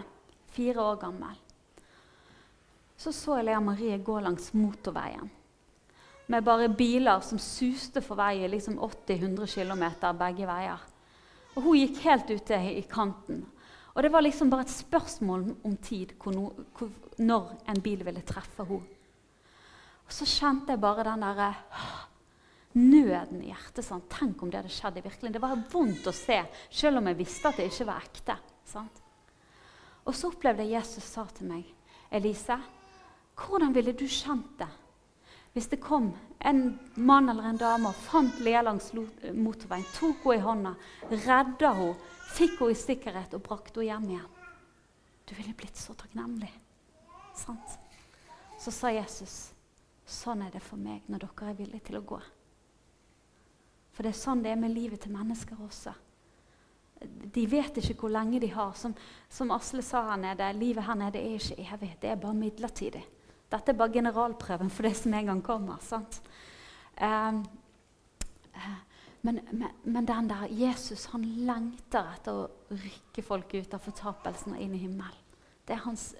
fire 0.51 0.83
år 0.83 0.99
gammel. 1.01 1.35
Så 2.99 3.11
så 3.15 3.39
jeg 3.39 3.47
Lea 3.47 3.59
Marie 3.63 3.97
gå 4.03 4.19
langs 4.19 4.51
motorveien 4.53 5.29
med 6.29 6.43
bare 6.45 6.69
biler 6.69 7.23
som 7.25 7.39
suste 7.41 8.03
for 8.05 8.19
veien 8.19 8.51
liksom 8.51 8.75
80-100 8.85 9.49
km 9.49 9.85
begge 10.19 10.45
veier. 10.45 10.83
Og 11.55 11.63
Hun 11.63 11.79
gikk 11.79 12.03
helt 12.03 12.29
ute 12.29 12.59
i 12.69 12.83
kanten. 12.85 13.47
Og 13.99 14.03
Det 14.03 14.11
var 14.13 14.23
liksom 14.23 14.47
bare 14.47 14.63
et 14.63 14.71
spørsmål 14.71 15.41
om 15.67 15.73
tid 15.83 16.13
no, 16.31 16.45
hvor, 16.71 16.91
når 17.19 17.49
en 17.67 17.81
bil 17.83 18.05
ville 18.07 18.21
treffe 18.23 18.63
henne. 18.63 18.85
Og 20.07 20.13
Så 20.15 20.23
kjente 20.23 20.71
jeg 20.71 20.79
bare 20.79 21.03
den 21.03 21.25
der, 21.25 21.57
nøden 22.79 23.41
i 23.43 23.49
hjertet. 23.49 23.83
Sånn. 23.83 24.05
Tenk 24.07 24.39
om 24.39 24.47
det 24.47 24.61
hadde 24.61 24.71
skjedd 24.71 25.01
i 25.01 25.03
virkeligheten. 25.03 25.35
Det 25.35 25.43
var 25.43 25.67
vondt 25.73 26.07
å 26.07 26.15
se, 26.15 26.39
selv 26.71 27.01
om 27.01 27.11
jeg 27.11 27.19
visste 27.19 27.51
at 27.51 27.59
det 27.59 27.67
ikke 27.67 27.89
var 27.89 28.07
ekte. 28.07 28.37
Sant? 28.71 29.03
Og 30.07 30.15
så 30.15 30.31
opplevde 30.31 30.63
jeg 30.63 30.77
Jesus 30.77 31.03
sa 31.03 31.27
til 31.35 31.51
meg, 31.51 31.67
Elise, 32.07 32.55
hvordan 33.35 33.75
ville 33.75 33.91
du 33.91 34.07
kjent 34.07 34.55
det 34.63 34.71
hvis 35.53 35.67
det 35.71 35.81
kom 35.81 36.11
en 36.39 36.79
mann 36.95 37.29
eller 37.29 37.49
en 37.49 37.57
dame 37.57 37.89
og 37.89 38.01
fant 38.07 38.39
Lea 38.39 38.61
langs 38.61 38.91
motorveien, 38.93 39.85
tok 39.95 40.23
henne 40.23 40.37
i 40.37 40.43
hånda, 40.45 40.73
redda 41.11 41.71
henne, 41.75 42.09
fikk 42.29 42.59
henne 42.61 42.75
i 42.75 42.79
sikkerhet 42.79 43.37
og 43.37 43.45
brakte 43.45 43.81
henne 43.81 43.89
hjem 43.89 44.09
igjen 44.13 44.35
Du 45.25 45.35
ville 45.37 45.53
blitt 45.53 45.77
så 45.77 45.93
takknemlig. 45.93 46.49
Sant? 47.37 47.77
Så 48.59 48.71
sa 48.73 48.89
Jesus, 48.91 49.51
sånn 50.05 50.41
er 50.41 50.51
det 50.53 50.61
for 50.63 50.81
meg 50.81 51.05
når 51.07 51.25
dere 51.25 51.51
er 51.51 51.57
villige 51.57 51.89
til 51.89 51.99
å 51.99 52.05
gå. 52.13 52.19
For 53.93 54.05
det 54.05 54.13
er 54.13 54.21
sånn 54.21 54.41
det 54.43 54.53
er 54.53 54.59
med 54.59 54.73
livet 54.73 55.03
til 55.03 55.13
mennesker 55.13 55.59
også. 55.59 55.93
De 57.35 57.45
vet 57.47 57.77
ikke 57.79 57.95
hvor 58.01 58.11
lenge 58.11 58.41
de 58.41 58.49
har. 58.51 58.73
Som, 58.75 58.93
som 59.31 59.51
Asle 59.55 59.83
sa 59.85 60.05
her 60.09 60.19
nede, 60.19 60.49
livet 60.57 60.87
her 60.87 60.97
nede 60.99 61.21
er 61.21 61.37
ikke 61.37 61.61
evig. 61.63 61.93
Det 62.01 62.11
er 62.11 62.19
bare 62.19 62.35
midlertidig. 62.35 63.03
Dette 63.49 63.73
er 63.73 63.77
bare 63.77 63.93
generalprøven 63.93 64.69
for 64.69 64.85
det 64.85 64.95
som 64.97 65.13
en 65.17 65.31
gang 65.31 65.41
kommer. 65.45 65.81
sant? 65.81 66.21
Um, 66.99 67.41
men, 69.21 69.41
men, 69.51 69.71
men, 69.83 70.05
den 70.05 70.29
der 70.29 70.47
Jesus 70.51 71.05
han 71.11 71.25
lengter 71.47 72.07
etter 72.13 72.43
å 72.43 72.49
rykke 72.71 73.23
folk 73.25 73.53
ut 73.57 73.73
av 73.75 73.83
fortapelsen 73.83 74.55
og 74.55 74.61
inn 74.63 74.75
i 74.77 74.83
himmelen. 74.85 75.25
Det 75.67 75.75
er 75.75 75.83
hans 75.83 76.13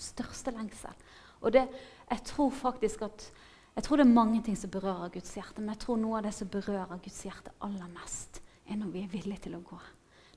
største 0.00 0.54
lengsel. 0.54 0.94
Og 1.42 1.52
det, 1.52 1.66
jeg 2.10 2.24
tror 2.30 2.54
faktisk 2.54 3.02
at 3.08 3.26
jeg 3.74 3.84
tror 3.84 3.98
det 3.98 4.04
er 4.06 4.14
mange 4.14 4.38
ting 4.46 4.54
som 4.54 4.70
berører 4.70 5.10
Guds 5.10 5.32
hjerte, 5.34 5.58
men 5.58 5.72
jeg 5.74 5.82
tror 5.82 5.98
noe 5.98 6.20
av 6.20 6.28
det 6.28 6.34
som 6.36 6.50
berører 6.50 7.00
Guds 7.02 7.24
hjerte 7.26 7.50
aller 7.66 7.88
mest, 7.90 8.38
er 8.70 8.78
når 8.78 8.92
vi 8.92 9.02
er 9.02 9.10
villige 9.10 9.48
til 9.48 9.56
å 9.58 9.64
gå. 9.66 9.78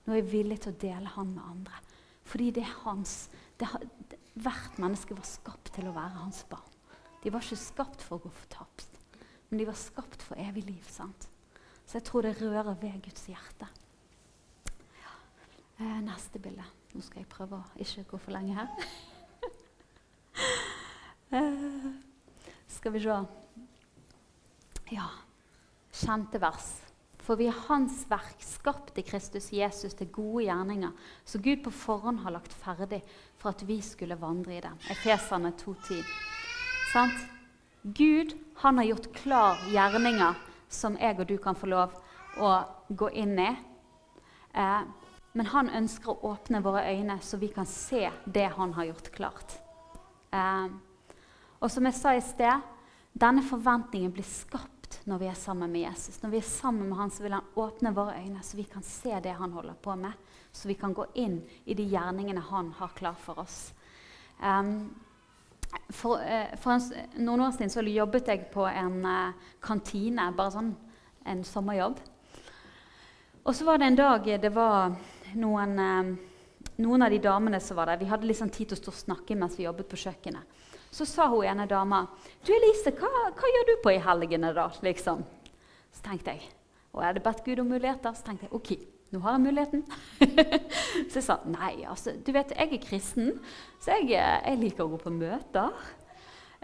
Når 0.07 0.15
vi 0.15 0.21
er 0.23 0.31
villige 0.31 0.63
til 0.63 0.73
å 0.73 0.79
dele 0.81 1.11
Han 1.13 1.35
med 1.35 1.43
andre. 1.45 1.83
Fordi 2.27 2.47
det 2.55 2.63
er 2.65 2.73
hans 2.81 3.29
det, 3.59 3.67
Hvert 4.37 4.77
menneske 4.81 5.15
var 5.17 5.25
skapt 5.25 5.71
til 5.73 5.87
å 5.89 5.95
være 5.95 6.21
hans 6.21 6.43
barn. 6.49 6.75
De 7.23 7.31
var 7.33 7.41
ikke 7.41 7.57
skapt 7.59 8.03
for 8.05 8.17
å 8.17 8.27
gå 8.27 8.31
fortapt, 8.43 8.99
men 9.49 9.61
de 9.61 9.65
var 9.67 9.77
skapt 9.79 10.21
for 10.23 10.39
evig 10.39 10.67
liv. 10.67 10.85
sant? 10.89 11.29
Så 11.87 11.97
jeg 11.97 12.03
tror 12.03 12.21
det 12.21 12.37
rører 12.41 12.75
ved 12.75 13.01
Guds 13.01 13.25
hjerte. 13.27 13.67
Ja. 14.99 15.13
Eh, 15.79 16.01
neste 16.03 16.39
bilde. 16.39 16.65
Nå 16.93 17.01
skal 17.01 17.23
jeg 17.23 17.29
prøve 17.31 17.61
å 17.61 17.83
ikke 17.83 18.03
gå 18.11 18.17
for 18.17 18.35
lenge 18.35 18.57
her. 18.57 18.67
eh, 21.39 21.87
skal 22.67 22.93
vi 22.93 23.03
se 23.05 23.21
Ja. 24.91 25.07
Kjente 25.97 26.39
vers. 26.41 26.86
For 27.27 27.35
vi 27.35 27.49
er 27.51 27.63
Hans 27.67 28.05
verk, 28.07 28.39
skapt 28.39 28.95
i 28.95 29.03
Kristus 29.03 29.49
Jesus 29.51 29.97
til 29.99 30.07
gode 30.15 30.45
gjerninger, 30.45 30.93
så 31.27 31.41
Gud 31.43 31.59
på 31.65 31.73
forhånd 31.75 32.21
har 32.23 32.31
lagt 32.37 32.53
ferdig 32.55 33.01
for 33.35 33.51
at 33.51 33.65
vi 33.67 33.81
skulle 33.83 34.15
vandre 34.21 34.55
i 34.55 34.61
dem. 34.63 34.77
Efeserne 34.93 35.51
2,10. 35.59 36.05
Sant? 36.93 37.25
Gud 37.83 38.31
han 38.61 38.79
har 38.79 38.87
gjort 38.93 39.09
klar 39.15 39.59
gjerninger 39.73 40.39
som 40.71 40.95
jeg 40.99 41.19
og 41.19 41.27
du 41.27 41.35
kan 41.43 41.55
få 41.55 41.67
lov 41.71 41.99
å 42.39 42.53
gå 42.95 43.11
inn 43.19 43.35
i. 43.43 43.49
Eh, 44.55 44.87
men 45.35 45.51
han 45.51 45.73
ønsker 45.81 46.13
å 46.13 46.31
åpne 46.31 46.63
våre 46.63 46.85
øyne, 46.87 47.19
så 47.21 47.37
vi 47.37 47.51
kan 47.51 47.67
se 47.67 48.07
det 48.23 48.47
han 48.55 48.71
har 48.79 48.87
gjort 48.87 49.11
klart. 49.11 49.59
Eh, 50.31 50.71
og 51.59 51.71
som 51.71 51.91
jeg 51.91 51.99
sa 51.99 52.15
i 52.15 52.23
sted, 52.23 52.63
denne 53.17 53.43
forventningen 53.43 54.15
blir 54.15 54.27
skapt 54.27 54.76
når 55.07 55.19
vi 55.21 55.27
er 55.31 55.39
sammen 55.39 55.71
med 55.71 55.81
Jesus. 55.81 56.21
Når 56.21 56.29
vi 56.29 56.37
er 56.37 56.47
sammen 56.47 56.89
med 56.89 56.97
han, 56.97 57.11
så 57.11 57.23
vil 57.23 57.35
han 57.37 57.49
åpne 57.55 57.93
våre 57.95 58.17
øyne, 58.19 58.43
så 58.43 58.57
vi 58.57 58.63
kan 58.63 58.83
se 58.83 59.19
det 59.23 59.35
han 59.39 59.51
holder 59.51 59.75
på 59.81 59.95
med. 59.95 60.11
Så 60.51 60.67
vi 60.67 60.77
kan 60.79 60.93
gå 60.93 61.05
inn 61.15 61.41
i 61.65 61.75
de 61.77 61.85
gjerningene 61.87 62.43
han 62.49 62.71
har 62.79 62.95
klar 62.95 63.15
for 63.19 63.39
oss. 63.39 63.73
Um, 64.43 64.95
for, 65.89 66.21
uh, 66.21 66.53
for 66.61 66.75
en, 66.75 67.23
noen 67.25 67.45
år 67.47 67.55
siden 67.55 67.73
så 67.73 67.83
jobbet 67.83 68.31
jeg 68.31 68.47
på 68.53 68.67
en 68.69 68.99
uh, 69.05 69.49
kantine, 69.63 70.29
bare 70.37 70.55
sånn 70.55 70.71
en 71.27 71.43
sommerjobb. 71.43 71.99
Og 73.43 73.55
så 73.55 73.67
var 73.67 73.79
det 73.79 73.91
en 73.91 73.99
dag 73.99 74.31
det 74.41 74.51
var 74.55 74.95
noen, 75.39 75.77
uh, 75.79 76.71
noen 76.83 77.05
av 77.07 77.11
de 77.11 77.19
damene 77.23 77.59
som 77.63 77.79
var 77.79 77.91
der. 77.91 78.01
Vi 78.01 78.09
hadde 78.11 78.29
liksom 78.29 78.51
tid 78.51 78.71
til 78.71 78.79
å 78.79 78.81
stå 78.81 78.93
og 78.93 79.01
snakke 79.03 79.39
mens 79.39 79.59
vi 79.59 79.67
jobbet 79.67 79.89
på 79.91 79.99
kjøkkenet. 80.07 80.56
Så 80.91 81.05
sa 81.05 81.27
hun 81.31 81.45
ene 81.45 81.67
dama 81.69 82.05
du 82.45 82.53
Elise, 82.55 82.93
hva, 82.95 83.09
hva 83.31 83.55
gjør 83.55 83.67
du 83.71 83.73
på 83.83 83.95
i 83.95 84.03
helgene. 84.03 84.53
da? 84.55 84.69
Liksom. 84.85 85.25
Så 85.91 86.05
tenkte 86.05 86.37
jeg 86.37 86.53
og 86.97 87.03
jeg 87.03 87.11
hadde 87.11 87.21
bedt 87.21 87.43
Gud 87.45 87.59
om 87.61 87.67
muligheter. 87.69 88.13
Så 88.17 88.25
tenkte 88.25 88.47
jeg 88.47 88.55
ok, 88.57 88.71
nå 89.13 89.19
har 89.21 89.35
jeg 89.35 89.43
muligheten. 89.43 89.83
så 91.11 91.19
jeg 91.19 91.25
sa 91.27 91.37
nei, 91.45 91.73
altså, 91.85 92.15
du 92.25 92.31
vet, 92.33 92.53
jeg 92.57 92.73
er 92.73 92.81
kristen, 92.81 93.35
så 93.83 93.99
jeg, 93.99 94.15
jeg 94.17 94.61
liker 94.63 94.87
å 94.87 94.95
gå 94.95 95.01
på 95.03 95.13
møter. 95.13 95.75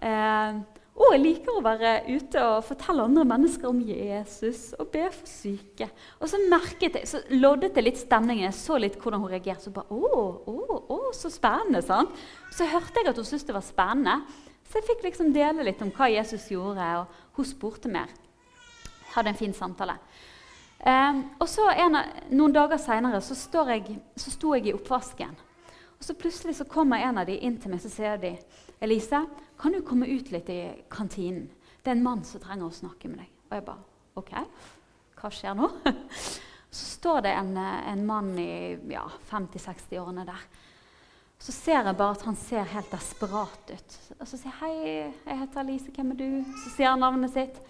Eh, 0.01 0.57
og 0.93 1.09
jeg 1.15 1.21
liker 1.23 1.55
å 1.57 1.63
være 1.65 1.91
ute 2.05 2.41
og 2.45 2.65
fortelle 2.67 3.05
andre 3.07 3.23
mennesker 3.25 3.65
om 3.65 3.79
Jesus 3.81 4.75
og 4.77 4.91
be 4.93 5.07
for 5.09 5.29
syke. 5.29 5.87
Og 6.21 6.29
så 6.29 6.37
merket 6.51 6.99
jeg, 6.99 7.09
så 7.09 7.21
loddet 7.33 7.73
jeg 7.73 7.87
litt 7.87 8.01
stemningen. 8.01 8.45
Jeg 8.45 8.57
så 8.59 8.77
litt 8.77 8.99
hvordan 9.01 9.23
hun 9.23 9.31
reagerte. 9.31 9.65
Så 9.65 9.73
bare, 9.73 9.89
å, 9.89 10.21
å, 10.45 10.77
å, 10.93 10.99
så 11.17 11.31
spennende, 11.33 11.81
sant? 11.85 12.13
Så 12.53 12.69
hørte 12.69 13.01
jeg 13.01 13.09
at 13.09 13.17
hun 13.17 13.25
syntes 13.25 13.47
det 13.49 13.55
var 13.57 13.65
spennende. 13.65 14.19
Så 14.69 14.77
jeg 14.77 14.87
fikk 14.91 15.01
liksom 15.07 15.33
dele 15.33 15.65
litt 15.65 15.81
om 15.81 15.89
hva 15.93 16.11
Jesus 16.13 16.45
gjorde, 16.53 16.91
og 17.01 17.39
hun 17.39 17.49
spurte 17.49 17.89
mer. 17.89 18.13
Jeg 18.83 19.15
hadde 19.15 19.33
en 19.33 19.41
fin 19.41 19.57
samtale. 19.57 19.97
Um, 20.83 21.23
og 21.39 21.47
så 21.47 21.69
en, 21.79 21.97
Noen 22.35 22.53
dager 22.53 22.81
seinere 22.81 23.21
så, 23.23 23.37
så 23.37 24.33
sto 24.33 24.53
jeg 24.53 24.69
i 24.69 24.77
oppvasken. 24.77 25.33
Og 26.03 26.07
så 26.07 26.13
Plutselig 26.19 26.57
så 26.57 26.65
kommer 26.67 26.99
en 26.99 27.21
av 27.21 27.29
de 27.29 27.37
inn 27.47 27.55
til 27.63 27.71
meg 27.71 27.79
så 27.79 27.87
sier 27.87 28.17
de, 28.19 28.33
Elise, 28.83 29.21
kan 29.55 29.71
du 29.71 29.79
komme 29.87 30.09
ut 30.11 30.33
litt 30.33 30.49
i 30.51 30.73
kantinen? 30.91 31.45
Det 31.79 31.93
er 31.93 31.95
en 31.95 32.03
mann 32.03 32.25
som 32.27 32.43
trenger 32.43 32.67
å 32.67 32.75
snakke 32.75 33.07
med 33.07 33.21
deg. 33.21 33.29
Og 33.47 33.55
jeg 33.55 33.65
bare 33.69 34.19
OK, 34.19 34.33
hva 35.21 35.31
skjer 35.31 35.55
nå? 35.55 35.71
Så 36.75 36.89
står 36.97 37.23
det 37.23 37.33
en, 37.39 37.55
en 37.55 38.03
mann 38.03 38.33
i 38.35 38.75
ja, 38.91 39.05
50-60-årene 39.31 40.27
der. 40.27 40.43
Så 41.39 41.55
ser 41.55 41.79
jeg 41.79 41.95
bare 41.95 42.17
at 42.17 42.27
han 42.27 42.35
ser 42.35 42.67
helt 42.75 42.91
desperat 42.91 43.71
ut. 43.71 43.97
Og 44.17 44.27
så 44.27 44.35
sier 44.41 44.51
jeg 44.51 44.59
'Hei, 44.59 44.77
jeg 45.29 45.39
heter 45.39 45.63
Elise. 45.63 45.91
Hvem 45.95 46.11
er 46.11 46.19
du?' 46.19 46.55
Så 46.65 46.75
sier 46.75 46.91
han 46.91 46.99
navnet 46.99 47.31
sitt. 47.31 47.61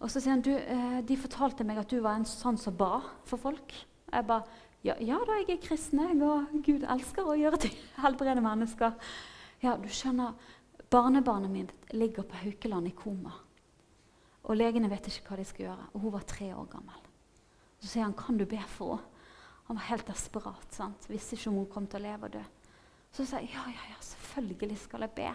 Og 0.00 0.10
så 0.10 0.18
sier 0.18 0.34
han 0.34 0.42
du, 0.42 0.56
eh, 0.56 1.02
'De 1.06 1.16
fortalte 1.16 1.64
meg 1.64 1.78
at 1.78 1.90
du 1.90 2.00
var 2.00 2.18
en 2.18 2.26
sånn 2.26 2.58
som 2.58 2.74
ba 2.74 3.04
for 3.22 3.38
folk.' 3.38 3.84
Jeg 4.12 4.26
bare 4.26 4.46
ja, 4.86 4.94
ja 5.02 5.18
da, 5.26 5.40
jeg 5.40 5.56
er 5.56 5.62
kristen, 5.64 6.02
jeg, 6.04 6.20
og 6.22 6.52
Gud 6.66 6.84
elsker 6.86 7.26
å 7.26 7.34
gjøre 7.38 7.58
ting. 7.66 7.74
Helbrede 8.04 8.44
mennesker. 8.44 8.94
Ja, 9.64 9.74
du 9.80 9.88
skjønner, 9.90 10.36
Barnebarnet 10.86 11.50
mitt 11.50 11.92
ligger 11.98 12.22
på 12.22 12.38
Haukeland 12.44 12.86
i 12.86 12.94
koma. 12.94 13.32
Og 14.46 14.54
legene 14.54 14.90
vet 14.92 15.08
ikke 15.10 15.32
hva 15.32 15.38
de 15.40 15.46
skal 15.48 15.64
gjøre. 15.64 15.86
Og 15.92 16.04
hun 16.04 16.14
var 16.14 16.26
tre 16.30 16.52
år 16.54 16.68
gammel. 16.70 17.00
Så 17.80 17.88
sier 17.90 18.04
han, 18.04 18.14
'Kan 18.14 18.38
du 18.38 18.46
be 18.46 18.62
for 18.68 18.96
henne?' 18.96 19.12
Han 19.66 19.76
var 19.76 19.82
helt 19.82 20.06
desperat. 20.06 20.66
sant? 20.70 21.08
Visste 21.10 21.34
ikke 21.34 21.50
om 21.50 21.56
hun 21.56 21.66
kom 21.66 21.86
til 21.86 21.98
å 21.98 22.02
leve 22.02 22.24
og 22.24 22.32
dø. 22.32 22.42
Så 23.12 23.26
sa 23.26 23.40
jeg, 23.40 23.50
'Ja, 23.50 23.66
ja, 23.66 23.82
ja, 23.90 24.00
selvfølgelig 24.00 24.78
skal 24.78 25.00
jeg 25.00 25.10
be'. 25.10 25.34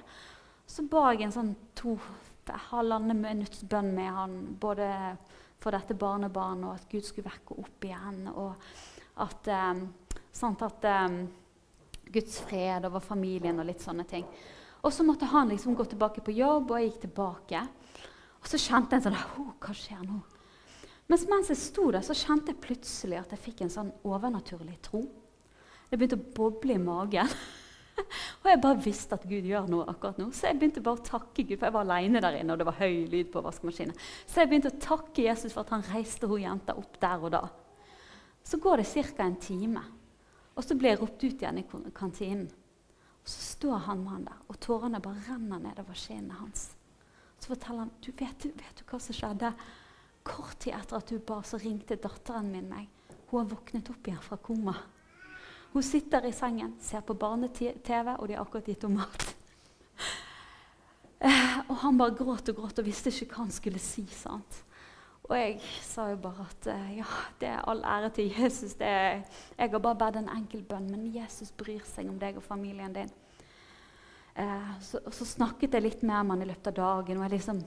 Så 0.68 0.88
ba 0.88 1.12
jeg 1.12 1.22
en 1.24 1.32
sånn 1.32 1.56
to 1.76 2.00
halvannet 2.48 3.16
minutts 3.16 3.64
bønn 3.64 3.94
med 3.94 4.14
han, 4.14 4.58
både 4.60 5.18
for 5.60 5.72
dette 5.72 5.94
barnebarnet 5.94 6.66
og 6.66 6.74
at 6.76 6.90
Gud 6.90 7.02
skulle 7.02 7.30
vekke 7.30 7.60
opp 7.60 7.84
igjen. 7.84 8.28
og 8.28 8.56
at, 9.20 9.52
um, 9.52 9.86
sånn 10.36 10.58
at 10.64 10.88
um, 10.92 11.22
Guds 12.12 12.40
fred 12.48 12.86
over 12.88 13.04
familien 13.04 13.60
og 13.60 13.68
litt 13.68 13.84
sånne 13.84 14.06
ting. 14.08 14.26
Og 14.82 14.94
så 14.94 15.06
måtte 15.06 15.30
han 15.30 15.52
liksom 15.52 15.76
gå 15.78 15.86
tilbake 15.86 16.24
på 16.26 16.34
jobb, 16.34 16.72
og 16.72 16.80
jeg 16.80 16.90
gikk 16.90 17.02
tilbake. 17.06 17.64
Og 18.42 18.50
så 18.50 18.60
kjente 18.60 18.98
jeg 18.98 19.04
en 19.04 19.12
sånn 19.12 19.56
Hva 19.62 19.76
skjer 19.78 20.04
nå? 20.06 20.20
Mens 21.12 21.26
mens 21.30 21.50
jeg 21.52 21.60
sto 21.60 21.90
der, 21.92 22.04
så 22.06 22.16
kjente 22.16 22.54
jeg 22.54 22.64
plutselig 22.64 23.20
at 23.20 23.34
jeg 23.36 23.44
fikk 23.44 23.66
en 23.66 23.74
sånn 23.74 23.90
overnaturlig 24.08 24.78
tro. 24.86 25.04
Det 25.92 26.00
begynte 26.00 26.16
å 26.16 26.30
boble 26.38 26.78
i 26.78 26.82
magen. 26.82 27.28
og 28.42 28.48
jeg 28.48 28.62
bare 28.64 28.84
visste 28.86 29.18
at 29.18 29.26
Gud 29.28 29.48
gjør 29.50 29.68
noe 29.70 29.88
akkurat 29.92 30.22
nå. 30.22 30.30
Så 30.32 30.48
jeg 30.48 30.62
begynte 30.62 30.84
bare 30.86 31.02
å 31.02 31.10
takke 31.10 31.44
Gud, 31.44 31.58
for 31.58 31.68
jeg 31.68 31.76
var 31.76 31.84
aleine 31.84 32.22
der 32.24 32.40
inne, 32.40 32.56
og 32.56 32.62
det 32.62 32.70
var 32.70 32.80
høy 32.80 33.04
lyd 33.12 33.32
på 33.34 33.44
vaskemaskinen. 33.44 33.98
Så 34.24 34.42
jeg 34.42 34.52
begynte 34.52 34.72
å 34.72 34.82
takke 34.82 35.26
Jesus 35.28 35.52
for 35.52 35.66
at 35.66 35.76
han 35.76 35.84
reiste 35.92 36.32
hun 36.32 36.46
jenta 36.46 36.78
opp 36.80 36.96
der 37.04 37.28
og 37.28 37.36
da. 37.36 37.44
Så 38.44 38.58
går 38.58 38.78
det 38.78 38.88
ca. 38.94 39.24
en 39.24 39.36
time, 39.36 39.84
og 40.56 40.64
så 40.64 40.76
blir 40.76 40.90
jeg 40.90 41.02
ropt 41.02 41.24
ut 41.24 41.42
igjen 41.42 41.58
i 41.58 41.66
kantinen. 41.96 42.50
Og 43.22 43.30
Så 43.30 43.42
står 43.56 43.78
han 43.88 44.04
mannen 44.04 44.26
der, 44.26 44.40
og 44.48 44.60
tårene 44.60 45.02
bare 45.02 45.22
renner 45.30 45.60
nedover 45.60 45.94
kinnet 45.94 46.38
hans. 46.40 46.72
Så 47.40 47.54
forteller 47.54 47.86
han 47.86 47.92
du 48.02 48.12
vet, 48.12 48.46
vet 48.46 48.78
du 48.78 48.84
hva 48.86 49.00
som 49.00 49.16
skjedde. 49.16 49.54
Kort 50.24 50.60
tid 50.60 50.74
etter 50.78 50.98
at 50.98 51.10
du 51.10 51.20
ba, 51.20 51.42
så 51.44 51.58
ringte 51.58 51.98
datteren 51.98 52.52
min 52.52 52.70
meg. 52.70 52.90
Hun 53.30 53.40
har 53.40 53.54
våknet 53.54 53.90
opp 53.90 54.08
igjen 54.08 54.22
fra 54.22 54.38
koma. 54.38 54.76
Hun 55.72 55.84
sitter 55.84 56.26
i 56.28 56.34
sengen, 56.36 56.76
ser 56.84 57.02
på 57.02 57.16
barne-TV, 57.16 58.18
og 58.18 58.28
de 58.28 58.36
har 58.36 58.44
akkurat 58.44 58.68
gitt 58.68 58.88
henne 58.88 59.04
mat. 59.04 59.30
Eh, 61.22 61.58
og 61.70 61.76
han 61.84 62.00
bare 62.00 62.16
gråt 62.18 62.48
og 62.50 62.56
gråt 62.58 62.80
og 62.82 62.86
visste 62.88 63.12
ikke 63.14 63.36
hva 63.36 63.44
han 63.44 63.52
skulle 63.54 63.78
si. 63.78 64.02
sant? 64.10 64.56
Og 65.32 65.38
jeg 65.40 65.60
sa 65.88 66.10
jo 66.12 66.18
bare 66.20 66.44
at 66.44 66.66
eh, 66.74 66.88
ja, 66.98 67.08
det 67.40 67.48
er 67.48 67.68
all 67.72 67.82
ære 67.88 68.10
til 68.18 68.34
Jesus. 68.36 68.76
Er, 68.84 69.22
jeg 69.56 69.72
har 69.72 69.80
bare 69.80 70.00
bedt 70.02 70.20
en 70.20 70.32
enkel 70.34 70.66
bønn, 70.68 70.90
men 70.92 71.06
Jesus 71.14 71.54
bryr 71.56 71.86
seg 71.88 72.10
om 72.12 72.18
deg 72.20 72.42
og 72.42 72.44
familien 72.44 72.92
din. 72.92 73.12
Eh, 74.36 74.74
så, 74.84 75.00
så, 75.08 75.28
snakket 75.28 75.78
jeg 75.78 75.86
litt 75.86 76.04
med 76.04 76.18
ham 76.18 76.36
i 76.36 76.50
løpet 76.50 76.74
av 76.74 76.76
dagen, 76.82 77.22
og 77.22 77.28
jeg 77.30 77.36
liksom 77.38 77.62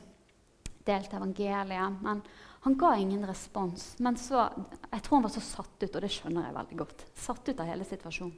delte 0.85 1.17
evangeliet. 1.17 2.03
Men 2.05 2.21
han 2.67 2.77
ga 2.81 2.93
ingen 3.01 3.25
respons. 3.29 3.95
Men 4.05 4.21
så, 4.21 4.45
jeg 4.91 5.01
tror 5.01 5.19
han 5.19 5.27
var 5.31 5.33
så 5.33 5.45
satt 5.45 5.87
ut, 5.87 5.89
og 5.89 6.05
det 6.05 6.13
skjønner 6.13 6.51
jeg 6.51 6.59
veldig 6.59 6.81
godt. 6.85 7.07
Satt 7.17 7.49
ut 7.49 7.65
av 7.65 7.71
hele 7.73 7.89
situasjonen. 7.89 8.37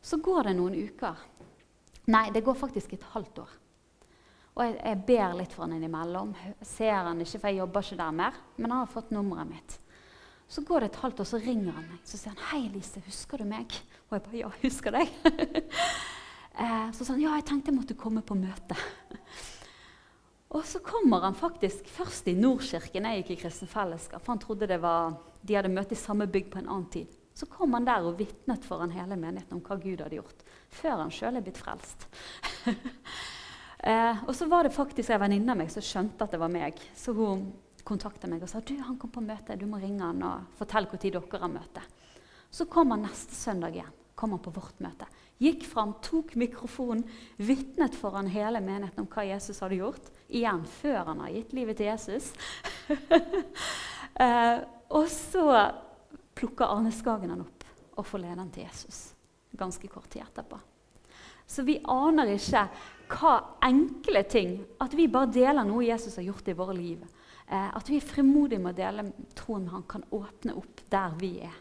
Så 0.00 0.22
går 0.22 0.46
det 0.48 0.54
noen 0.56 0.78
uker. 0.86 1.18
Nei, 2.14 2.28
det 2.30 2.46
går 2.46 2.56
faktisk 2.62 2.94
et 2.94 3.10
halvt 3.10 3.42
år. 3.42 3.58
Og 4.56 4.64
jeg, 4.64 4.74
jeg, 4.82 4.98
ber 5.06 5.36
litt 5.38 5.54
for 5.54 5.64
han 5.64 5.76
innimellom. 5.76 6.32
Ser 6.66 6.96
han 7.06 7.20
ikke, 7.22 7.38
for 7.38 7.50
jeg 7.50 7.60
jobber 7.60 7.86
ikke 7.86 8.00
der 8.00 8.16
mer. 8.16 8.40
Men 8.58 8.74
han 8.74 8.82
har 8.82 8.90
fått 8.90 9.12
nummeret 9.14 9.50
mitt. 9.50 9.76
Så 10.50 10.64
går 10.66 10.82
det 10.82 10.90
et 10.90 11.02
halvt 11.04 11.22
år, 11.22 11.28
så 11.30 11.38
ringer 11.38 11.76
han 11.76 11.86
meg. 11.86 12.00
Så 12.04 12.18
sier 12.18 12.34
han 12.34 12.42
'Hei, 12.48 12.68
Lise, 12.74 13.00
husker 13.06 13.38
du 13.38 13.44
meg?' 13.44 13.76
Og 14.10 14.16
jeg 14.16 14.22
bare 14.22 14.40
'Ja, 14.40 14.50
husker 14.62 14.90
deg'. 14.90 15.12
eh, 16.62 16.90
så 16.90 17.04
sa 17.04 17.12
han 17.12 17.22
'Ja, 17.22 17.36
jeg 17.38 17.46
tenkte 17.46 17.70
jeg 17.70 17.78
måtte 17.78 17.94
komme 17.94 18.22
på 18.22 18.34
møte'. 18.34 18.78
og 20.56 20.64
så 20.66 20.80
kommer 20.82 21.20
han 21.20 21.34
faktisk 21.34 21.86
først 21.86 22.26
i 22.26 22.34
Nordkirken. 22.34 23.04
Jeg 23.04 23.22
gikk 23.22 23.30
i 23.30 23.42
Kristen 23.44 23.68
Fellesskap. 23.68 24.26
Han 24.26 24.38
trodde 24.38 24.66
det 24.66 24.82
var, 24.82 25.14
de 25.46 25.54
hadde 25.54 25.70
møte 25.70 25.94
i 25.94 26.02
samme 26.02 26.26
bygg 26.26 26.50
på 26.50 26.58
en 26.58 26.68
annen 26.68 26.90
tid. 26.90 27.06
Så 27.34 27.46
kom 27.46 27.72
han 27.72 27.86
der 27.86 28.02
og 28.02 28.18
vitnet 28.18 28.64
foran 28.66 28.90
hele 28.90 29.16
menigheten 29.16 29.54
om 29.54 29.62
hva 29.62 29.78
Gud 29.78 30.02
hadde 30.02 30.18
gjort. 30.18 30.42
Før 30.68 30.98
han 31.04 31.14
sjøl 31.14 31.38
er 31.38 31.46
blitt 31.46 31.62
frelst. 31.62 32.08
Eh, 33.82 34.24
og 34.26 34.34
så 34.36 34.46
var 34.46 34.64
det 34.64 34.74
faktisk 34.74 35.10
en 35.10 35.22
venninne 35.22 35.54
av 35.54 35.60
meg 35.60 35.70
som 35.72 35.84
skjønte 35.84 36.26
at 36.26 36.34
det 36.34 36.40
var 36.40 36.52
meg. 36.52 36.80
Så 36.96 37.14
hun 37.16 37.46
kontakta 37.86 38.28
meg 38.28 38.42
og 38.44 38.50
sa 38.50 38.60
du, 38.60 38.74
han 38.84 38.98
kom 39.00 39.12
på 39.12 39.22
møte, 39.24 39.56
du 39.56 39.66
må 39.68 39.80
ringe 39.80 40.04
han 40.04 40.20
og 40.26 40.52
fortelle 40.58 40.90
når 40.90 41.00
dere 41.00 41.40
har 41.40 41.52
møte. 41.52 41.84
Så 42.50 42.66
kom 42.68 42.92
han 42.92 43.06
neste 43.06 43.34
søndag 43.34 43.74
igjen. 43.78 43.96
kom 44.14 44.34
han 44.34 44.42
på 44.44 44.52
vårt 44.52 44.80
møte. 44.84 45.06
Gikk 45.40 45.62
fram, 45.64 45.94
tok 46.04 46.34
mikrofonen, 46.36 47.06
vitnet 47.40 47.94
foran 47.96 48.26
hele 48.28 48.60
menigheten 48.60 49.00
om 49.00 49.08
hva 49.08 49.24
Jesus 49.24 49.62
hadde 49.64 49.78
gjort. 49.78 50.10
Igjen 50.28 50.66
før 50.68 51.06
han 51.08 51.22
har 51.24 51.30
gitt 51.32 51.54
livet 51.56 51.78
til 51.80 51.88
Jesus. 51.88 52.26
eh, 54.26 54.58
og 54.92 55.08
så 55.08 55.46
plukker 56.36 56.68
Arne 56.68 56.92
Skagen 56.92 57.32
han 57.32 57.46
opp 57.46 57.64
og 57.96 58.04
får 58.04 58.26
lede 58.26 58.42
han 58.42 58.52
til 58.52 58.66
Jesus. 58.66 59.00
Ganske 59.56 59.88
kort 59.88 60.10
tid 60.12 60.26
etterpå. 60.26 60.60
Så 61.50 61.64
vi 61.66 61.80
aner 61.90 62.30
ikke 62.36 62.62
hva 63.10 63.32
enkle 63.66 64.22
ting 64.30 64.52
At 64.78 64.94
vi 64.94 65.08
bare 65.10 65.32
deler 65.34 65.66
noe 65.66 65.82
Jesus 65.82 66.14
har 66.20 66.28
gjort 66.28 66.48
i 66.48 66.54
våre 66.54 66.76
liv. 66.76 67.02
Eh, 67.50 67.68
at 67.74 67.90
vi 67.90 67.98
er 67.98 68.06
frimodige 68.06 68.62
med 68.62 68.76
å 68.76 68.78
dele 68.78 69.06
troen 69.34 69.64
med 69.64 69.74
han 69.74 69.88
kan 69.90 70.06
åpne 70.14 70.54
opp 70.60 70.84
der 70.92 71.18
vi 71.18 71.32
er. 71.42 71.56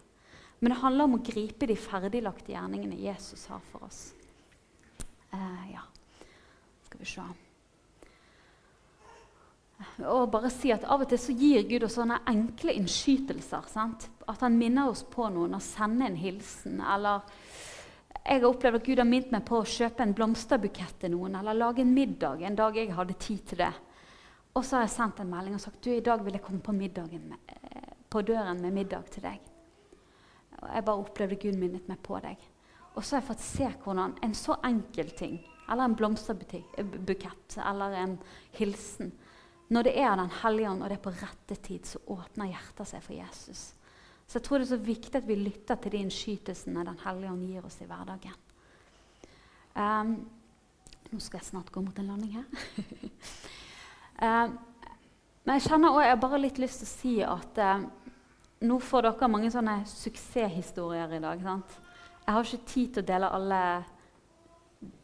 Men 0.60 0.74
det 0.76 0.82
handler 0.84 1.08
om 1.08 1.18
å 1.18 1.24
gripe 1.26 1.66
de 1.66 1.78
ferdiglagte 1.80 2.54
gjerningene 2.54 3.00
Jesus 3.02 3.48
har 3.50 3.64
for 3.72 3.88
oss. 3.88 4.02
Eh, 5.34 5.70
ja, 5.74 5.86
skal 6.86 7.02
vi 7.02 7.10
se 7.10 7.30
og 10.04 10.32
bare 10.32 10.50
si 10.52 10.72
at 10.76 10.84
Av 10.92 11.02
og 11.04 11.10
til 11.10 11.20
så 11.22 11.34
gir 11.36 11.64
Gud 11.68 11.86
oss 11.88 11.96
sånne 11.96 12.20
enkle 12.28 12.76
innskytelser. 12.76 13.68
Sant? 13.72 14.10
At 14.28 14.44
han 14.44 14.58
minner 14.60 14.92
oss 14.92 15.06
på 15.08 15.30
noen 15.32 15.56
og 15.56 15.64
sender 15.64 16.10
en 16.10 16.20
hilsen. 16.20 16.82
Eller 16.84 17.24
jeg 18.26 18.42
har 18.42 18.50
opplevd 18.50 18.80
at 18.80 18.86
Gud 18.86 19.00
har 19.02 19.08
minnet 19.08 19.32
meg 19.34 19.46
på 19.48 19.62
å 19.62 19.68
kjøpe 19.68 20.04
en 20.06 20.16
blomsterbukett 20.16 21.00
til 21.02 21.14
noen 21.16 21.38
eller 21.40 21.58
lage 21.58 21.82
en 21.82 21.94
middag 21.96 22.44
en 22.46 22.58
dag 22.58 22.76
jeg 22.78 22.94
hadde 22.94 23.16
tid 23.22 23.46
til 23.52 23.64
det. 23.64 23.72
Og 24.58 24.66
så 24.66 24.78
har 24.78 24.86
jeg 24.86 24.96
sendt 24.98 25.22
en 25.22 25.32
melding 25.32 25.56
og 25.56 25.64
sagt 25.64 25.82
du, 25.86 25.92
i 25.94 26.04
dag 26.04 26.22
vil 26.26 26.36
jeg 26.36 26.44
komme 26.44 26.62
på, 26.64 26.74
med, 26.76 27.00
eh, 27.00 27.94
på 28.10 28.22
døren 28.28 28.62
med 28.62 28.76
middag 28.76 29.10
til 29.14 29.24
deg. 29.24 29.40
Og 30.60 30.68
jeg 30.74 30.86
bare 30.86 31.04
opplevde 31.04 31.40
Gud 31.40 31.58
minnet 31.60 31.88
meg 31.88 32.02
på 32.04 32.20
deg. 32.24 32.42
Og 32.96 33.06
så 33.06 33.16
har 33.16 33.22
jeg 33.22 33.30
fått 33.30 33.46
se 33.46 33.70
hvordan 33.86 34.18
en 34.26 34.36
så 34.36 34.58
enkel 34.68 35.12
ting, 35.16 35.40
eller 35.70 35.86
en 35.86 35.96
blomsterbukett 35.96 37.60
eller 37.62 37.98
en 38.00 38.16
hilsen 38.58 39.12
Når 39.70 39.84
det 39.86 39.92
er 40.02 40.16
Den 40.18 40.32
hellige 40.42 40.70
ånd, 40.70 40.82
og 40.82 40.90
det 40.90 40.96
er 40.98 41.04
på 41.04 41.12
rette 41.14 41.56
tid, 41.62 41.86
så 41.86 42.00
åpner 42.10 42.50
hjertet 42.50 42.88
seg 42.90 43.04
for 43.06 43.14
Jesus. 43.14 43.76
Så 44.30 44.38
jeg 44.38 44.46
tror 44.46 44.62
det 44.62 44.68
er 44.68 44.76
så 44.76 44.86
viktig 44.86 45.16
at 45.18 45.26
vi 45.26 45.40
lytter 45.40 45.80
til 45.82 45.96
de 45.96 46.04
innskytelsene 46.04 46.86
Den 46.86 47.00
hellige 47.02 47.32
ånd 47.32 47.48
gir 47.50 47.66
oss 47.66 47.80
i 47.82 47.88
hverdagen. 47.90 48.36
Um, 49.74 50.12
nå 51.10 51.22
skal 51.24 51.40
jeg 51.40 51.48
snart 51.48 51.72
gå 51.74 51.82
mot 51.82 51.98
en 51.98 52.12
landing 52.12 52.36
her. 52.38 52.46
um, 54.26 54.58
men 55.46 55.58
jeg 55.58 55.66
kjenner 55.66 55.90
også, 55.90 56.04
jeg 56.06 56.14
har 56.14 56.22
bare 56.22 56.42
litt 56.44 56.62
lyst 56.62 56.84
til 56.84 56.86
å 56.86 56.92
si 56.92 57.14
at 57.26 57.62
um, 57.80 57.88
nå 58.70 58.78
får 58.84 59.08
dere 59.08 59.32
mange 59.34 59.50
sånne 59.50 59.80
suksesshistorier 59.90 61.16
i 61.18 61.22
dag. 61.24 61.42
sant? 61.42 61.78
Jeg 62.22 62.36
har 62.36 62.46
ikke 62.46 62.70
tid 62.70 62.94
til 62.94 63.02
å 63.02 63.10
dele 63.10 63.34
alle 63.34 63.62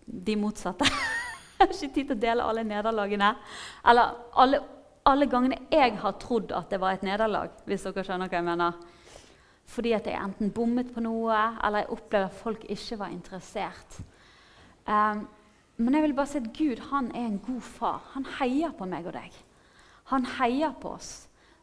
de 0.05 0.35
motsatte. 0.37 0.85
jeg 1.57 1.63
har 1.63 1.71
ikke 1.73 1.95
tid 1.95 2.03
til 2.03 2.13
å 2.13 2.23
dele 2.27 2.45
alle 2.45 2.65
nederlagene. 2.67 3.31
Eller 3.89 4.19
alle, 4.43 4.59
alle 5.09 5.29
gangene 5.31 5.63
jeg 5.73 5.97
har 6.03 6.19
trodd 6.21 6.53
at 6.53 6.69
det 6.69 6.81
var 6.83 6.93
et 6.93 7.07
nederlag. 7.07 7.57
hvis 7.65 7.87
dere 7.87 8.05
skjønner 8.05 8.29
hva 8.29 8.43
jeg 8.43 8.47
mener. 8.53 8.85
Fordi 9.65 9.95
at 9.97 10.07
jeg 10.07 10.21
enten 10.21 10.53
bommet 10.53 10.91
på 10.93 11.01
noe, 11.01 11.37
eller 11.63 11.83
jeg 11.83 11.93
opplevde 11.95 12.29
at 12.29 12.37
folk 12.37 12.65
ikke 12.69 12.99
var 12.99 13.13
interessert. 13.13 13.99
Um, 14.85 15.25
men 15.77 15.97
jeg 15.97 16.05
vil 16.05 16.13
bare 16.15 16.29
si 16.31 16.39
at 16.39 16.51
Gud 16.55 16.81
han 16.91 17.09
er 17.11 17.25
en 17.27 17.39
god 17.43 17.61
far. 17.61 18.03
Han 18.13 18.27
heier 18.37 18.75
på 18.77 18.87
meg 18.87 19.07
og 19.09 19.15
deg. 19.17 19.33
Han 20.13 20.27
heier 20.37 20.75
på 20.81 20.93
oss. 20.95 21.13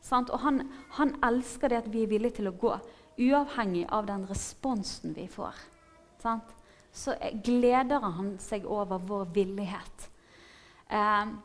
Sant? 0.03 0.33
Og 0.35 0.43
han, 0.43 0.65
han, 0.99 1.15
elsker 1.23 1.71
det 1.71 1.85
at 1.85 1.93
vi 1.93 2.03
er 2.03 2.11
villige 2.11 2.41
til 2.41 2.51
å 2.51 2.57
gå, 2.59 2.75
uavhengig 3.23 3.87
av 3.95 4.09
den 4.11 4.27
responsen 4.27 5.15
vi 5.15 5.29
får. 5.31 5.57
Sant? 6.23 6.51
Så 6.93 7.15
gleder 7.45 8.03
han 8.05 8.35
seg 8.43 8.67
over 8.69 9.01
vår 9.01 9.31
villighet. 9.33 10.09
Um, 10.91 11.39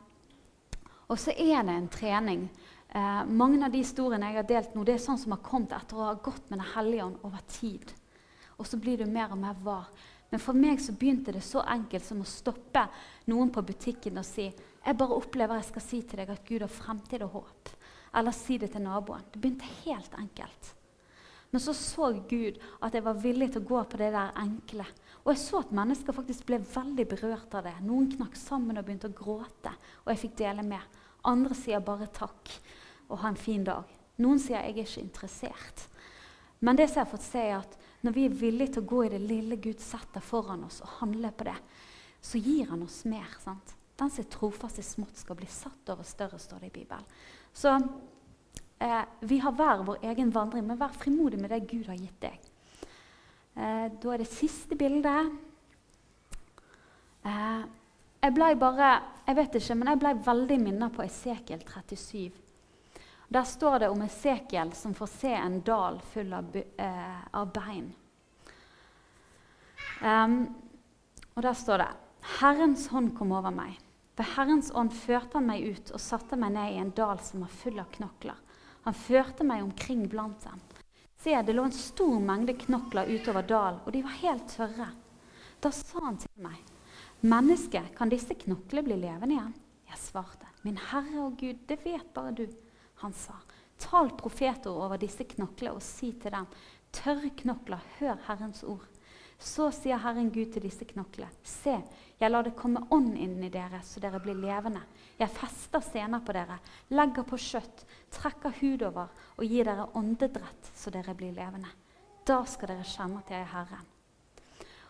og 1.08 1.16
så 1.16 1.32
er 1.32 1.62
det 1.64 1.76
en 1.76 1.88
trening. 1.88 2.48
Eh, 2.88 3.24
mange 3.26 3.60
av 3.64 3.72
de 3.72 3.82
historiene 3.82 4.30
jeg 4.30 4.40
har 4.40 4.46
delt 4.48 4.76
nå, 4.76 4.84
det 4.84 4.96
er 4.96 5.02
sånn 5.02 5.20
som 5.20 5.34
har 5.34 5.42
kommet 5.44 5.74
etter 5.76 5.98
å 5.98 6.06
ha 6.08 6.14
gått 6.14 6.48
med 6.48 6.58
Den 6.58 6.70
hellige 6.74 7.04
ånd 7.04 7.26
over 7.26 7.42
tid. 7.52 7.92
Og 8.56 8.66
så 8.66 8.78
blir 8.80 8.98
du 8.98 9.06
mer 9.06 9.32
og 9.34 9.38
mer 9.42 9.58
var. 9.62 9.90
Men 10.30 10.40
for 10.40 10.56
meg 10.56 10.80
så 10.80 10.92
begynte 10.92 11.32
det 11.32 11.44
så 11.44 11.62
enkelt 11.64 12.04
som 12.04 12.20
å 12.20 12.28
stoppe 12.28 12.86
noen 13.30 13.52
på 13.52 13.64
butikken 13.64 14.20
og 14.20 14.26
si 14.28 14.48
jeg 14.88 14.96
bare 14.96 15.16
opplever 15.16 15.58
jeg 15.58 15.68
skal 15.68 15.84
si 15.84 16.00
til 16.06 16.20
deg 16.20 16.30
at 16.32 16.44
Gud 16.48 16.62
har 16.64 16.72
fremtid 16.72 17.22
og 17.26 17.34
håp. 17.36 17.70
Eller 18.16 18.32
si 18.32 18.56
det 18.60 18.70
til 18.72 18.84
naboen. 18.84 19.24
Det 19.32 19.40
begynte 19.40 19.68
helt 19.84 20.14
enkelt. 20.16 20.70
Men 21.50 21.60
så 21.64 21.74
så 21.76 22.10
Gud 22.28 22.56
at 22.84 22.94
jeg 22.94 23.04
var 23.04 23.20
villig 23.20 23.50
til 23.52 23.62
å 23.62 23.68
gå 23.68 23.82
på 23.84 24.00
det 24.00 24.10
der 24.14 24.32
enkle. 24.40 24.86
Og 25.24 25.32
jeg 25.32 25.42
så 25.42 25.60
at 25.60 25.74
mennesker 25.76 26.16
faktisk 26.16 26.46
ble 26.48 26.60
veldig 26.60 27.06
berørt 27.08 27.56
av 27.56 27.68
det. 27.68 27.74
Noen 27.84 28.08
knakk 28.14 28.36
sammen 28.36 28.80
og 28.80 28.86
begynte 28.86 29.10
å 29.10 29.16
gråte. 29.16 29.72
Og 30.04 30.12
jeg 30.12 30.22
fikk 30.24 30.38
dele 30.40 30.64
med. 30.64 30.98
Andre 31.28 31.56
sier 31.58 31.84
bare 31.84 32.08
takk 32.14 32.52
og 33.08 33.22
ha 33.22 33.32
en 33.32 33.40
fin 33.40 33.64
dag. 33.64 33.88
Noen 34.22 34.40
sier 34.42 34.58
jeg 34.58 34.74
er 34.74 34.82
ikke 34.84 35.04
interessert. 35.04 35.86
Men 36.60 36.78
det 36.78 36.88
som 36.88 37.00
jeg 37.00 37.06
har 37.06 37.12
fått 37.12 37.26
se 37.26 37.42
er 37.42 37.58
at 37.60 37.76
når 38.02 38.14
vi 38.14 38.24
er 38.26 38.36
villige 38.40 38.74
til 38.74 38.84
å 38.84 38.90
gå 38.92 39.04
i 39.04 39.12
det 39.12 39.20
lille 39.22 39.58
Gud 39.62 39.82
setter 39.82 40.22
foran 40.22 40.64
oss, 40.66 40.80
og 40.82 40.98
handle 41.00 41.30
på 41.34 41.46
det, 41.48 41.56
så 42.22 42.38
gir 42.42 42.70
han 42.70 42.82
oss 42.82 43.04
mer. 43.06 43.30
sant? 43.42 43.74
Den 43.98 44.10
som 44.10 44.24
er 44.24 44.30
trofast 44.30 44.78
i 44.78 44.86
smått, 44.86 45.18
skal 45.18 45.38
bli 45.38 45.48
satt 45.50 45.90
over 45.90 46.06
større, 46.06 46.38
står 46.38 46.62
det 46.62 46.70
i 46.70 46.76
Bibelen. 46.80 47.06
Så 47.54 47.72
eh, 47.74 49.04
vi 49.26 49.40
har 49.42 49.54
hver 49.58 49.82
vår 49.86 50.04
egen 50.12 50.30
vandring, 50.34 50.66
men 50.66 50.78
vær 50.78 50.94
frimodig 50.94 51.40
med 51.40 51.50
det 51.50 51.64
Gud 51.66 51.90
har 51.90 51.98
gitt 51.98 52.20
deg. 52.22 52.48
Eh, 53.58 53.86
da 53.98 54.14
er 54.14 54.22
det 54.22 54.30
siste 54.30 54.78
bildet. 54.78 55.32
Eh, 57.26 57.64
jeg 58.18 58.34
ble 58.34 58.54
bare 58.58 58.90
Jeg 59.28 59.36
vet 59.36 59.56
ikke, 59.58 59.74
men 59.76 59.88
jeg 59.90 60.00
ble 60.00 60.10
veldig 60.24 60.56
minnet 60.62 60.94
på 60.94 61.02
Esekiel 61.04 61.60
37. 61.60 62.47
Der 63.28 63.44
står 63.44 63.78
det 63.78 63.88
om 63.92 64.02
Esekiel 64.02 64.72
som 64.72 64.94
får 64.96 65.06
se 65.06 65.32
en 65.36 65.60
dal 65.60 66.00
full 66.12 66.32
av, 66.32 66.56
eh, 66.56 67.24
av 67.30 67.52
bein. 67.52 67.90
Um, 70.00 70.54
og 71.34 71.42
der 71.42 71.54
står 71.58 71.82
det 71.82 71.88
Herrens 72.38 72.86
hånd 72.88 73.12
kom 73.18 73.32
over 73.36 73.52
meg. 73.52 73.76
Ved 74.16 74.32
Herrens 74.34 74.70
ånd 74.74 74.94
førte 74.94 75.38
han 75.38 75.46
meg 75.46 75.62
ut 75.62 75.92
og 75.94 76.00
satte 76.02 76.38
meg 76.40 76.54
ned 76.56 76.72
i 76.72 76.80
en 76.80 76.94
dal 76.96 77.20
som 77.22 77.44
var 77.44 77.52
full 77.52 77.78
av 77.78 77.90
knokler. 77.94 78.38
Han 78.86 78.96
førte 78.96 79.44
meg 79.44 79.62
omkring 79.62 80.06
blant 80.08 80.42
dem. 80.46 80.60
Se, 81.18 81.34
det 81.42 81.54
lå 81.54 81.66
en 81.66 81.74
stor 81.74 82.16
mengde 82.22 82.54
knokler 82.58 83.10
utover 83.10 83.44
dalen, 83.46 83.80
og 83.84 83.92
de 83.92 84.02
var 84.06 84.16
helt 84.22 84.48
tørre. 84.54 84.88
Da 85.60 85.70
sa 85.74 86.00
han 86.04 86.16
til 86.16 86.30
meg, 86.42 86.58
'Menneske, 87.20 87.82
kan 87.96 88.08
disse 88.08 88.34
knoklene 88.34 88.84
bli 88.86 88.96
levende 88.96 89.34
igjen?' 89.34 89.54
Jeg 89.90 89.98
svarte, 89.98 90.46
'Min 90.62 90.78
Herre 90.78 91.24
og 91.26 91.36
Gud, 91.36 91.66
det 91.66 91.84
vet 91.84 92.14
bare 92.14 92.32
du.' 92.32 92.67
Han 93.02 93.12
sa, 93.12 93.34
'Tal 93.78 94.10
profeter 94.18 94.70
over 94.70 94.98
disse 94.98 95.24
knoklene 95.24 95.74
og 95.74 95.82
si 95.82 96.12
til 96.12 96.32
dem:" 96.34 96.46
Tørre 96.92 97.30
knokler, 97.36 97.82
hør 97.98 98.16
Herrens 98.26 98.62
ord. 98.64 98.86
Så 99.38 99.68
sier 99.70 100.00
Herren 100.02 100.30
Gud 100.34 100.50
til 100.52 100.64
disse 100.64 100.86
knoklene.: 100.88 101.30
Se, 101.44 101.76
jeg 102.18 102.30
lar 102.30 102.42
det 102.42 102.56
komme 102.58 102.80
ånd 102.90 103.12
inn 103.14 103.36
i 103.44 103.50
dere, 103.52 103.82
så 103.86 104.00
dere 104.02 104.18
blir 104.20 104.34
levende. 104.34 104.80
Jeg 105.18 105.30
fester 105.30 105.84
sener 105.84 106.24
på 106.24 106.34
dere, 106.34 106.58
legger 106.90 107.26
på 107.28 107.38
kjøtt, 107.38 107.84
trekker 108.10 108.56
hud 108.60 108.82
over 108.88 109.12
og 109.36 109.44
gir 109.44 109.68
dere 109.68 109.86
åndedrett, 109.94 110.72
så 110.74 110.90
dere 110.90 111.14
blir 111.14 111.36
levende. 111.36 111.70
Da 112.26 112.42
skal 112.44 112.74
dere 112.74 112.88
kjenne 112.88 113.22
at 113.22 113.30
jeg 113.30 113.44
er 113.44 113.52
Herren. 113.52 113.86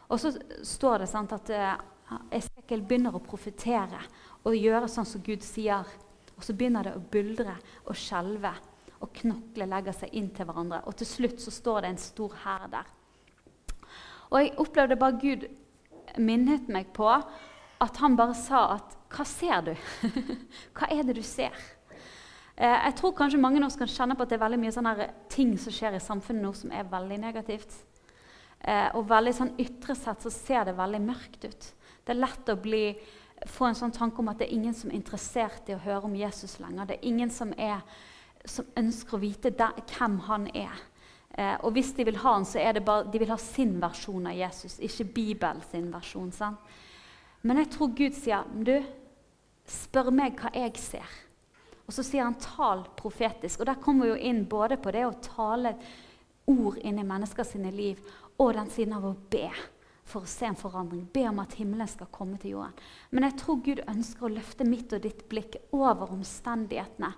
Og 0.09 0.21
så 0.21 0.33
står 0.65 1.03
det 1.03 1.11
sant, 1.11 1.35
at 1.37 1.51
uh, 1.53 2.17
Esekiel 2.33 2.87
begynner 2.89 3.15
å 3.15 3.21
profetere 3.21 4.01
og 4.49 4.57
gjøre 4.57 4.89
sånn 4.89 5.07
som 5.09 5.23
Gud 5.25 5.45
sier. 5.45 5.85
Og 6.39 6.45
så 6.47 6.55
begynner 6.55 6.87
det 6.87 6.95
å 6.97 7.03
buldre 7.13 7.57
og 7.85 7.99
skjelve, 7.99 8.53
og 9.03 9.11
knokler 9.15 9.71
legger 9.71 9.95
seg 9.95 10.15
inn 10.19 10.31
til 10.35 10.47
hverandre. 10.49 10.83
Og 10.87 10.97
til 10.99 11.07
slutt 11.07 11.43
så 11.43 11.53
står 11.55 11.83
det 11.83 11.91
en 11.93 12.01
stor 12.03 12.35
hær 12.45 12.69
der. 12.73 12.95
Og 14.29 14.41
jeg 14.43 14.55
opplevde 14.61 14.99
bare 15.01 15.19
Gud 15.21 15.47
minnet 16.19 16.71
meg 16.73 16.91
på 16.97 17.09
at 17.09 18.01
han 18.03 18.17
bare 18.19 18.37
sa 18.37 18.69
at 18.77 18.95
Hva 19.09 19.25
ser 19.25 19.63
du? 19.65 19.75
Hva 20.77 20.89
er 20.93 21.07
det 21.09 21.15
du 21.17 21.23
ser? 21.25 21.55
Eh, 22.59 22.75
jeg 22.75 22.97
tror 22.99 23.15
kanskje 23.17 23.41
mange 23.41 23.63
av 23.63 23.71
oss 23.71 23.79
kan 23.81 23.89
kjenne 23.89 24.17
på 24.19 24.27
at 24.27 24.33
det 24.33 24.37
er 24.37 24.43
veldig 24.43 24.59
mye 24.61 24.75
sånne 24.75 25.07
ting 25.33 25.55
som 25.57 25.73
skjer 25.73 25.97
i 25.97 26.03
samfunnet 26.03 26.45
nå 26.45 26.51
som 26.59 26.75
er 26.75 26.91
veldig 26.91 27.17
negativt. 27.23 27.73
Eh, 28.59 28.91
og 28.99 29.07
veldig 29.09 29.33
sånn 29.39 29.55
ytre 29.63 29.97
sett 29.97 30.27
så 30.27 30.33
ser 30.35 30.67
det 30.69 30.77
veldig 30.77 31.01
mørkt 31.07 31.47
ut. 31.47 31.69
Det 32.05 32.13
er 32.13 32.21
lett 32.21 32.53
å 32.53 32.59
bli 32.61 32.83
få 33.47 33.69
en 33.69 33.79
sånn 33.79 33.95
tanke 33.95 34.23
om 34.23 34.31
at 34.33 34.41
det 34.41 34.49
er 34.49 34.57
ingen 34.57 34.75
som 34.75 34.91
er 34.91 34.99
interessert 34.99 35.69
i 35.69 35.77
å 35.77 35.83
høre 35.83 36.09
om 36.09 36.17
Jesus 36.19 36.59
lenger. 36.63 36.89
Det 36.89 36.99
er 36.99 37.11
ingen 37.11 37.31
som, 37.31 37.53
er, 37.55 37.85
som 38.45 38.67
ønsker 38.79 39.19
å 39.19 39.23
vite 39.23 39.53
der, 39.55 39.79
hvem 39.95 40.19
han 40.27 40.49
er. 40.57 40.83
Eh, 41.39 41.55
og 41.63 41.77
hvis 41.77 41.93
de 41.95 42.07
vil 42.09 42.19
ha 42.25 42.35
han, 42.39 42.47
så 42.49 42.59
er 42.63 42.79
det 42.79 42.85
bare, 42.87 43.07
de 43.13 43.21
vil 43.23 43.31
ha 43.31 43.39
sin 43.41 43.77
versjon 43.83 44.27
av 44.27 44.37
Jesus, 44.39 44.79
ikke 44.83 45.11
Bibels 45.15 45.71
versjon. 45.93 46.33
Sant? 46.35 46.77
Men 47.47 47.63
jeg 47.63 47.71
tror 47.77 47.95
Gud 47.95 48.17
sier, 48.19 48.49
du, 48.67 48.77
spør 49.69 50.11
meg 50.15 50.39
hva 50.41 50.51
jeg 50.57 50.79
ser. 50.81 51.17
Og 51.89 51.95
så 51.95 52.03
sier 52.05 52.25
han 52.25 52.37
'tal 52.41 52.87
profetisk'. 52.97 53.61
Og 53.61 53.67
Der 53.67 53.81
kommer 53.81 54.05
vi 54.05 54.11
jo 54.11 54.29
inn 54.29 54.45
både 54.45 54.77
på 54.77 54.91
det 54.91 55.07
å 55.07 55.21
tale 55.21 55.77
ord 56.47 56.77
inn 56.79 56.99
i 56.99 57.05
menneskers 57.05 57.55
liv, 57.55 57.99
og 58.39 58.55
den 58.55 58.71
siden 58.71 58.93
av 58.93 59.05
å 59.05 59.17
be 59.31 59.51
for 60.09 60.25
å 60.25 60.31
se 60.31 60.49
en 60.49 60.59
forandring. 60.59 61.05
Be 61.13 61.27
om 61.29 61.41
at 61.43 61.57
himmelen 61.59 61.89
skal 61.91 62.11
komme 62.15 62.39
til 62.41 62.57
jorden. 62.57 62.77
Men 63.11 63.29
jeg 63.29 63.37
tror 63.43 63.61
Gud 63.65 63.85
ønsker 63.85 64.27
å 64.27 64.33
løfte 64.33 64.67
mitt 64.69 64.95
og 64.97 65.05
ditt 65.05 65.27
blikk 65.31 65.59
over 65.77 66.15
omstendighetene, 66.15 67.13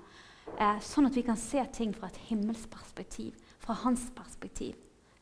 eh, 0.58 0.80
sånn 0.80 1.06
at 1.06 1.16
vi 1.16 1.22
kan 1.22 1.36
se 1.36 1.64
ting 1.72 1.94
fra 1.94 2.08
et 2.08 2.20
himmelsperspektiv, 2.28 3.34
fra 3.58 3.74
hans 3.74 4.10
perspektiv. 4.10 4.74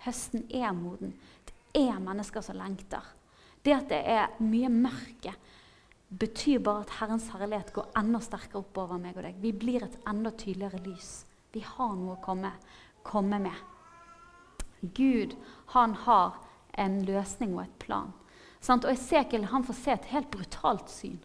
Høsten 0.04 0.46
er 0.50 0.72
moden. 0.72 1.14
Det 1.44 1.54
er 1.74 2.00
mennesker 2.00 2.40
som 2.40 2.56
lengter. 2.56 3.02
Det 3.62 3.74
at 3.74 3.88
det 3.88 4.02
er 4.06 4.28
mye 4.40 4.68
mørke, 4.68 5.34
betyr 6.08 6.62
bare 6.64 6.86
at 6.86 6.90
Herrens 7.00 7.28
herlighet 7.34 7.72
går 7.76 7.90
enda 8.00 8.20
sterkere 8.24 8.62
oppover 8.62 9.00
meg 9.00 9.16
og 9.18 9.26
deg. 9.26 9.40
Vi 9.42 9.52
blir 9.52 9.84
et 9.84 9.98
enda 10.08 10.30
tydeligere 10.30 10.80
lys. 10.86 11.26
Vi 11.52 11.60
har 11.60 11.96
noe 11.96 12.16
å 12.16 12.22
komme, 12.22 12.52
komme 13.04 13.40
med. 13.44 13.56
Gud, 14.94 15.34
han 15.74 15.94
har 16.06 16.38
en 16.78 17.00
løsning 17.06 17.56
og 17.56 17.64
et 17.64 17.78
plan. 17.82 18.12
Sant? 18.60 18.84
Og 18.84 18.92
Esekiel 18.92 19.48
han 19.52 19.64
får 19.66 19.78
se 19.78 19.94
et 19.94 20.12
helt 20.12 20.30
brutalt 20.32 20.90
syn. 20.92 21.18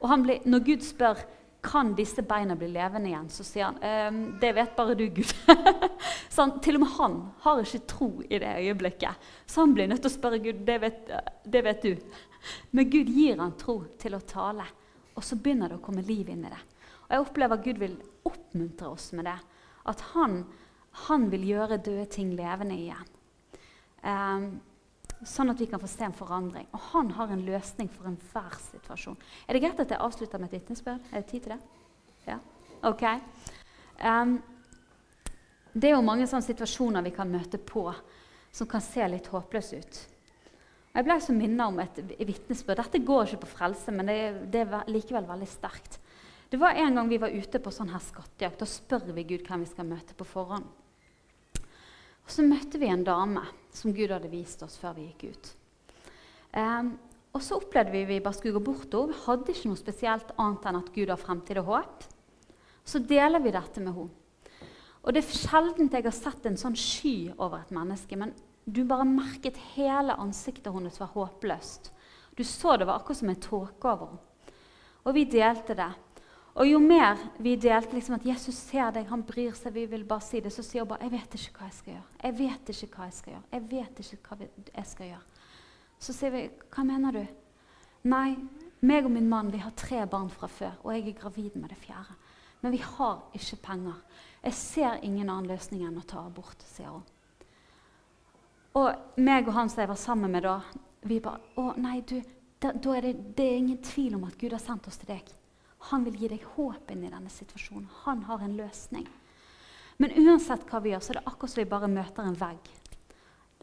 Og 0.00 0.10
blir, 0.24 0.44
når 0.48 0.64
Gud 0.66 0.84
spør 0.84 1.22
kan 1.64 1.94
disse 1.96 2.22
beina 2.28 2.56
bli 2.60 2.68
levende 2.68 3.08
igjen, 3.08 3.30
så 3.32 3.44
sier 3.46 3.70
han 3.70 3.78
ehm, 3.80 4.18
det 4.40 4.50
vet 4.56 4.74
bare 4.76 4.96
du, 4.98 5.06
Gud. 5.16 5.30
han, 6.36 6.58
til 6.60 6.76
og 6.76 6.82
med 6.82 6.92
han 6.98 7.16
har 7.46 7.62
ikke 7.62 7.86
tro 7.88 8.08
i 8.28 8.40
det 8.42 8.50
øyeblikket. 8.60 9.30
Så 9.46 9.64
han 9.64 9.72
blir 9.76 9.88
nødt 9.88 10.04
til 10.04 10.12
å 10.12 10.16
spørre 10.18 10.42
Gud. 10.44 10.60
Det 10.66 10.76
vet, 10.82 11.08
det 11.48 11.64
vet 11.64 11.86
du. 11.86 12.20
Men 12.76 12.90
Gud 12.92 13.08
gir 13.08 13.40
han 13.40 13.56
tro 13.60 13.78
til 14.00 14.18
å 14.18 14.24
tale. 14.28 14.66
Og 15.14 15.24
så 15.24 15.38
begynner 15.40 15.72
det 15.72 15.80
å 15.80 15.84
komme 15.84 16.04
liv 16.04 16.28
inn 16.28 16.44
i 16.44 16.52
det. 16.52 16.60
Og 17.06 17.16
jeg 17.16 17.24
opplever 17.24 17.56
at 17.56 17.64
Gud 17.64 17.80
vil 17.80 17.96
oppmuntre 18.28 18.92
oss 18.92 19.10
med 19.16 19.28
det. 19.30 19.38
At 19.88 20.04
han, 20.12 20.42
han 21.08 21.28
vil 21.32 21.48
gjøre 21.48 21.80
døde 21.80 22.06
ting 22.12 22.34
levende 22.36 22.76
igjen. 22.76 23.13
Um, 24.04 24.48
sånn 25.24 25.52
at 25.52 25.60
vi 25.60 25.68
kan 25.70 25.80
få 25.80 25.88
se 25.88 26.04
en 26.06 26.16
forandring. 26.16 26.66
Og 26.76 26.88
han 26.92 27.12
har 27.16 27.32
en 27.32 27.44
løsning 27.46 27.88
for 27.92 28.08
enhver 28.10 28.56
situasjon. 28.66 29.16
Er 29.48 29.56
det 29.56 29.62
greit 29.64 29.80
at 29.80 29.94
jeg 29.94 30.02
avslutter 30.04 30.40
med 30.40 30.52
et 30.52 30.58
vitnesbyrd? 30.58 31.06
Er 31.10 31.22
det 31.22 31.30
tid 31.30 31.46
til 31.46 31.54
det? 31.54 31.60
Ja? 32.28 32.40
Ok. 32.84 33.04
Um, 34.02 34.36
det 35.74 35.90
er 35.90 35.96
jo 35.96 36.04
mange 36.06 36.28
sånne 36.30 36.46
situasjoner 36.46 37.04
vi 37.06 37.14
kan 37.14 37.30
møte 37.30 37.58
på 37.58 37.88
som 38.54 38.68
kan 38.70 38.82
se 38.84 39.06
litt 39.10 39.30
håpløse 39.32 39.80
ut. 39.80 40.02
Og 40.92 41.00
jeg 41.00 41.06
ble 41.08 41.16
så 41.18 41.34
minnet 41.34 41.66
om 41.66 41.80
et 41.82 41.96
vitnesbyrd. 42.20 42.78
Dette 42.78 43.02
går 43.02 43.26
ikke 43.26 43.42
på 43.42 43.54
frelse, 43.56 43.90
men 43.90 44.06
det 44.06 44.18
det 44.52 44.62
er, 44.62 44.86
likevel 44.86 45.26
veldig 45.26 45.48
sterkt. 45.50 45.98
Det 46.52 46.60
var 46.60 46.76
En 46.78 46.94
gang 46.94 47.08
vi 47.08 47.18
var 47.18 47.34
ute 47.34 47.58
på 47.58 47.72
sånn 47.74 47.90
her 47.90 47.98
skattejakt. 47.98 48.60
Da 48.60 48.68
spør 48.68 49.10
vi 49.16 49.24
Gud 49.24 49.42
hvem 49.48 49.64
vi 49.64 49.72
skal 49.72 49.88
møte 49.88 50.14
på 50.14 50.24
forhånd. 50.28 50.68
Og 52.24 52.30
Så 52.30 52.46
møtte 52.46 52.78
vi 52.78 52.86
en 52.86 53.02
dame 53.02 53.42
som 53.74 53.94
Gud 53.94 54.12
hadde 54.14 54.30
vist 54.32 54.62
oss 54.64 54.78
før 54.80 54.96
vi 54.98 55.08
gikk 55.10 55.34
ut. 55.34 55.52
Um, 56.54 56.94
og 57.34 57.42
så 57.42 57.58
opplevde 57.58 57.90
vi 57.90 58.04
vi 58.06 58.20
bare 58.22 58.36
skulle 58.36 58.54
gå 58.54 58.62
bort 58.62 58.92
henne. 58.94 59.10
Vi 59.10 59.22
hadde 59.26 59.54
ikke 59.54 59.70
noe 59.70 59.80
spesielt 59.80 60.34
annet 60.38 60.68
enn 60.70 60.78
at 60.78 60.92
Gud 60.94 61.10
har 61.10 61.20
fremtid 61.20 61.58
og 61.62 61.72
håp. 61.72 62.04
Så 62.86 63.00
deler 63.02 63.42
vi 63.42 63.54
dette 63.54 63.82
med 63.82 63.96
henne. 63.96 64.20
Og 65.04 65.12
Det 65.12 65.20
er 65.20 65.36
sjelden 65.36 65.90
jeg 65.92 66.06
har 66.06 66.16
sett 66.16 66.46
en 66.48 66.56
sånn 66.56 66.76
sky 66.78 67.34
over 67.36 67.58
et 67.60 67.74
menneske. 67.74 68.16
Men 68.16 68.32
du 68.64 68.84
bare 68.88 69.04
merket 69.04 69.58
hele 69.74 70.16
ansiktet 70.16 70.72
hennes 70.72 70.96
var 71.00 71.12
håpløst. 71.12 71.90
Du 72.34 72.44
så 72.44 72.78
det 72.78 72.86
var 72.88 73.02
akkurat 73.02 73.20
som 73.20 73.28
en 73.28 73.42
tåke 73.42 73.90
over 73.90 74.14
henne. 74.14 74.30
Og 75.04 75.12
vi 75.18 75.26
delte 75.28 75.76
det. 75.76 75.90
Og 76.54 76.68
jo 76.68 76.78
mer 76.78 77.18
vi 77.42 77.56
delte 77.58 77.96
liksom 77.96 78.14
at 78.14 78.26
Jesus 78.26 78.54
ser 78.68 78.92
deg, 78.94 79.08
han 79.10 79.24
bryr 79.26 79.56
seg, 79.58 79.74
vi 79.74 79.88
vil 79.90 80.04
bare 80.06 80.22
si 80.22 80.40
det, 80.40 80.52
så 80.54 80.62
sier 80.62 80.84
hun 80.84 80.88
bare 80.88 81.02
'Jeg 81.02 81.10
vet 81.10 81.34
ikke 81.34 81.58
hva 81.58 81.66
jeg 81.66 81.74
skal 81.74 81.92
gjøre.' 81.92 82.22
'Jeg 82.22 82.38
vet 82.38 82.68
ikke 82.68 82.96
hva 82.96 83.04
jeg 83.04 83.12
skal 83.12 83.32
gjøre.' 83.32 83.48
'Jeg 83.52 83.70
vet 83.70 83.98
ikke 83.98 84.28
hva 84.28 84.48
jeg 84.76 84.86
skal 84.86 85.06
gjøre.' 85.06 85.26
Så 85.98 86.12
sier 86.12 86.30
vi, 86.30 86.50
'Hva 86.70 86.84
mener 86.84 87.10
du?' 87.10 87.26
'Nei, 88.04 88.36
meg 88.80 89.04
og 89.04 89.10
min 89.10 89.28
mann 89.28 89.52
vi 89.52 89.58
har 89.58 89.70
tre 89.70 90.06
barn 90.06 90.30
fra 90.30 90.46
før, 90.46 90.72
og 90.84 90.94
jeg 90.94 91.08
er 91.08 91.20
gravid 91.20 91.56
med 91.56 91.68
det 91.68 91.78
fjerde.' 91.78 92.14
'Men 92.62 92.72
vi 92.72 92.78
har 92.78 93.22
ikke 93.34 93.56
penger. 93.56 94.02
Jeg 94.44 94.54
ser 94.54 95.00
ingen 95.02 95.28
annen 95.28 95.50
løsning 95.50 95.82
enn 95.82 95.98
å 95.98 96.06
ta 96.06 96.18
abort', 96.18 96.62
sier 96.62 96.88
hun. 96.88 97.02
Og 98.74 98.94
meg 99.16 99.48
og 99.48 99.54
han 99.54 99.68
som 99.68 99.80
jeg 99.80 99.88
var 99.88 99.94
sammen 99.94 100.30
med 100.30 100.42
da, 100.42 100.60
vi 101.02 101.20
bare 101.20 101.40
'Å, 101.56 101.76
nei, 101.76 102.00
du, 102.00 102.22
da, 102.62 102.70
da 102.72 102.90
er 102.90 103.00
det, 103.00 103.36
det 103.36 103.44
er 103.44 103.56
ingen 103.56 103.82
tvil 103.82 104.14
om 104.14 104.24
at 104.24 104.38
Gud 104.38 104.52
har 104.52 104.58
sendt 104.58 104.86
oss 104.86 104.96
til 104.98 105.08
deg.' 105.08 105.43
Han 105.90 106.06
vil 106.06 106.16
gi 106.20 106.30
deg 106.32 106.46
håp 106.54 106.90
inn 106.94 107.04
i 107.04 107.12
denne 107.12 107.30
situasjonen. 107.32 107.88
Han 108.06 108.24
har 108.28 108.44
en 108.44 108.56
løsning. 108.56 109.04
Men 110.00 110.14
uansett 110.24 110.64
hva 110.70 110.80
vi 110.82 110.94
gjør, 110.94 111.02
så 111.04 111.12
er 111.12 111.20
det 111.20 111.28
akkurat 111.28 111.52
som 111.52 111.60
vi 111.60 111.70
bare 111.70 111.90
møter 111.92 112.24
en 112.24 112.38
vegg. 112.38 112.70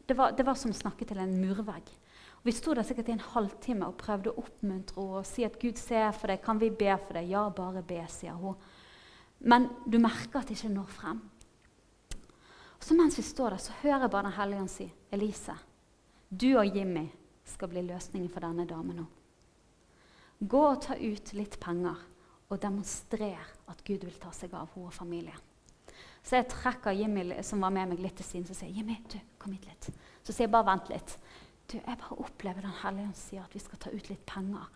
Det 0.08 0.18
var, 0.18 0.36
det 0.36 0.46
var 0.46 0.58
som 0.60 0.72
å 0.72 0.78
snakke 0.78 1.08
til 1.08 1.20
en 1.22 1.34
murvegg. 1.42 1.90
Og 2.42 2.48
vi 2.50 2.54
sto 2.56 2.74
der 2.74 2.86
sikkert 2.88 3.12
i 3.12 3.16
en 3.16 3.26
halvtime 3.34 3.88
og 3.88 4.00
prøvde 4.02 4.32
å 4.32 4.42
oppmuntre 4.42 4.98
henne 4.98 5.20
og 5.22 5.28
si 5.30 5.46
at 5.46 5.60
Gud 5.62 5.78
ser 5.78 6.10
for 6.18 6.32
deg. 6.32 6.42
Kan 6.46 6.62
vi 6.62 6.72
be 6.74 6.94
for 6.98 7.18
deg? 7.18 7.30
Ja, 7.30 7.44
bare 7.54 7.84
be, 7.86 8.00
sier 8.10 8.38
hun. 8.40 8.58
Men 9.42 9.68
du 9.86 9.98
merker 10.02 10.42
at 10.42 10.50
det 10.50 10.58
ikke 10.58 10.72
når 10.74 10.90
frem. 10.94 11.22
Og 12.78 12.86
så 12.86 12.98
mens 12.98 13.18
vi 13.18 13.26
står 13.26 13.54
der, 13.54 13.62
så 13.62 13.76
hører 13.84 14.06
jeg 14.06 14.14
bare 14.14 14.30
Den 14.30 14.38
hellige 14.38 14.62
ånd 14.62 14.72
si, 14.74 14.88
Elise, 15.14 15.58
du 16.30 16.48
og 16.56 16.78
Jimmy 16.78 17.06
skal 17.46 17.70
bli 17.70 17.84
løsningen 17.86 18.30
for 18.32 18.42
denne 18.46 18.66
damen 18.70 19.02
nå. 19.04 19.06
Gå 20.42 20.62
og 20.66 20.82
ta 20.82 20.98
ut 20.98 21.34
litt 21.38 21.60
penger 21.62 22.00
og 22.52 22.60
demonstrer 22.60 23.40
at 23.72 23.84
Gud 23.88 24.04
vil 24.04 24.18
ta 24.20 24.32
seg 24.36 24.54
av 24.54 24.74
henne 24.74 24.90
og 24.90 24.96
familien. 24.96 25.48
Så 26.22 26.38
jeg 26.38 26.50
trekker 26.52 26.94
Jimmy 26.94 27.24
som 27.46 27.64
var 27.64 27.74
med 27.74 27.94
meg 27.94 28.02
litt 28.04 28.18
til 28.20 28.28
siden, 28.28 28.48
så 28.48 28.58
sier 28.58 28.76
Jimmy, 28.76 29.00
du, 29.10 29.18
kom 29.42 29.56
hit 29.56 29.66
litt. 29.66 29.88
Så 30.22 30.34
sier 30.34 30.46
jeg 30.46 30.54
bare 30.54 30.68
vent 30.70 30.92
litt. 30.92 31.16
Du, 31.72 31.78
jeg 31.80 31.98
bare 31.98 32.18
opplever 32.20 32.66
Den 32.66 32.76
hellige 32.84 33.08
ånd 33.08 33.18
sier 33.18 33.46
at 33.46 33.56
vi 33.56 33.62
skal 33.64 33.80
ta 33.82 33.94
ut 33.94 34.10
litt 34.12 34.26
penger. 34.30 34.68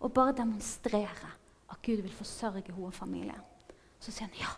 Og 0.00 0.12
bare 0.16 0.34
demonstrere 0.36 1.30
at 1.70 1.80
Gud 1.86 2.02
vil 2.02 2.18
forsørge 2.18 2.66
henne 2.66 2.90
og 2.90 2.96
familien. 2.96 3.46
Så 4.00 4.12
sier 4.12 4.28
han 4.28 4.40
ja. 4.40 4.50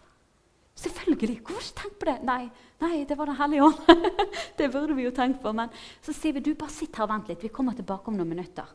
Selvfølgelig! 0.83 1.43
Hvorfor 1.45 1.63
ikke 1.63 1.81
tenkt 1.83 1.99
på 2.01 2.09
det? 2.09 2.17
Nei, 2.27 2.47
nei, 2.81 2.95
det 3.07 3.19
var 3.19 3.29
Den 3.29 3.39
hellige 3.39 3.67
ånd. 3.69 4.07
det 4.59 4.71
burde 4.73 4.97
vi 4.99 5.05
jo 5.05 5.13
tenkt 5.15 5.43
på. 5.45 5.53
Men 5.55 5.71
så 6.03 6.15
sier 6.17 6.35
vi 6.35 6.43
du 6.43 6.55
bare 6.59 6.75
sitt 6.75 6.97
her 6.97 7.07
og 7.07 7.13
vent 7.13 7.29
litt. 7.31 7.45
Vi 7.45 7.53
kommer 7.53 7.77
tilbake 7.77 8.11
om 8.11 8.17
noen 8.19 8.33
minutter. 8.33 8.67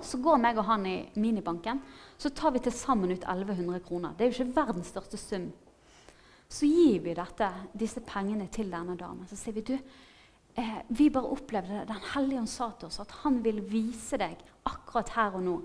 Så 0.00 0.20
går 0.22 0.38
meg 0.40 0.58
og 0.60 0.68
han 0.68 0.86
i 0.86 0.96
minibanken, 1.20 1.80
så 2.18 2.30
tar 2.30 2.54
vi 2.54 2.62
til 2.64 2.72
sammen 2.72 3.12
ut 3.12 3.24
1100 3.24 3.82
kroner. 3.84 4.14
Det 4.16 4.26
er 4.26 4.30
jo 4.30 4.44
ikke 4.44 4.60
verdens 4.60 4.92
største 4.94 5.18
sum. 5.20 5.50
Så 6.50 6.66
gir 6.66 7.02
vi 7.04 7.14
dette, 7.14 7.48
disse 7.78 8.02
pengene 8.02 8.48
til 8.50 8.72
denne 8.72 8.96
damen. 8.98 9.26
Så 9.30 9.38
sier 9.38 9.54
vi 9.54 9.66
du, 9.66 9.76
eh, 10.54 10.80
vi 10.88 11.10
bare 11.10 11.30
opplevde 11.30 11.78
det. 11.78 11.88
Den 11.88 12.08
hellige 12.14 12.40
ånd 12.40 12.48
sa 12.50 12.70
til 12.72 12.88
oss 12.88 13.00
at 13.00 13.12
han 13.22 13.42
vil 13.44 13.60
vise 13.70 14.18
deg 14.18 14.40
akkurat 14.66 15.14
her 15.14 15.38
og 15.38 15.44
nå 15.46 15.56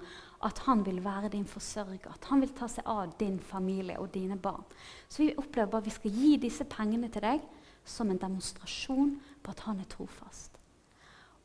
at 0.45 0.59
han 0.67 0.83
vil 0.85 1.03
være 1.03 1.31
din 1.33 1.45
forsørger. 1.45 2.11
At 2.13 2.27
han 2.29 2.41
vil 2.43 2.53
ta 2.53 2.67
seg 2.69 2.85
av 2.85 3.15
din 3.19 3.39
familie 3.39 3.97
og 3.99 4.11
dine 4.13 4.37
barn. 4.37 4.63
Så 5.09 5.23
vi 5.23 5.33
opplever 5.37 5.71
bare 5.71 5.81
at 5.81 5.89
vi 5.89 5.95
skal 5.95 6.11
gi 6.11 6.35
disse 6.37 6.67
pengene 6.69 7.09
til 7.09 7.25
deg 7.25 7.41
som 7.85 8.09
en 8.09 8.21
demonstrasjon 8.21 9.15
på 9.43 9.53
at 9.53 9.65
han 9.65 9.79
er 9.81 9.89
trofast. 9.89 10.59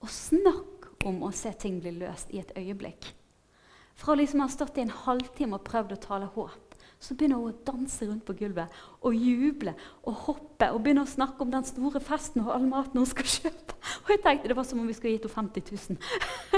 Og 0.00 0.08
snakk 0.08 0.79
om 1.06 1.22
å 1.24 1.32
se 1.34 1.52
ting 1.58 1.80
bli 1.82 1.92
løst 1.98 2.32
i 2.34 2.40
et 2.42 2.52
øyeblikk. 2.58 3.12
Fra 4.00 4.16
liksom 4.16 4.40
å 4.40 4.48
ha 4.48 4.52
stått 4.52 4.78
i 4.78 4.84
en 4.84 4.98
halvtime 5.04 5.58
og 5.58 5.64
prøvd 5.66 5.94
å 5.96 6.00
tale 6.00 6.28
håp, 6.34 6.76
så 7.00 7.16
begynner 7.16 7.40
hun 7.40 7.52
å 7.52 7.64
danse 7.64 8.04
rundt 8.04 8.26
på 8.28 8.36
gulvet 8.36 8.80
og 9.08 9.16
juble 9.16 9.72
og 10.04 10.24
hoppe 10.26 10.68
og 10.68 10.82
begynner 10.84 11.06
å 11.06 11.10
snakke 11.10 11.40
om 11.44 11.52
den 11.52 11.64
store 11.68 12.00
festen 12.04 12.42
og 12.44 12.52
all 12.52 12.66
maten 12.68 13.00
hun 13.00 13.08
skal 13.08 13.28
kjøpe. 13.36 13.76
Og 14.04 14.12
jeg 14.12 14.22
tenkte 14.24 14.50
Det 14.50 14.56
var 14.56 14.68
som 14.68 14.82
om 14.82 14.88
vi 14.88 14.96
skulle 14.96 15.14
gitt 15.16 15.28
henne 15.28 15.52
50 15.52 15.96
000. 15.96 16.00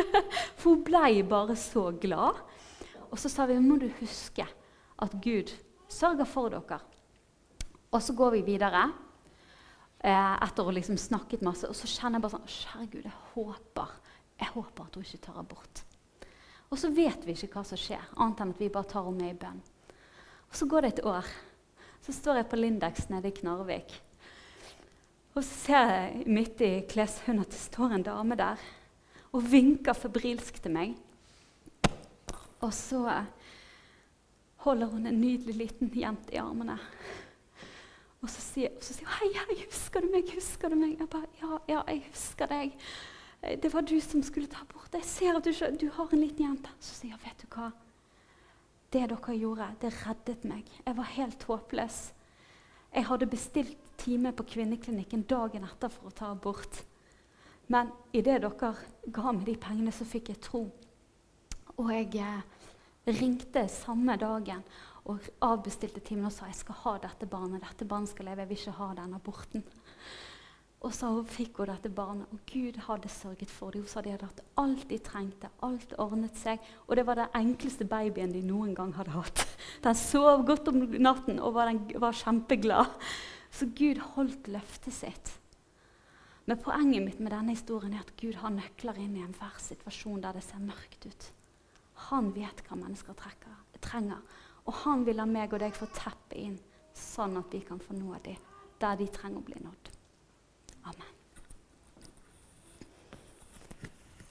For 0.58 0.72
hun 0.72 0.82
ble 0.86 1.22
bare 1.30 1.56
så 1.58 1.90
glad. 2.02 2.42
Og 3.12 3.20
så 3.20 3.30
sa 3.30 3.46
vi 3.46 3.60
må 3.62 3.78
du 3.78 3.88
huske 4.00 4.46
at 5.02 5.14
Gud 5.22 5.52
sørger 5.92 6.26
for 6.28 6.52
dere. 6.52 6.78
Og 7.92 8.00
så 8.00 8.14
går 8.16 8.38
vi 8.38 8.46
videre 8.46 8.86
eh, 10.00 10.36
etter 10.42 10.62
å 10.62 10.70
ha 10.70 10.74
liksom 10.74 10.96
snakket 10.98 11.44
masse. 11.44 11.68
Og 11.68 11.76
så 11.76 11.90
kjenner 11.90 12.18
jeg 12.18 12.24
bare 12.24 12.38
sånn 12.38 12.54
Kjære 12.54 12.88
Gud, 12.94 13.04
jeg 13.04 13.18
håper 13.34 13.98
jeg 14.42 14.50
håper 14.52 14.86
at 14.86 14.98
hun 14.98 15.06
ikke 15.06 15.24
tar 15.24 15.38
abort. 15.40 15.82
Og 16.72 16.80
så 16.80 16.90
vet 16.92 17.26
vi 17.26 17.34
ikke 17.36 17.52
hva 17.52 17.64
som 17.68 17.78
skjer, 17.78 18.02
annet 18.16 18.40
enn 18.42 18.54
at 18.54 18.62
vi 18.62 18.70
bare 18.72 18.88
tar 18.90 19.06
henne 19.06 19.20
med 19.20 19.34
i 19.34 19.38
bønn. 19.38 19.60
Og 20.48 20.56
Så 20.56 20.66
går 20.68 20.84
det 20.84 20.92
et 20.92 21.04
år. 21.08 21.28
Så 22.02 22.12
står 22.12 22.40
jeg 22.40 22.48
på 22.50 22.58
Lindex 22.58 23.06
nede 23.12 23.30
i 23.30 23.36
Knarvik. 23.36 23.92
Og 25.32 25.44
så 25.44 25.54
ser 25.54 25.92
jeg 25.92 26.24
midt 26.26 26.60
i 26.60 26.72
kleshunden 26.88 27.44
at 27.44 27.52
det 27.54 27.60
står 27.60 27.94
en 27.94 28.04
dame 28.04 28.36
der 28.36 28.60
og 29.32 29.46
vinker 29.48 29.96
febrilsk 29.96 30.58
til 30.60 30.74
meg. 30.74 30.96
Og 32.60 32.72
så 32.76 33.06
holder 34.66 34.90
hun 34.92 35.06
en 35.08 35.20
nydelig 35.20 35.56
liten 35.56 35.92
jente 35.96 36.34
i 36.34 36.40
armene. 36.42 36.76
Og 38.22 38.30
så 38.30 38.40
sier, 38.40 38.70
hun 38.70 39.08
'Hei, 39.08 39.32
hei, 39.34 39.64
husker 39.64 40.00
du 40.00 40.06
meg?' 40.12 40.34
husker 40.34 40.68
du 40.68 40.74
meg? 40.74 40.98
Jeg 40.98 41.08
bare 41.08 41.26
'Ja, 41.40 41.58
ja, 41.68 41.82
jeg 41.88 42.04
husker 42.10 42.46
deg'. 42.46 42.72
Eh, 43.42 43.58
det 43.60 43.72
var 43.74 43.82
du 43.82 44.00
som 44.00 44.22
skulle 44.22 44.46
ta 44.50 44.64
bort. 44.72 44.94
Jeg 44.94 45.04
ser 45.04 45.36
at 45.36 45.44
du, 45.44 45.52
du 45.78 45.88
har 45.90 46.12
en 46.12 46.20
liten 46.20 46.46
jente. 46.46 46.70
Så 46.80 46.94
sier 46.96 47.16
jeg, 47.16 47.22
vet 47.26 47.44
du 47.44 47.56
hva? 47.56 47.72
Det 48.92 49.06
dere 49.08 49.36
gjorde, 49.38 49.70
det 49.80 49.92
reddet 50.02 50.44
meg. 50.44 50.68
Jeg 50.84 50.96
var 50.96 51.14
helt 51.16 51.46
håpløs. 51.48 52.00
Jeg 52.92 53.08
hadde 53.08 53.30
bestilt 53.32 53.78
time 53.96 54.34
på 54.36 54.44
kvinneklinikken 54.44 55.24
dagen 55.28 55.64
etter 55.64 55.92
for 55.92 56.10
å 56.10 56.16
ta 56.16 56.32
abort. 56.34 56.82
Men 57.72 57.88
idet 58.12 58.42
dere 58.42 58.74
ga 59.08 59.32
meg 59.32 59.46
de 59.48 59.56
pengene, 59.56 59.94
så 59.94 60.04
fikk 60.04 60.28
jeg 60.34 60.42
tro. 60.44 60.66
Og 61.78 61.88
jeg 61.88 62.20
eh, 62.20 62.42
ringte 63.08 63.64
samme 63.72 64.18
dagen 64.20 64.60
og 65.08 65.24
avbestilte 65.42 66.02
timen 66.04 66.28
og 66.28 66.34
sa 66.34 66.46
jeg 66.50 66.60
skal 66.60 66.78
ha 66.84 66.92
dette 67.06 67.26
barnet. 67.26 67.64
Dette 67.64 67.88
barnet 67.88 68.12
skal 68.12 68.28
leve. 68.28 68.44
Jeg 68.44 68.52
vil 68.52 68.60
ikke 68.60 68.76
ha 68.76 68.90
den 69.00 69.16
aborten. 69.16 69.64
Og 70.82 70.90
så 70.94 71.08
fikk 71.30 71.60
hun 71.60 71.68
dette 71.70 71.90
barnet, 71.94 72.30
og 72.34 72.40
Gud 72.50 72.78
hadde 72.88 73.10
sørget 73.12 73.50
for 73.50 73.70
dem. 73.70 73.84
Hun 73.84 73.90
sa 73.90 74.02
de 74.02 74.10
hadde 74.10 74.26
hatt 74.26 74.40
alt 74.58 74.88
de 74.90 74.98
trengte, 74.98 75.50
alt 75.62 75.94
ordnet 76.02 76.38
seg. 76.38 76.58
Og 76.88 76.98
det 76.98 77.04
var 77.06 77.20
den 77.20 77.36
enkleste 77.38 77.86
babyen 77.86 78.34
de 78.34 78.42
noen 78.46 78.72
gang 78.74 78.90
hadde 78.96 79.14
hatt. 79.14 79.44
Den 79.84 79.98
sov 79.98 80.42
godt 80.48 80.72
om 80.72 80.82
natten 80.98 81.38
og 81.38 81.54
var, 81.54 81.70
den, 81.70 81.84
var 82.02 82.18
kjempeglad. 82.18 82.98
Så 83.52 83.70
Gud 83.78 84.00
holdt 84.16 84.50
løftet 84.50 84.96
sitt. 84.96 85.32
Men 86.50 86.58
poenget 86.58 87.04
mitt 87.04 87.20
med 87.22 87.30
denne 87.30 87.54
historien 87.54 87.94
er 87.94 88.02
at 88.02 88.16
Gud 88.18 88.40
har 88.42 88.50
nøkler 88.50 88.98
inn 88.98 89.14
i 89.14 89.22
enhver 89.22 89.60
situasjon 89.62 90.22
der 90.24 90.34
det 90.34 90.42
ser 90.42 90.64
mørkt 90.64 91.06
ut. 91.06 91.28
Han 92.10 92.32
vet 92.34 92.64
hva 92.66 92.80
mennesker 92.80 93.14
trenger, 93.78 94.18
og 94.66 94.74
han 94.82 95.06
vil 95.06 95.20
la 95.20 95.28
meg 95.30 95.54
og 95.54 95.62
deg 95.62 95.76
få 95.76 95.86
teppe 95.94 96.40
inn, 96.42 96.58
sånn 96.98 97.38
at 97.38 97.54
vi 97.54 97.62
kan 97.66 97.78
få 97.78 97.94
nå 97.94 98.16
dem 98.26 98.48
der 98.82 98.98
de 98.98 99.06
trenger 99.14 99.38
å 99.38 99.46
bli 99.46 99.60
nådd. 99.62 99.91
Amen. 100.84 101.21